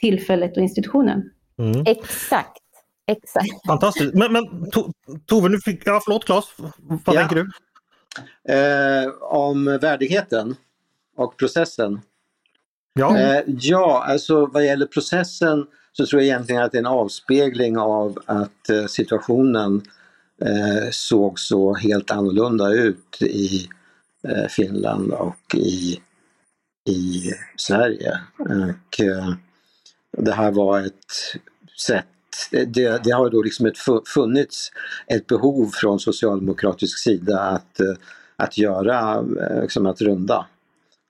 tillfället 0.00 0.56
och 0.56 0.62
institutionen. 0.62 1.30
Mm. 1.58 1.82
Exakt. 1.86 2.62
Exakt. 3.08 3.66
Fantastiskt. 3.66 4.14
Men, 4.14 4.32
men 4.32 4.44
Tove, 5.26 5.48
nu 5.48 5.58
fick, 5.58 5.82
ja, 5.86 6.00
förlåt 6.04 6.24
Claes, 6.24 6.44
vad 6.78 7.00
ja. 7.06 7.12
tänker 7.12 7.36
du? 7.36 7.50
Eh, 8.48 9.08
om 9.20 9.78
värdigheten 9.80 10.56
och 11.16 11.36
processen. 11.36 12.00
Ja. 12.94 13.18
Eh, 13.18 13.42
ja, 13.46 14.04
alltså 14.08 14.46
vad 14.46 14.64
gäller 14.64 14.86
processen 14.86 15.66
så 15.92 16.06
tror 16.06 16.22
jag 16.22 16.26
egentligen 16.26 16.62
att 16.62 16.72
det 16.72 16.78
är 16.78 16.80
en 16.80 16.86
avspegling 16.86 17.78
av 17.78 18.18
att 18.26 18.70
eh, 18.70 18.86
situationen 18.86 19.82
eh, 20.42 20.90
såg 20.90 21.40
så 21.40 21.74
helt 21.74 22.10
annorlunda 22.10 22.72
ut 22.72 23.22
i 23.22 23.68
eh, 24.28 24.46
Finland 24.48 25.12
och 25.12 25.54
i, 25.54 26.00
i 26.88 27.32
Sverige. 27.56 28.18
Och, 28.38 29.00
eh, 29.00 29.34
det 30.18 30.32
här 30.32 30.50
var 30.50 30.80
ett 30.80 31.38
sätt 31.78 32.06
det, 32.50 33.04
det, 33.04 33.10
har 33.10 33.30
då 33.30 33.42
liksom 33.42 33.66
ett 33.66 33.78
funnits 34.14 34.70
ett 35.06 35.26
behov 35.26 35.70
från 35.74 36.00
socialdemokratisk 36.00 36.98
sida 36.98 37.40
att, 37.40 37.80
eh, 37.80 37.94
att 38.36 38.58
göra, 38.58 39.24
liksom 39.60 39.86
att 39.86 40.00
runda. 40.00 40.46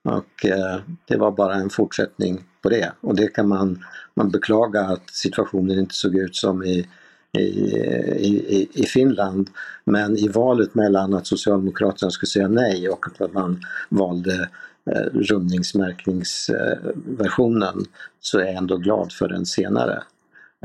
Och 0.07 0.45
eh, 0.45 0.79
det 1.05 1.17
var 1.17 1.31
bara 1.31 1.55
en 1.55 1.69
fortsättning 1.69 2.43
på 2.61 2.69
det 2.69 2.91
och 3.01 3.15
det 3.15 3.27
kan 3.27 3.47
man, 3.47 3.85
man 4.13 4.29
beklaga 4.29 4.81
att 4.81 5.09
situationen 5.09 5.79
inte 5.79 5.95
såg 5.95 6.15
ut 6.15 6.35
som 6.35 6.63
i, 6.63 6.87
i, 7.31 7.39
i, 7.39 8.69
i 8.73 8.83
Finland. 8.83 9.49
Men 9.85 10.17
i 10.17 10.27
valet 10.27 10.75
mellan 10.75 11.13
att 11.13 11.27
Socialdemokraterna 11.27 12.11
skulle 12.11 12.27
säga 12.27 12.47
nej 12.47 12.89
och 12.89 13.05
att 13.19 13.33
man 13.33 13.61
valde 13.89 14.49
eh, 14.91 15.05
rundningsmärkningsversionen 15.13 17.85
så 18.19 18.39
är 18.39 18.45
jag 18.45 18.55
ändå 18.55 18.77
glad 18.77 19.11
för 19.11 19.27
den 19.27 19.45
senare. 19.45 20.03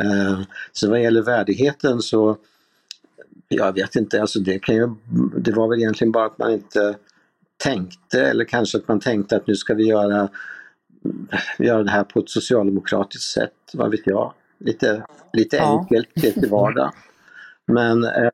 Eh, 0.03 0.41
så 0.73 0.91
vad 0.91 1.03
gäller 1.03 1.23
värdigheten 1.23 2.03
så, 2.03 2.37
jag 3.49 3.73
vet 3.73 3.97
inte, 3.97 4.21
alltså 4.21 4.41
det, 4.41 4.59
kan 4.59 4.75
ju, 4.75 4.95
det 5.37 5.53
var 5.53 5.69
väl 5.69 5.79
egentligen 5.79 6.13
bara 6.13 6.27
att 6.27 6.39
man 6.39 6.53
inte 6.53 6.97
tänkte 7.63 8.27
eller 8.27 8.45
kanske 8.45 8.79
att 8.79 8.89
man 8.89 9.01
tänkte 9.01 9.37
att 9.37 9.47
nu 9.47 9.57
ska 9.57 9.75
vi 9.75 9.87
göra, 9.87 10.29
göra 11.59 11.83
det 11.83 11.91
här 11.91 12.05
på 12.05 12.21
ett 12.21 12.31
socialdemokratiskt 12.31 13.33
sätt, 13.33 13.53
vad 13.73 13.91
vet 13.91 14.07
jag. 14.07 14.33
Lite, 14.59 15.03
lite 15.33 15.57
ja. 15.57 15.79
enkelt, 15.79 16.09
lite 16.23 16.49
vardag. 16.49 16.93
Men 17.67 18.05
eh, 18.05 18.29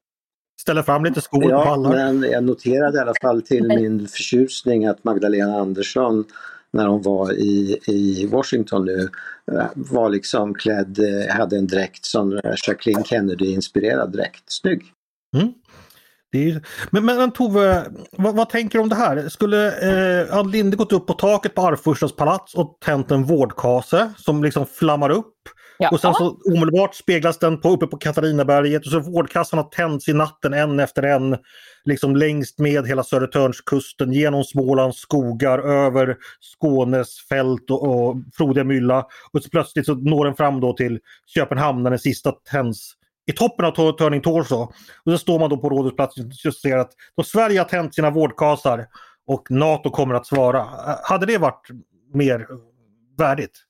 Ställa 0.61 0.83
fram 0.83 1.05
lite 1.05 1.21
skor 1.21 1.51
ja, 1.51 1.77
men 1.77 2.23
jag 2.23 2.45
noterade 2.45 2.99
i 2.99 3.01
alla 3.01 3.15
fall 3.23 3.43
till 3.43 3.69
min 3.69 4.09
förtjusning 4.09 4.87
att 4.87 5.05
Magdalena 5.05 5.61
Andersson 5.61 6.25
när 6.71 6.87
hon 6.87 7.03
var 7.03 7.33
i, 7.33 7.79
i 7.87 8.27
Washington 8.27 8.85
nu 8.85 9.09
eh, 9.53 9.67
var 9.75 10.09
liksom 10.09 10.55
klädd, 10.55 10.99
eh, 10.99 11.37
hade 11.37 11.57
en 11.59 11.67
dräkt 11.67 12.05
som 12.05 12.41
Jacqueline 12.67 13.05
Kennedy-inspirerad 13.05 14.13
dräkt. 14.13 14.45
Snygg! 14.47 14.83
Mm. 15.37 15.53
Är, 16.33 16.63
men, 16.91 17.05
men 17.05 17.31
Tove, 17.31 17.87
vad, 18.11 18.37
vad, 18.37 18.51
tänker 18.51 18.79
du 18.79 18.83
om 18.83 18.89
det 18.89 18.95
här? 18.95 19.29
Skulle 19.29 19.67
eh, 19.67 20.37
Ann 20.37 20.51
Linde 20.51 20.77
gått 20.77 20.93
upp 20.93 21.07
på 21.07 21.13
taket 21.13 21.55
på 21.55 21.63
Arvfurstens 21.63 22.17
palats 22.17 22.55
och 22.55 22.79
tänt 22.85 23.11
en 23.11 23.25
vårdkase 23.25 24.13
som 24.17 24.45
liksom 24.45 24.67
flammar 24.67 25.11
upp 25.11 25.35
Ja. 25.81 25.91
Och 25.93 26.01
sen 26.01 26.15
så 26.15 26.39
omedelbart 26.45 26.95
speglas 26.95 27.39
den 27.39 27.61
på, 27.61 27.69
uppe 27.69 27.87
på 27.87 27.97
Katarinaberget 27.97 28.87
och 28.87 28.93
så 28.93 29.01
vårdkassarna 29.01 29.63
tänds 29.63 30.09
i 30.09 30.13
natten 30.13 30.55
en 30.55 30.81
efter 30.81 31.03
en. 31.03 31.37
Liksom 31.85 32.17
längst 32.17 32.59
med 32.59 32.87
hela 32.87 33.03
Södertörnskusten, 33.05 34.13
genom 34.13 34.45
Smålands 34.45 34.99
skogar, 34.99 35.59
över 35.59 36.17
Skånes 36.41 37.29
fält 37.29 37.71
och, 37.71 37.83
och 37.83 38.17
frodiga 38.37 38.65
mylla. 38.65 39.07
Och 39.33 39.43
så 39.43 39.51
plötsligt 39.51 39.87
så 39.87 39.95
når 39.95 40.25
den 40.25 40.35
fram 40.35 40.61
då 40.61 40.73
till 40.73 40.99
Köpenhamn 41.27 41.83
när 41.83 41.91
den 41.91 41.99
sista 41.99 42.33
tänds 42.33 42.93
i 43.29 43.33
toppen 43.33 43.65
av 43.65 43.93
Turning 43.93 44.21
Torso. 44.21 44.73
Och 45.05 45.13
så 45.13 45.19
står 45.19 45.39
man 45.39 45.51
då 45.51 45.57
på 45.57 45.69
Rådhusplatsen 45.69 46.33
och 46.47 46.55
ser 46.55 46.79
att 46.79 46.91
då 47.17 47.23
Sverige 47.23 47.61
har 47.61 47.65
tänt 47.65 47.95
sina 47.95 48.11
vårdkasar 48.11 48.87
och 49.27 49.51
NATO 49.51 49.91
kommer 49.91 50.15
att 50.15 50.27
svara. 50.27 50.67
Hade 51.03 51.27
det 51.27 51.39
varit 51.39 51.69
mer 52.15 52.47
värdigt? 53.19 53.65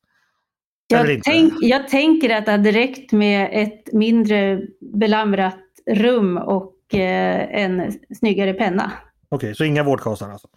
Jag, 0.86 1.22
tänk, 1.24 1.52
jag 1.60 1.88
tänker 1.88 2.36
att 2.36 2.44
det 2.46 2.52
hade 2.52 2.72
räckt 2.72 3.12
med 3.12 3.48
ett 3.52 3.92
mindre 3.92 4.60
belamrat 4.80 5.58
rum 5.90 6.38
och 6.38 6.94
eh, 6.94 7.62
en 7.62 7.92
snyggare 8.18 8.54
penna. 8.54 8.92
Okej, 9.30 9.54
så 9.54 9.64
inga 9.64 9.82
vårdkasar 9.82 10.30
alltså? 10.30 10.48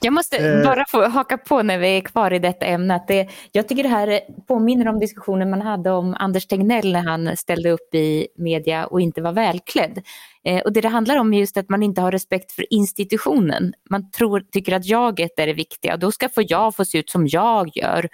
Jag 0.00 0.12
måste 0.12 0.36
eh. 0.36 0.64
bara 0.64 0.84
få 0.88 1.08
haka 1.08 1.38
på 1.38 1.62
när 1.62 1.78
vi 1.78 1.96
är 1.96 2.00
kvar 2.00 2.32
i 2.32 2.38
detta 2.38 2.66
ämne. 2.66 2.94
Att 2.94 3.08
det, 3.08 3.28
jag 3.52 3.68
tycker 3.68 3.82
det 3.82 3.88
här 3.88 4.20
påminner 4.48 4.88
om 4.88 4.98
diskussionen 4.98 5.50
man 5.50 5.62
hade 5.62 5.90
om 5.90 6.16
Anders 6.18 6.46
Tegnell 6.46 6.92
när 6.92 7.02
han 7.02 7.36
ställde 7.36 7.70
upp 7.70 7.94
i 7.94 8.28
media 8.36 8.86
och 8.86 9.00
inte 9.00 9.22
var 9.22 9.32
välklädd. 9.32 10.02
Eh, 10.44 10.60
och 10.60 10.72
det 10.72 10.80
det 10.80 10.88
handlar 10.88 11.16
om 11.16 11.34
är 11.34 11.38
just 11.38 11.56
att 11.56 11.68
man 11.68 11.82
inte 11.82 12.00
har 12.00 12.12
respekt 12.12 12.52
för 12.52 12.72
institutionen. 12.72 13.72
Man 13.90 14.10
tror, 14.10 14.40
tycker 14.52 14.76
att 14.76 14.86
jaget 14.86 15.38
är 15.38 15.46
det 15.46 15.52
viktiga. 15.52 15.96
Då 15.96 16.12
ska 16.12 16.28
få 16.28 16.42
jag 16.48 16.76
få 16.76 16.84
se 16.84 16.98
ut 16.98 17.10
som 17.10 17.26
jag 17.26 17.70
gör 17.74 18.08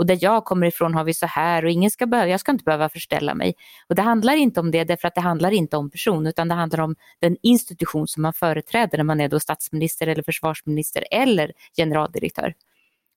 och 0.00 0.06
där 0.06 0.18
jag 0.20 0.44
kommer 0.44 0.66
ifrån 0.66 0.94
har 0.94 1.04
vi 1.04 1.14
så 1.14 1.26
här 1.26 1.64
och 1.64 1.70
ingen 1.70 1.90
ska 1.90 2.06
behöva, 2.06 2.28
jag 2.28 2.40
ska 2.40 2.52
inte 2.52 2.64
behöva 2.64 2.88
förställa 2.88 3.34
mig. 3.34 3.54
Och 3.88 3.94
det 3.94 4.02
handlar 4.02 4.36
inte 4.36 4.60
om 4.60 4.70
det 4.70 4.84
därför 4.84 5.08
att 5.08 5.14
det 5.14 5.20
handlar 5.20 5.50
inte 5.50 5.76
om 5.76 5.90
person 5.90 6.26
utan 6.26 6.48
det 6.48 6.54
handlar 6.54 6.80
om 6.80 6.96
den 7.20 7.36
institution 7.42 8.08
som 8.08 8.22
man 8.22 8.32
företräder 8.32 8.98
när 8.98 9.04
man 9.04 9.20
är 9.20 9.28
då 9.28 9.40
statsminister 9.40 10.06
eller 10.06 10.22
försvarsminister 10.22 11.04
eller 11.10 11.52
generaldirektör. 11.76 12.54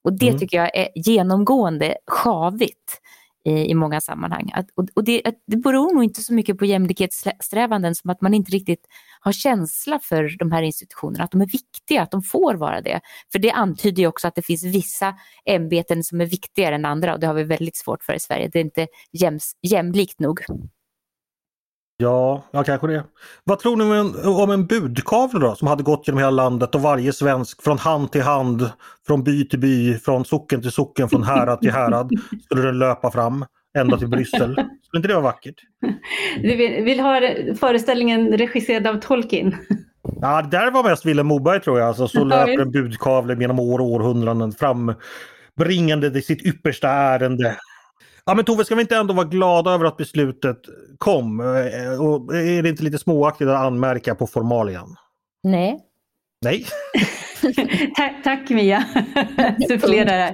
Och 0.03 0.13
det 0.13 0.27
mm. 0.27 0.39
tycker 0.39 0.57
jag 0.57 0.75
är 0.75 0.89
genomgående 0.95 1.97
sjavigt 2.07 3.01
i 3.45 3.73
många 3.73 4.01
sammanhang. 4.01 4.51
Att, 4.53 4.65
och, 4.75 4.87
och 4.93 5.03
det, 5.03 5.21
det 5.47 5.57
beror 5.57 5.93
nog 5.93 6.03
inte 6.03 6.21
så 6.21 6.33
mycket 6.33 6.57
på 6.57 6.65
jämlikhetssträvanden 6.65 7.95
som 7.95 8.09
att 8.09 8.21
man 8.21 8.33
inte 8.33 8.51
riktigt 8.51 8.87
har 9.19 9.31
känsla 9.31 9.99
för 9.99 10.35
de 10.39 10.51
här 10.51 10.63
institutionerna, 10.63 11.23
att 11.23 11.31
de 11.31 11.41
är 11.41 11.45
viktiga, 11.45 12.01
att 12.01 12.11
de 12.11 12.21
får 12.21 12.53
vara 12.55 12.81
det. 12.81 13.01
För 13.31 13.39
det 13.39 13.51
antyder 13.51 14.01
ju 14.01 14.07
också 14.07 14.27
att 14.27 14.35
det 14.35 14.41
finns 14.41 14.63
vissa 14.63 15.15
ämbeten 15.45 16.03
som 16.03 16.21
är 16.21 16.25
viktigare 16.25 16.75
än 16.75 16.85
andra 16.85 17.13
och 17.13 17.19
det 17.19 17.27
har 17.27 17.33
vi 17.33 17.43
väldigt 17.43 17.77
svårt 17.77 18.03
för 18.03 18.13
i 18.13 18.19
Sverige. 18.19 18.49
Det 18.53 18.59
är 18.59 18.63
inte 18.63 18.87
jäms, 19.11 19.51
jämlikt 19.61 20.19
nog. 20.19 20.39
Ja, 22.03 22.43
ja 22.51 22.63
kanske 22.63 22.87
det. 22.87 23.03
Vad 23.43 23.59
tror 23.59 23.77
ni 23.77 23.83
om 23.83 23.91
en, 23.91 24.27
om 24.27 24.49
en 24.49 24.65
budkavle 24.65 25.39
då 25.39 25.55
som 25.55 25.67
hade 25.67 25.83
gått 25.83 26.07
genom 26.07 26.19
hela 26.19 26.29
landet 26.29 26.75
och 26.75 26.81
varje 26.81 27.13
svensk 27.13 27.63
från 27.63 27.77
hand 27.77 28.11
till 28.11 28.21
hand, 28.21 28.69
från 29.07 29.23
by 29.23 29.49
till 29.49 29.59
by, 29.59 29.97
från 29.97 30.25
socken 30.25 30.61
till 30.61 30.71
socken, 30.71 31.09
från 31.09 31.23
härad 31.23 31.61
till 31.61 31.71
härad 31.71 32.11
skulle 32.45 32.61
den 32.61 32.79
löpa 32.79 33.11
fram 33.11 33.45
ända 33.77 33.97
till 33.97 34.07
Bryssel. 34.07 34.53
Skulle 34.53 34.97
inte 34.97 35.07
det 35.07 35.13
vara 35.13 35.23
vackert? 35.23 35.55
Du 36.41 36.55
vill, 36.55 36.83
vill 36.83 36.99
ha 36.99 37.21
föreställningen 37.59 38.37
regisserad 38.37 38.87
av 38.87 38.99
Tolkien? 38.99 39.55
Ja, 40.21 40.41
det 40.41 40.57
där 40.57 40.71
var 40.71 40.83
mest 40.83 41.05
Vilhelm 41.05 41.27
Moberg 41.27 41.61
tror 41.61 41.79
jag. 41.79 41.87
Alltså, 41.87 42.07
så 42.07 42.23
löper 42.23 42.61
en 42.61 42.71
budkavle 42.71 43.35
genom 43.39 43.59
år 43.59 43.79
och 43.79 43.87
århundraden 43.87 44.51
fram 44.51 44.93
bringande 45.57 46.21
sitt 46.21 46.45
yppersta 46.45 46.89
ärende. 46.89 47.57
Ja 48.25 48.33
men 48.33 48.45
Tove, 48.45 48.65
ska 48.65 48.75
vi 48.75 48.81
inte 48.81 48.97
ändå 48.97 49.13
vara 49.13 49.27
glada 49.27 49.71
över 49.71 49.85
att 49.85 49.97
beslutet 49.97 50.57
kom? 51.03 51.39
Eh, 51.39 52.01
och 52.01 52.35
är 52.35 52.63
det 52.63 52.69
inte 52.69 52.83
lite 52.83 52.97
småaktigt 52.97 53.49
att 53.49 53.65
anmärka 53.65 54.15
på 54.15 54.27
formalian? 54.27 54.95
Nej. 55.43 55.79
Nej. 56.41 56.65
tack, 57.95 58.23
tack 58.23 58.49
Mia, 58.49 58.83
sufflerar 59.67 60.11
här. 60.11 60.33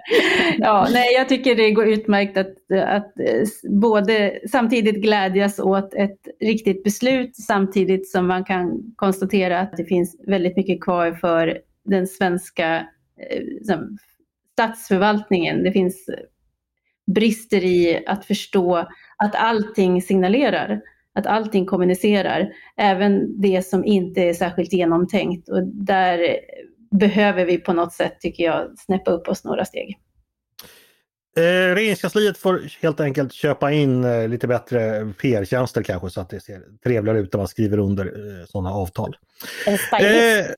Ja, 0.58 0.88
nej, 0.92 1.14
jag 1.14 1.30
tycker 1.30 1.56
det 1.56 1.72
går 1.72 1.88
utmärkt 1.88 2.38
att, 2.38 2.56
att 2.86 3.14
både 3.82 4.40
samtidigt 4.52 5.02
glädjas 5.02 5.60
åt 5.60 5.94
ett 5.94 6.20
riktigt 6.42 6.84
beslut 6.84 7.36
samtidigt 7.36 8.12
som 8.12 8.28
man 8.28 8.44
kan 8.44 8.94
konstatera 8.96 9.60
att 9.60 9.78
det 9.78 9.86
finns 9.86 10.16
väldigt 10.28 10.58
mycket 10.58 10.82
kvar 10.82 11.12
för 11.12 11.60
den 11.86 12.08
svenska 12.08 12.76
eh, 12.78 13.76
statsförvaltningen. 14.54 15.64
Det 15.64 15.72
finns 15.72 16.10
brister 17.16 17.64
i 17.64 18.04
att 18.08 18.26
förstå 18.26 18.88
att 19.24 19.36
allting 19.36 20.02
signalerar, 20.02 20.82
att 21.16 21.26
allting 21.28 21.66
kommunicerar, 21.66 22.54
även 22.78 23.42
det 23.42 23.66
som 23.66 23.86
inte 23.86 24.22
är 24.22 24.34
särskilt 24.34 24.74
genomtänkt. 24.74 25.50
Och 25.50 25.64
där 25.68 26.40
behöver 26.92 27.46
vi 27.46 27.58
på 27.58 27.74
något 27.74 27.94
sätt, 27.94 28.20
tycker 28.20 28.44
jag, 28.44 28.80
snäppa 28.80 29.12
upp 29.12 29.28
oss 29.28 29.44
några 29.44 29.66
steg. 29.66 29.98
Eh, 31.38 31.76
Regeringskansliet 31.76 32.38
får 32.38 32.62
helt 32.82 33.00
enkelt 33.00 33.34
köpa 33.34 33.72
in 33.72 34.04
eh, 34.04 34.28
lite 34.28 34.48
bättre 34.48 35.14
PR-tjänster 35.22 35.84
kanske 35.84 36.10
så 36.10 36.22
att 36.22 36.30
det 36.30 36.40
ser 36.40 36.62
trevligare 36.84 37.20
ut 37.20 37.34
när 37.34 37.38
man 37.38 37.48
skriver 37.48 37.78
under 37.78 38.06
eh, 38.06 38.46
sådana 38.46 38.72
avtal. 38.72 39.18
En 39.66 39.78
stylist. 39.78 40.56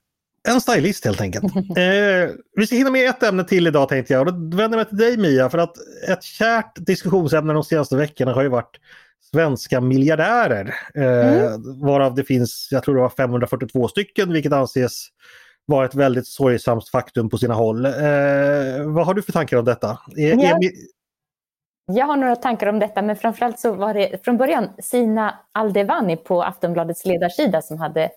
En 0.48 0.62
stylist 0.62 1.06
helt 1.06 1.22
enkelt. 1.22 1.44
eh, 1.56 2.36
vi 2.56 2.68
ska 2.68 2.76
hinna 2.76 2.90
med 2.90 3.10
ett 3.10 3.24
ämne 3.24 3.44
till 3.44 3.68
idag 3.68 3.90
tänkte 3.90 4.14
jag 4.14 4.28
och 4.28 4.34
då 4.34 4.58
vänder 4.58 4.64
jag 4.64 4.72
mig 4.72 4.86
till 4.86 4.98
dig 4.98 5.18
Mia 5.18 5.50
för 5.50 5.58
att 5.58 5.76
ett 6.08 6.24
kärt 6.24 6.72
diskussionsämne 6.76 7.54
de 7.54 7.64
senaste 7.64 7.96
veckorna 7.96 8.34
har 8.34 8.42
ju 8.44 8.50
varit 8.50 8.80
svenska 9.32 9.82
miljardärer. 9.82 10.76
Eh, 10.96 11.46
mm. 11.46 11.80
Varav 11.80 12.16
det 12.16 12.24
finns, 12.24 12.68
jag 12.72 12.84
tror 12.84 12.96
det 12.96 13.02
var 13.02 13.10
542 13.10 13.88
stycken 13.88 14.34
vilket 14.34 14.54
anses 14.54 15.08
vara 15.66 15.86
ett 15.86 15.96
väldigt 15.96 16.28
sorgsamt 16.28 16.90
faktum 16.90 17.30
på 17.30 17.38
sina 17.38 17.54
håll. 17.54 17.86
Eh, 17.86 17.92
vad 18.86 19.06
har 19.06 19.14
du 19.14 19.22
för 19.22 19.32
tankar 19.32 19.58
om 19.58 19.66
detta? 19.66 20.00
Är, 20.18 20.44
ja. 20.44 20.58
är, 20.62 20.72
jag 21.86 22.06
har 22.06 22.18
några 22.18 22.36
tankar 22.36 22.68
om 22.68 22.80
detta, 22.80 23.02
men 23.02 23.16
framförallt 23.16 23.60
så 23.60 23.74
var 23.74 23.94
det 23.94 24.24
från 24.26 24.38
början 24.38 24.70
Sina 24.80 25.40
Aldevani 25.52 26.18
på 26.18 26.44
Aftonbladets 26.44 27.06
ledarsida 27.06 27.62
som 27.62 27.78
hade 27.78 28.10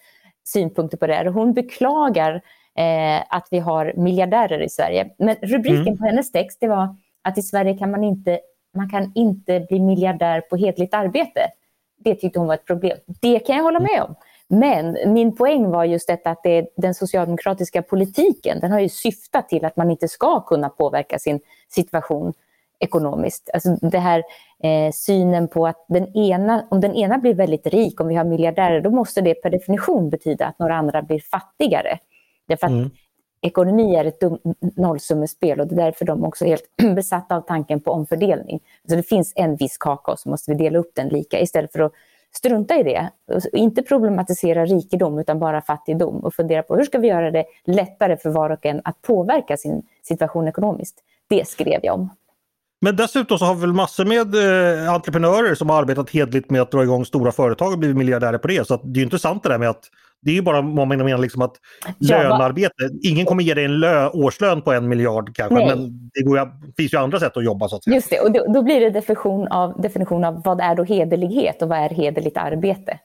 synpunkter 0.45 0.97
på 0.97 1.07
det 1.07 1.15
här. 1.15 1.25
Hon 1.25 1.53
beklagar 1.53 2.35
eh, 2.79 3.23
att 3.29 3.49
vi 3.51 3.59
har 3.59 3.93
miljardärer 3.97 4.63
i 4.63 4.69
Sverige. 4.69 5.11
Men 5.19 5.37
rubriken 5.43 5.87
mm. 5.87 5.99
på 5.99 6.05
hennes 6.05 6.33
text 6.33 6.59
det 6.61 6.69
var 6.69 6.97
att 7.23 7.39
i 7.39 7.43
Sverige 7.43 7.79
kan 7.79 7.91
man 7.91 8.05
inte, 8.05 8.41
man 8.77 8.91
kan 8.91 9.13
inte 9.15 9.67
bli 9.69 9.81
miljardär 9.81 10.41
på 10.41 10.57
hedligt 10.57 10.95
arbete. 10.95 11.41
Det 11.99 12.15
tyckte 12.15 12.39
hon 12.39 12.49
var 12.49 12.55
ett 12.55 12.67
problem. 12.67 12.99
Det 13.21 13.39
kan 13.39 13.57
jag 13.57 13.63
hålla 13.63 13.81
med 13.81 14.03
om. 14.03 14.15
Men 14.49 14.97
min 15.07 15.37
poäng 15.37 15.71
var 15.71 15.85
just 15.85 16.09
detta 16.09 16.31
att 16.31 16.43
det 16.43 16.67
den 16.77 16.95
socialdemokratiska 16.95 17.83
politiken, 17.83 18.61
den 18.61 18.73
har 18.73 18.81
ju 18.81 18.89
syftat 18.89 19.49
till 19.49 19.65
att 19.65 19.77
man 19.77 19.91
inte 19.91 20.09
ska 20.09 20.41
kunna 20.41 20.69
påverka 20.69 21.19
sin 21.19 21.41
situation 21.69 22.33
ekonomiskt. 22.85 23.51
Alltså 23.55 23.77
det 23.81 23.99
här 23.99 24.23
eh, 24.63 24.93
synen 24.93 25.49
på 25.49 25.67
att 25.67 25.85
den 25.89 26.17
ena, 26.17 26.67
om 26.71 26.81
den 26.81 26.95
ena 26.95 27.19
blir 27.19 27.35
väldigt 27.35 27.67
rik, 27.67 28.01
om 28.01 28.09
vi 28.09 28.15
har 28.15 28.25
miljardärer, 28.25 28.81
då 28.81 28.91
måste 28.91 29.21
det 29.21 29.35
per 29.35 29.51
definition 29.51 30.11
betyda 30.11 30.47
att 30.47 30.59
några 30.59 30.75
andra 30.77 31.03
blir 31.03 31.21
fattigare. 31.21 31.99
Därför 32.49 32.67
att 32.67 32.73
mm. 32.73 32.91
ekonomi 33.43 33.97
är 33.97 34.05
ett 34.05 34.23
nollsummespel 34.77 35.61
och 35.61 35.67
det 35.67 35.75
är 35.75 35.85
därför 35.85 36.05
de 36.05 36.25
också 36.25 36.45
är 36.45 36.49
helt 36.49 36.77
besatta 36.97 37.37
av 37.37 37.41
tanken 37.41 37.81
på 37.81 37.91
omfördelning. 37.91 38.61
Alltså 38.85 38.97
det 38.97 39.03
finns 39.03 39.33
en 39.37 39.57
viss 39.57 39.79
kaka 39.79 40.13
och 40.13 40.19
så 40.19 40.29
måste 40.29 40.51
vi 40.51 40.57
dela 40.57 40.79
upp 40.79 40.91
den 40.95 41.09
lika 41.09 41.41
istället 41.41 41.73
för 41.73 41.81
att 41.81 41.93
strunta 42.37 42.77
i 42.77 42.83
det. 42.83 43.11
Och 43.33 43.59
inte 43.59 43.83
problematisera 43.83 44.67
rikedom 44.67 45.19
utan 45.19 45.39
bara 45.39 45.61
fattigdom 45.61 46.17
och 46.17 46.35
fundera 46.35 46.63
på 46.63 46.77
hur 46.77 46.85
ska 46.85 46.99
vi 46.99 47.09
göra 47.09 47.31
det 47.31 47.45
lättare 47.65 48.17
för 48.17 48.31
var 48.31 48.51
och 48.51 48.67
en 48.67 48.81
att 48.85 49.03
påverka 49.03 49.57
sin 49.57 49.83
situation 50.03 50.49
ekonomiskt. 50.49 51.01
Det 51.29 51.49
skrev 51.49 51.81
jag 51.83 51.95
om. 51.95 52.11
Men 52.85 52.97
dessutom 52.97 53.39
så 53.39 53.45
har 53.45 53.55
vi 53.55 53.61
väl 53.61 53.73
massor 53.73 54.05
med 54.05 54.35
eh, 54.35 54.93
entreprenörer 54.93 55.55
som 55.55 55.71
har 55.71 55.79
arbetat 55.79 56.11
hedligt 56.11 56.51
med 56.51 56.63
att 56.63 56.71
dra 56.71 56.83
igång 56.83 57.05
stora 57.05 57.33
företag 57.33 57.73
och 57.73 57.79
blivit 57.79 57.97
miljardärer 57.97 58.39
på 58.39 58.49
det. 58.49 58.67
Så 58.67 58.77
det 58.77 58.99
är 58.99 58.99
ju 58.99 59.05
inte 59.05 59.19
sant 59.19 59.43
det 59.43 59.49
där 59.49 59.59
med 59.59 59.69
att 59.69 59.85
det 60.23 60.31
är 60.31 60.35
ju 60.35 60.43
bara 60.43 60.61
vad 60.61 60.89
man 60.89 60.99
menar 60.99 61.19
liksom 61.19 61.43
att 61.43 61.53
ja, 61.99 62.23
lönearbete, 62.23 62.91
ingen 63.03 63.27
kommer 63.27 63.43
ge 63.43 63.55
dig 63.55 63.65
en 63.65 63.81
lö, 63.81 64.09
årslön 64.09 64.63
på 64.63 64.73
en 64.73 64.89
miljard 64.89 65.37
kanske 65.37 65.55
Nej. 65.55 65.67
men 65.67 66.11
det, 66.15 66.23
går, 66.23 66.51
finns 66.77 66.95
ju 66.95 66.99
andra 66.99 67.21
sätt 67.21 67.37
att 67.37 67.45
jobba 67.45 67.69
så 67.69 67.77
att 67.77 67.85
säga. 67.85 67.95
Just 67.95 68.11
det, 68.11 68.21
och 68.21 68.33
då, 68.33 68.53
då, 68.53 68.63
blir 68.63 68.81
det 68.81 68.91
definition 68.91 69.49
av, 69.49 69.81
definition 69.81 70.25
av 70.25 70.43
vad 70.45 70.61
är 70.61 70.75
då 70.75 70.85
hederlighet 70.85 71.63
och 71.63 71.69
vad 71.69 71.79
är 71.79 71.89
hederligt 71.89 72.37
arbete. 72.37 72.99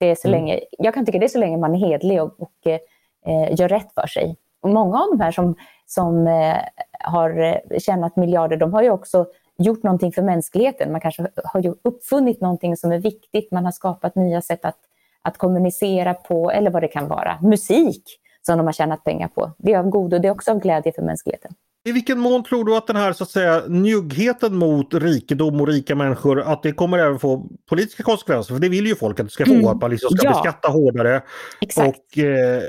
Det 0.00 0.10
är 0.10 0.14
så 0.14 0.28
mm. 0.28 0.40
länge, 0.40 0.60
jag 0.78 0.94
kan 0.94 1.06
tycka 1.06 1.18
det 1.18 1.26
är 1.26 1.28
så 1.28 1.38
länge 1.38 1.56
man 1.56 1.74
är 1.74 1.78
hedlig 1.78 2.22
och, 2.22 2.40
och 2.40 2.66
eh, 2.66 3.58
gör 3.60 3.68
rätt 3.68 3.92
för 3.94 4.06
sig. 4.06 4.36
Många 4.64 4.98
av 5.02 5.10
de 5.10 5.20
här 5.20 5.32
som, 5.32 5.54
som 5.86 6.26
eh, 6.26 6.56
har 7.00 7.42
eh, 7.42 7.78
tjänat 7.78 8.16
miljarder, 8.16 8.56
de 8.56 8.72
har 8.72 8.82
ju 8.82 8.90
också 8.90 9.26
gjort 9.58 9.82
någonting 9.82 10.12
för 10.12 10.22
mänskligheten. 10.22 10.92
Man 10.92 11.00
kanske 11.00 11.28
har 11.44 11.74
uppfunnit 11.84 12.40
någonting 12.40 12.76
som 12.76 12.92
är 12.92 12.98
viktigt, 12.98 13.52
man 13.52 13.64
har 13.64 13.72
skapat 13.72 14.14
nya 14.14 14.42
sätt 14.42 14.64
att, 14.64 14.78
att 15.22 15.38
kommunicera 15.38 16.14
på, 16.14 16.50
eller 16.50 16.70
vad 16.70 16.82
det 16.82 16.88
kan 16.88 17.08
vara. 17.08 17.38
Musik 17.42 18.02
som 18.42 18.58
de 18.58 18.66
har 18.66 18.72
tjänat 18.72 19.04
pengar 19.04 19.28
på. 19.28 19.52
Det 19.58 19.72
är 19.72 19.78
av 19.78 19.88
godo, 19.88 20.18
det 20.18 20.28
är 20.28 20.32
också 20.32 20.50
av 20.50 20.60
glädje 20.60 20.92
för 20.92 21.02
mänskligheten. 21.02 21.52
I 21.84 21.92
vilken 21.92 22.18
mån 22.18 22.44
tror 22.44 22.64
du 22.64 22.76
att 22.76 22.86
den 22.86 22.96
här 22.96 23.12
så 23.12 23.24
att 23.24 23.30
säga 23.30 23.62
njuggheten 23.68 24.56
mot 24.56 24.94
rikedom 24.94 25.60
och 25.60 25.66
rika 25.66 25.94
människor 25.94 26.40
att 26.40 26.62
det 26.62 26.72
kommer 26.72 26.98
även 26.98 27.18
få 27.18 27.48
politiska 27.68 28.02
konsekvenser? 28.02 28.54
För 28.54 28.60
det 28.60 28.68
vill 28.68 28.86
ju 28.86 28.94
folk 28.94 29.20
att 29.20 29.26
det 29.26 29.32
ska 29.32 29.46
få, 29.46 29.52
mm. 29.52 29.66
att 29.66 29.80
man 29.80 29.90
liksom 29.90 30.10
ska 30.10 30.26
ja. 30.26 30.30
beskatta 30.30 30.68
hårdare. 30.68 31.22
Exakt. 31.60 31.98
Och, 31.98 32.18
eh, 32.18 32.62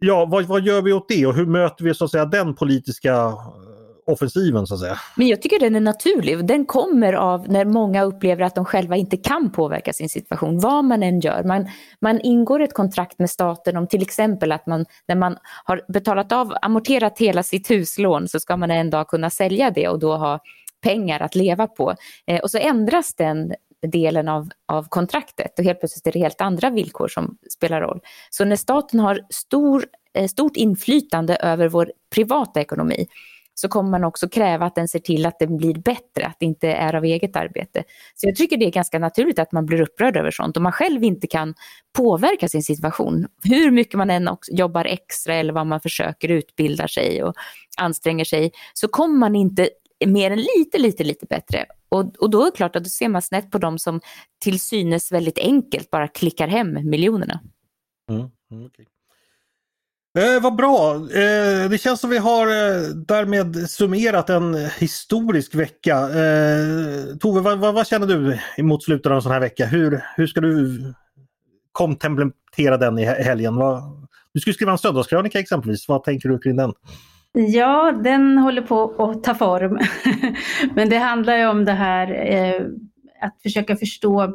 ja, 0.00 0.26
vad, 0.30 0.44
vad 0.44 0.62
gör 0.62 0.82
vi 0.82 0.92
åt 0.92 1.08
det 1.08 1.26
och 1.26 1.34
hur 1.34 1.46
möter 1.46 1.84
vi 1.84 1.94
så 1.94 2.04
att 2.04 2.10
säga 2.10 2.24
den 2.24 2.54
politiska 2.54 3.12
eh, 3.14 3.34
offensiven 4.06 4.66
så 4.66 4.74
att 4.74 4.80
säga. 4.80 4.98
Men 5.16 5.28
jag 5.28 5.42
tycker 5.42 5.60
den 5.60 5.76
är 5.76 5.80
naturlig. 5.80 6.46
Den 6.46 6.66
kommer 6.66 7.12
av 7.12 7.48
när 7.48 7.64
många 7.64 8.02
upplever 8.02 8.44
att 8.44 8.54
de 8.54 8.64
själva 8.64 8.96
inte 8.96 9.16
kan 9.16 9.52
påverka 9.52 9.92
sin 9.92 10.08
situation, 10.08 10.60
vad 10.60 10.84
man 10.84 11.02
än 11.02 11.20
gör. 11.20 11.44
Man, 11.44 11.68
man 12.00 12.20
ingår 12.20 12.60
ett 12.60 12.74
kontrakt 12.74 13.18
med 13.18 13.30
staten 13.30 13.76
om 13.76 13.86
till 13.86 14.02
exempel 14.02 14.52
att 14.52 14.66
man 14.66 14.86
när 15.08 15.16
man 15.16 15.36
har 15.64 15.82
betalat 15.92 16.32
av, 16.32 16.54
amorterat 16.62 17.18
hela 17.18 17.42
sitt 17.42 17.70
huslån 17.70 18.28
så 18.28 18.40
ska 18.40 18.56
man 18.56 18.70
en 18.70 18.90
dag 18.90 19.08
kunna 19.08 19.30
sälja 19.30 19.70
det 19.70 19.88
och 19.88 19.98
då 19.98 20.16
ha 20.16 20.40
pengar 20.82 21.20
att 21.20 21.34
leva 21.34 21.66
på. 21.66 21.94
Eh, 22.26 22.40
och 22.40 22.50
så 22.50 22.58
ändras 22.58 23.14
den 23.14 23.54
delen 23.86 24.28
av, 24.28 24.48
av 24.66 24.88
kontraktet 24.88 25.58
och 25.58 25.64
helt 25.64 25.80
plötsligt 25.80 26.06
är 26.06 26.12
det 26.12 26.18
helt 26.18 26.40
andra 26.40 26.70
villkor 26.70 27.08
som 27.08 27.38
spelar 27.50 27.80
roll. 27.80 28.00
Så 28.30 28.44
när 28.44 28.56
staten 28.56 29.00
har 29.00 29.20
stor, 29.30 29.86
eh, 30.14 30.28
stort 30.28 30.56
inflytande 30.56 31.36
över 31.36 31.68
vår 31.68 31.92
privata 32.10 32.60
ekonomi 32.60 33.06
så 33.60 33.68
kommer 33.68 33.90
man 33.90 34.04
också 34.04 34.28
kräva 34.28 34.66
att 34.66 34.74
den 34.74 34.88
ser 34.88 34.98
till 34.98 35.26
att 35.26 35.38
den 35.38 35.56
blir 35.56 35.74
bättre, 35.74 36.26
att 36.26 36.36
det 36.38 36.46
inte 36.46 36.68
är 36.68 36.94
av 36.94 37.04
eget 37.04 37.36
arbete. 37.36 37.84
Så 38.14 38.28
jag 38.28 38.36
tycker 38.36 38.56
det 38.56 38.66
är 38.66 38.70
ganska 38.70 38.98
naturligt 38.98 39.38
att 39.38 39.52
man 39.52 39.66
blir 39.66 39.80
upprörd 39.80 40.16
över 40.16 40.30
sånt. 40.30 40.56
Om 40.56 40.62
man 40.62 40.72
själv 40.72 41.04
inte 41.04 41.26
kan 41.26 41.54
påverka 41.96 42.48
sin 42.48 42.62
situation, 42.62 43.26
hur 43.44 43.70
mycket 43.70 43.94
man 43.94 44.10
än 44.10 44.28
jobbar 44.50 44.84
extra 44.84 45.34
eller 45.34 45.52
vad 45.52 45.66
man 45.66 45.80
försöker 45.80 46.28
utbilda 46.28 46.88
sig 46.88 47.22
och 47.22 47.34
anstränger 47.76 48.24
sig, 48.24 48.52
så 48.74 48.88
kommer 48.88 49.18
man 49.18 49.36
inte 49.36 49.68
mer 50.06 50.30
än 50.30 50.38
lite, 50.38 50.78
lite, 50.78 51.04
lite 51.04 51.26
bättre. 51.26 51.66
Och, 51.88 52.16
och 52.16 52.30
då 52.30 52.42
är 52.42 52.50
det 52.50 52.56
klart 52.56 52.76
att 52.76 52.84
då 52.84 52.90
ser 52.90 53.08
man 53.08 53.22
snett 53.22 53.50
på 53.50 53.58
dem 53.58 53.78
som 53.78 54.00
till 54.42 54.60
synes 54.60 55.12
väldigt 55.12 55.38
enkelt 55.38 55.90
bara 55.90 56.08
klickar 56.08 56.48
hem 56.48 56.90
miljonerna. 56.90 57.40
Mm, 58.10 58.30
mm 58.50 58.66
okay. 58.66 58.84
Eh, 60.18 60.42
vad 60.42 60.56
bra! 60.56 60.94
Eh, 60.94 61.70
det 61.70 61.80
känns 61.80 62.00
som 62.00 62.10
vi 62.10 62.18
har 62.18 62.46
eh, 62.46 62.82
därmed 62.88 63.70
summerat 63.70 64.30
en 64.30 64.54
historisk 64.78 65.54
vecka. 65.54 65.96
Eh, 65.96 67.16
Tove, 67.20 67.40
vad, 67.40 67.58
vad, 67.58 67.74
vad, 67.74 67.86
känner 67.86 68.06
du 68.06 68.38
mot 68.62 68.84
slutet 68.84 69.06
av 69.06 69.12
en 69.12 69.22
sån 69.22 69.32
här 69.32 69.40
vecka? 69.40 69.66
Hur, 69.66 70.04
hur 70.16 70.26
ska 70.26 70.40
du 70.40 70.78
kontemplera 71.72 72.76
den 72.76 72.98
i 72.98 73.04
helgen? 73.04 73.56
Vad, 73.56 73.82
du 74.34 74.40
skulle 74.40 74.54
skriva 74.54 74.72
en 74.72 74.78
söndagskrönika 74.78 75.38
exempelvis. 75.38 75.88
Vad 75.88 76.04
tänker 76.04 76.28
du 76.28 76.38
kring 76.38 76.56
den? 76.56 76.72
Ja, 77.46 77.92
den 77.92 78.38
håller 78.38 78.62
på 78.62 79.04
att 79.04 79.24
ta 79.24 79.34
form. 79.34 79.78
Men 80.74 80.88
det 80.88 80.96
handlar 80.96 81.36
ju 81.36 81.46
om 81.46 81.64
det 81.64 81.72
här 81.72 82.32
eh, 82.32 82.62
att 83.20 83.42
försöka 83.42 83.76
förstå 83.76 84.34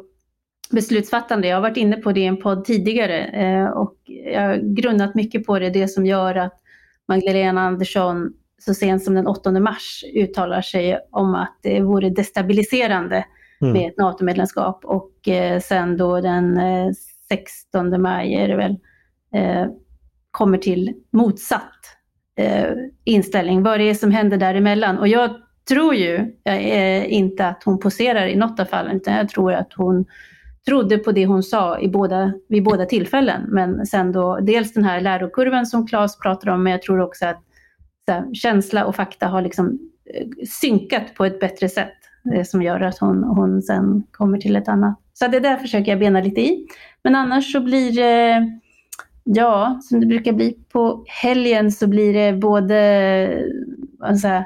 beslutsfattande. 0.70 1.48
Jag 1.48 1.56
har 1.56 1.62
varit 1.62 1.76
inne 1.76 1.96
på 1.96 2.12
det 2.12 2.20
i 2.20 2.26
en 2.26 2.36
podd 2.36 2.64
tidigare 2.64 3.24
eh, 3.24 3.66
och 3.66 3.94
jag 4.04 4.40
har 4.40 4.56
grundat 4.56 5.14
mycket 5.14 5.46
på 5.46 5.58
det. 5.58 5.70
Det 5.70 5.88
som 5.88 6.06
gör 6.06 6.34
att 6.34 6.60
Magdalena 7.08 7.60
Andersson 7.60 8.32
så 8.58 8.74
sent 8.74 9.04
som 9.04 9.14
den 9.14 9.26
8 9.26 9.50
mars 9.50 10.04
uttalar 10.14 10.62
sig 10.62 10.98
om 11.10 11.34
att 11.34 11.58
det 11.62 11.80
vore 11.80 12.10
destabiliserande 12.10 13.24
mm. 13.60 13.72
med 13.72 13.88
ett 13.88 13.98
NATO-medlemskap 13.98 14.84
och 14.84 15.28
eh, 15.28 15.60
sen 15.60 15.96
då 15.96 16.20
den 16.20 16.60
16 17.28 18.02
maj 18.02 18.34
är 18.34 18.48
det 18.48 18.56
väl, 18.56 18.76
kommer 20.30 20.58
till 20.58 20.94
motsatt 21.12 21.94
eh, 22.36 22.70
inställning, 23.04 23.62
vad 23.62 23.80
det 23.80 23.90
är 23.90 23.94
som 23.94 24.10
händer 24.10 24.36
däremellan. 24.36 24.98
Och 24.98 25.08
jag 25.08 25.30
tror 25.68 25.94
ju 25.94 26.32
eh, 26.44 27.12
inte 27.12 27.46
att 27.46 27.62
hon 27.64 27.78
poserar 27.78 28.26
i 28.26 28.36
något 28.36 28.60
av 28.60 28.64
fallen, 28.64 28.96
utan 28.96 29.14
jag 29.14 29.28
tror 29.28 29.52
att 29.52 29.72
hon 29.76 30.04
trodde 30.66 30.98
på 30.98 31.12
det 31.12 31.26
hon 31.26 31.42
sa 31.42 31.78
i 31.80 31.88
båda, 31.88 32.32
vid 32.48 32.64
båda 32.64 32.86
tillfällen. 32.86 33.42
Men 33.48 33.86
sen 33.86 34.12
då 34.12 34.38
dels 34.40 34.72
den 34.72 34.84
här 34.84 35.00
lärokurvan 35.00 35.66
som 35.66 35.86
Claes 35.86 36.18
pratar 36.18 36.50
om, 36.50 36.62
men 36.62 36.72
jag 36.72 36.82
tror 36.82 37.00
också 37.00 37.26
att 37.26 37.42
här, 38.06 38.34
känsla 38.34 38.84
och 38.84 38.96
fakta 38.96 39.26
har 39.26 39.42
liksom 39.42 39.78
eh, 40.14 40.26
synkat 40.48 41.14
på 41.14 41.24
ett 41.24 41.40
bättre 41.40 41.68
sätt. 41.68 41.94
Det 42.24 42.44
som 42.44 42.62
gör 42.62 42.80
att 42.80 42.98
hon, 42.98 43.24
hon 43.24 43.62
sen 43.62 44.02
kommer 44.10 44.38
till 44.38 44.56
ett 44.56 44.68
annat. 44.68 44.98
Så 45.12 45.28
det 45.28 45.40
där 45.40 45.56
försöker 45.56 45.92
jag 45.92 45.98
bena 45.98 46.20
lite 46.20 46.40
i. 46.40 46.66
Men 47.04 47.14
annars 47.14 47.52
så 47.52 47.60
blir 47.60 47.92
det 47.92 48.50
Ja, 49.24 49.80
som 49.82 50.00
det 50.00 50.06
brukar 50.06 50.32
bli 50.32 50.58
på 50.72 51.04
helgen 51.06 51.72
så 51.72 51.86
blir 51.86 52.14
det 52.14 52.32
både 52.32 53.48
alltså, 54.00 54.44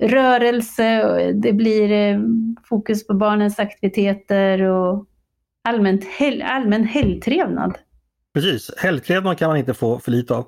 rörelse, 0.00 1.04
och 1.04 1.34
det 1.34 1.52
blir 1.52 1.92
eh, 1.92 2.20
fokus 2.68 3.06
på 3.06 3.14
barnens 3.14 3.58
aktiviteter 3.58 4.62
och 4.62 5.06
allmänt 5.68 6.04
hel, 6.04 6.42
allmän 6.42 6.84
helgtrevnad. 6.84 7.78
Precis, 8.34 8.70
helgtrevnad 8.76 9.38
kan 9.38 9.48
man 9.48 9.56
inte 9.56 9.74
få 9.74 9.98
för 9.98 10.10
lite 10.10 10.34
av. 10.34 10.46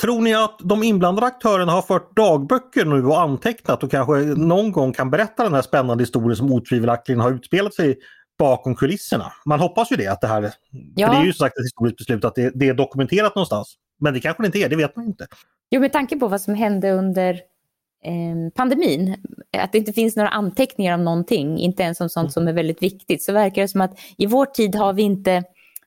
Tror 0.00 0.20
ni 0.20 0.34
att 0.34 0.58
de 0.62 0.82
inblandade 0.82 1.26
aktörerna 1.26 1.72
har 1.72 1.82
fört 1.82 2.16
dagböcker 2.16 2.84
nu 2.84 3.04
och 3.06 3.20
antecknat 3.20 3.82
och 3.82 3.90
kanske 3.90 4.14
någon 4.22 4.72
gång 4.72 4.92
kan 4.92 5.10
berätta 5.10 5.42
den 5.42 5.54
här 5.54 5.62
spännande 5.62 6.02
historien 6.02 6.36
som 6.36 6.52
otvivelaktigt 6.52 7.20
har 7.20 7.32
utspelat 7.32 7.74
sig 7.74 7.98
bakom 8.38 8.76
kulisserna. 8.76 9.32
Man 9.46 9.60
hoppas 9.60 9.92
ju 9.92 9.96
det, 9.96 10.06
att 10.06 10.20
det 10.20 10.26
här, 10.26 10.52
ja. 10.94 11.10
det 11.10 11.16
är 11.16 11.24
ju 11.24 11.32
sagt 11.32 11.58
ett 11.58 11.64
historiskt 11.64 11.98
beslut 11.98 12.24
att 12.24 12.34
det, 12.34 12.52
det, 12.54 12.68
är 12.68 12.74
dokumenterat 12.74 13.34
någonstans. 13.34 13.74
Men 14.00 14.14
det 14.14 14.20
kanske 14.20 14.42
det 14.42 14.46
inte 14.46 14.58
är, 14.58 14.68
det 14.68 14.76
vet 14.76 14.96
man 14.96 15.04
inte. 15.04 15.26
Jo, 15.70 15.80
med 15.80 15.92
tanke 15.92 16.18
på 16.18 16.28
vad 16.28 16.40
som 16.40 16.54
hände 16.54 16.90
under 16.92 17.32
eh, 18.04 18.52
pandemin, 18.54 19.16
att 19.58 19.72
det 19.72 19.78
inte 19.78 19.92
finns 19.92 20.16
några 20.16 20.28
anteckningar 20.28 20.94
om 20.94 21.04
någonting, 21.04 21.58
inte 21.58 21.82
ens 21.82 22.00
om 22.00 22.08
sånt 22.08 22.32
som 22.32 22.48
är 22.48 22.52
väldigt 22.52 22.82
viktigt, 22.82 23.22
så 23.22 23.32
verkar 23.32 23.62
det 23.62 23.68
som 23.68 23.80
att 23.80 23.98
i 24.16 24.26
vår 24.26 24.46
tid 24.46 24.74
har 24.74 24.92
vi 24.92 25.02
inte 25.02 25.44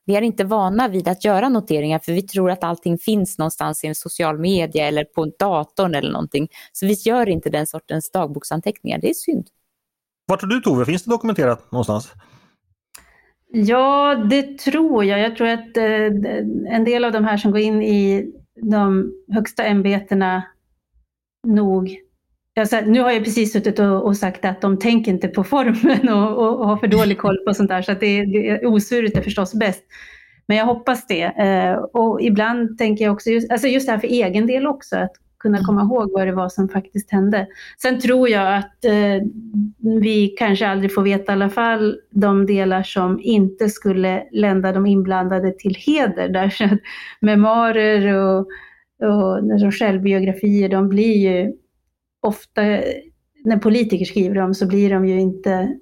vi 0.07 0.15
är 0.15 0.21
inte 0.21 0.43
vana 0.43 0.87
vid 0.87 1.07
att 1.07 1.25
göra 1.25 1.49
noteringar 1.49 1.99
för 1.99 2.11
vi 2.11 2.21
tror 2.21 2.51
att 2.51 2.63
allting 2.63 2.97
finns 2.97 3.37
någonstans 3.37 3.83
i 3.83 3.87
en 3.87 3.95
social 3.95 4.39
media 4.39 4.87
eller 4.87 5.03
på 5.03 5.31
datorn 5.39 5.95
eller 5.95 6.11
någonting. 6.11 6.47
Så 6.71 6.85
vi 6.85 6.93
gör 6.93 7.29
inte 7.29 7.49
den 7.49 7.67
sortens 7.67 8.11
dagboksanteckningar. 8.11 8.99
Det 8.99 9.09
är 9.09 9.13
synd. 9.13 9.47
Vad 10.25 10.39
tror 10.39 10.49
du 10.49 10.59
Tove, 10.59 10.85
finns 10.85 11.03
det 11.03 11.11
dokumenterat 11.11 11.71
någonstans? 11.71 12.11
Ja, 13.51 14.15
det 14.29 14.57
tror 14.57 15.05
jag. 15.05 15.19
Jag 15.19 15.35
tror 15.35 15.47
att 15.47 15.77
eh, 15.77 16.05
en 16.69 16.83
del 16.85 17.05
av 17.05 17.11
de 17.11 17.25
här 17.25 17.37
som 17.37 17.51
går 17.51 17.61
in 17.61 17.81
i 17.81 18.31
de 18.61 19.13
högsta 19.33 19.63
ämbetena 19.63 20.43
nog 21.47 21.97
Alltså, 22.59 22.81
nu 22.85 23.01
har 23.01 23.11
jag 23.11 23.23
precis 23.23 23.53
suttit 23.53 23.79
och, 23.79 24.05
och, 24.05 24.17
sagt 24.17 24.45
att 24.45 24.61
de 24.61 24.79
tänker 24.79 25.11
inte 25.11 25.27
på 25.27 25.43
formen 25.43 26.09
och, 26.09 26.37
och, 26.37 26.59
och 26.59 26.67
har 26.67 26.77
för 26.77 26.87
dålig 26.87 27.17
koll 27.21 27.37
på 27.47 27.53
sånt 27.53 27.69
där, 27.69 27.81
så 27.81 27.91
att 27.91 27.99
det, 27.99 28.25
det, 28.25 28.65
osurigt 28.65 29.17
är 29.17 29.21
förstås 29.21 29.53
bäst. 29.53 29.83
Men 30.47 30.57
jag 30.57 30.65
hoppas 30.65 31.07
det. 31.07 31.23
Eh, 31.23 31.73
och 31.73 32.21
ibland 32.21 32.77
tänker 32.77 33.05
jag 33.05 33.13
också, 33.13 33.29
just, 33.29 33.51
alltså 33.51 33.67
just 33.67 33.87
det 33.87 33.91
här 33.91 33.99
för 33.99 34.07
egen 34.07 34.47
del 34.47 34.67
också, 34.67 34.95
att 34.95 35.11
kunna 35.39 35.63
komma 35.63 35.81
ihåg 35.81 36.11
vad 36.13 36.27
det 36.27 36.33
var 36.33 36.49
som 36.49 36.69
faktiskt 36.69 37.11
hände. 37.11 37.47
Sen 37.81 37.99
tror 37.99 38.29
jag 38.29 38.57
att 38.57 38.85
eh, 38.85 39.27
vi 40.01 40.27
kanske 40.27 40.67
aldrig 40.67 40.93
får 40.93 41.01
veta 41.01 41.31
i 41.31 41.35
alla 41.35 41.49
fall 41.49 41.99
de 42.11 42.45
delar 42.45 42.83
som 42.83 43.19
inte 43.21 43.69
skulle 43.69 44.23
lända 44.31 44.71
de 44.71 44.85
inblandade 44.85 45.51
till 45.51 45.75
heder. 45.75 46.29
Därför 46.33 46.65
att 46.65 46.79
memoarer 47.21 48.13
och, 48.13 48.47
och 49.63 49.73
självbiografier, 49.73 50.69
de 50.69 50.89
blir 50.89 51.17
ju 51.17 51.53
ofta 52.21 52.61
när 53.45 53.57
politiker 53.57 54.05
skriver 54.05 54.35
dem 54.35 54.53
så 54.53 54.67
blir 54.67 54.89
de 54.89 55.05
ju 55.05 55.19
inte 55.19 55.79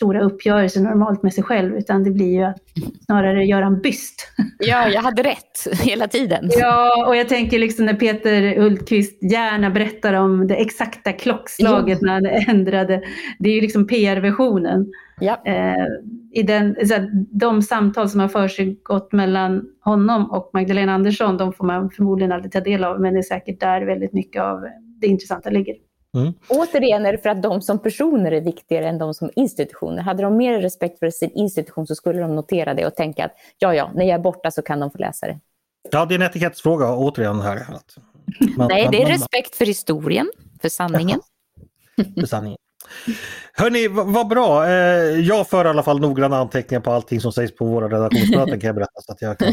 stora 0.00 0.20
uppgörelser 0.20 0.80
normalt 0.80 1.22
med 1.22 1.34
sig 1.34 1.44
själv, 1.44 1.76
utan 1.76 2.04
det 2.04 2.10
blir 2.10 2.32
ju 2.32 2.42
att 2.42 2.56
snarare 3.04 3.44
göra 3.44 3.66
en 3.66 3.80
byst. 3.80 4.32
Ja, 4.58 4.88
jag 4.88 5.02
hade 5.02 5.22
rätt 5.22 5.66
hela 5.82 6.08
tiden. 6.08 6.50
Ja, 6.58 7.06
och 7.08 7.16
jag 7.16 7.28
tänker 7.28 7.58
liksom 7.58 7.86
när 7.86 7.94
Peter 7.94 8.60
Hultqvist 8.60 9.22
gärna 9.32 9.70
berättar 9.70 10.14
om 10.14 10.46
det 10.46 10.54
exakta 10.54 11.12
klockslaget 11.12 11.98
ja. 12.00 12.06
när 12.06 12.12
han 12.12 12.56
ändrade, 12.56 13.02
det 13.38 13.50
är 13.50 13.54
ju 13.54 13.60
liksom 13.60 13.86
PR-versionen. 13.86 14.86
Ja. 15.20 15.42
Eh, 15.44 15.86
i 16.32 16.42
den, 16.42 16.76
så 16.86 16.94
de 17.30 17.62
samtal 17.62 18.08
som 18.08 18.20
har 18.20 18.28
försiggått 18.28 19.12
mellan 19.12 19.62
honom 19.80 20.30
och 20.30 20.50
Magdalena 20.52 20.94
Andersson, 20.94 21.36
de 21.36 21.52
får 21.52 21.64
man 21.66 21.90
förmodligen 21.90 22.32
aldrig 22.32 22.52
ta 22.52 22.60
del 22.60 22.84
av, 22.84 23.00
men 23.00 23.14
det 23.14 23.20
är 23.20 23.22
säkert 23.22 23.60
där 23.60 23.82
väldigt 23.82 24.12
mycket 24.12 24.42
av 24.42 24.64
det 25.00 25.06
intressanta 25.06 25.50
ligger. 25.50 25.74
Mm. 26.16 26.32
Återigen 26.48 27.06
är 27.06 27.12
det 27.12 27.18
för 27.18 27.28
att 27.28 27.42
de 27.42 27.62
som 27.62 27.78
personer 27.78 28.32
är 28.32 28.40
viktigare 28.40 28.88
än 28.88 28.98
de 28.98 29.14
som 29.14 29.30
institutioner. 29.36 30.02
Hade 30.02 30.22
de 30.22 30.36
mer 30.36 30.60
respekt 30.60 30.98
för 30.98 31.10
sin 31.10 31.30
institution 31.30 31.86
så 31.86 31.94
skulle 31.94 32.20
de 32.20 32.34
notera 32.36 32.74
det 32.74 32.86
och 32.86 32.94
tänka 32.94 33.24
att 33.24 33.32
ja, 33.58 33.74
ja, 33.74 33.90
när 33.94 34.04
jag 34.04 34.14
är 34.14 34.22
borta 34.22 34.50
så 34.50 34.62
kan 34.62 34.80
de 34.80 34.90
få 34.90 34.98
läsa 34.98 35.26
det. 35.26 35.40
Ja, 35.90 36.04
det 36.04 36.14
är 36.14 36.18
en 36.18 36.26
etikettsfråga 36.26 36.96
återigen 36.96 37.40
här. 37.40 37.66
Man, 38.56 38.68
Nej, 38.68 38.88
det 38.92 38.96
är 38.96 39.02
man, 39.02 39.12
respekt 39.12 39.54
för 39.54 39.66
historien, 39.66 40.30
för 40.62 40.68
sanningen. 40.68 41.20
för 42.20 42.26
sanningen. 42.26 42.58
Hörni, 43.52 43.88
vad 43.88 44.28
bra. 44.28 44.66
Eh, 44.66 45.20
jag 45.20 45.48
för 45.48 45.64
i 45.64 45.68
alla 45.68 45.82
fall 45.82 46.00
noggranna 46.00 46.36
anteckningar 46.36 46.80
på 46.80 46.90
allting 46.90 47.20
som 47.20 47.32
sägs 47.32 47.54
på 47.54 47.64
våra 47.64 47.88
redaktionsmöten 47.88 48.60
kan 48.60 48.68
jag 48.68 48.74
berätta 48.74 49.00
så 49.00 49.12
att 49.12 49.22
jag 49.22 49.38
kan 49.38 49.48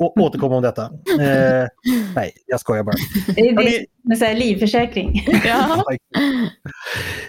eh, 0.00 0.22
återkomma 0.22 0.56
om 0.56 0.62
detta. 0.62 0.82
Eh, 1.20 1.66
nej, 2.14 2.32
jag 2.46 2.60
skojar 2.60 2.82
bara. 2.82 2.96
Det 3.34 3.40
är 3.40 3.86
med 4.08 4.18
så 4.18 4.24
här 4.24 4.34
livförsäkring. 4.34 5.26
Ja. 5.44 5.84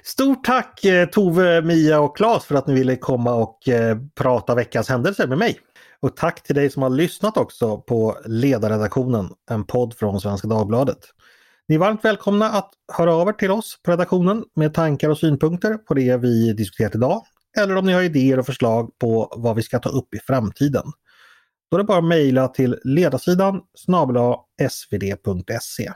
Stort 0.03 0.45
tack 0.45 0.85
eh, 0.85 1.09
Tove, 1.09 1.61
Mia 1.61 1.99
och 1.99 2.17
Claes 2.17 2.45
för 2.45 2.55
att 2.55 2.67
ni 2.67 2.73
ville 2.73 2.95
komma 2.95 3.33
och 3.33 3.69
eh, 3.69 3.97
prata 4.15 4.55
veckans 4.55 4.89
händelser 4.89 5.27
med 5.27 5.37
mig. 5.37 5.57
Och 5.99 6.15
tack 6.15 6.43
till 6.43 6.55
dig 6.55 6.69
som 6.69 6.81
har 6.81 6.89
lyssnat 6.89 7.37
också 7.37 7.77
på 7.77 8.17
Ledarredaktionen, 8.25 9.29
en 9.51 9.63
podd 9.63 9.93
från 9.97 10.21
Svenska 10.21 10.47
Dagbladet. 10.47 10.97
Ni 11.67 11.75
är 11.75 11.79
varmt 11.79 12.05
välkomna 12.05 12.49
att 12.49 12.71
höra 12.93 13.13
av 13.13 13.27
er 13.27 13.33
till 13.33 13.51
oss 13.51 13.79
på 13.83 13.91
redaktionen 13.91 14.43
med 14.55 14.73
tankar 14.73 15.09
och 15.09 15.17
synpunkter 15.17 15.77
på 15.77 15.93
det 15.93 16.17
vi 16.17 16.53
diskuterat 16.53 16.95
idag. 16.95 17.21
Eller 17.57 17.75
om 17.75 17.85
ni 17.85 17.93
har 17.93 18.01
idéer 18.01 18.39
och 18.39 18.45
förslag 18.45 18.99
på 18.99 19.33
vad 19.37 19.55
vi 19.55 19.61
ska 19.61 19.79
ta 19.79 19.89
upp 19.89 20.15
i 20.15 20.19
framtiden. 20.19 20.83
Då 21.71 21.77
är 21.77 21.79
det 21.79 21.83
bara 21.83 21.97
att 21.97 22.03
mejla 22.03 22.47
till 22.47 22.79
ledarsidan 22.83 23.61
snabla 23.73 24.37
svd.se. 24.69 25.91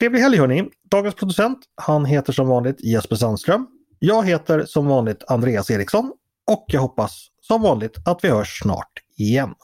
Trevlig 0.00 0.20
helg 0.20 0.36
hörni! 0.36 0.68
Dagens 0.90 1.14
producent, 1.14 1.58
han 1.74 2.04
heter 2.04 2.32
som 2.32 2.48
vanligt 2.48 2.84
Jesper 2.84 3.16
Sandström. 3.16 3.66
Jag 3.98 4.26
heter 4.26 4.64
som 4.64 4.86
vanligt 4.86 5.24
Andreas 5.28 5.70
Eriksson 5.70 6.12
och 6.46 6.64
jag 6.68 6.80
hoppas 6.80 7.26
som 7.40 7.62
vanligt 7.62 8.08
att 8.08 8.24
vi 8.24 8.28
hörs 8.28 8.58
snart 8.62 8.92
igen. 9.16 9.54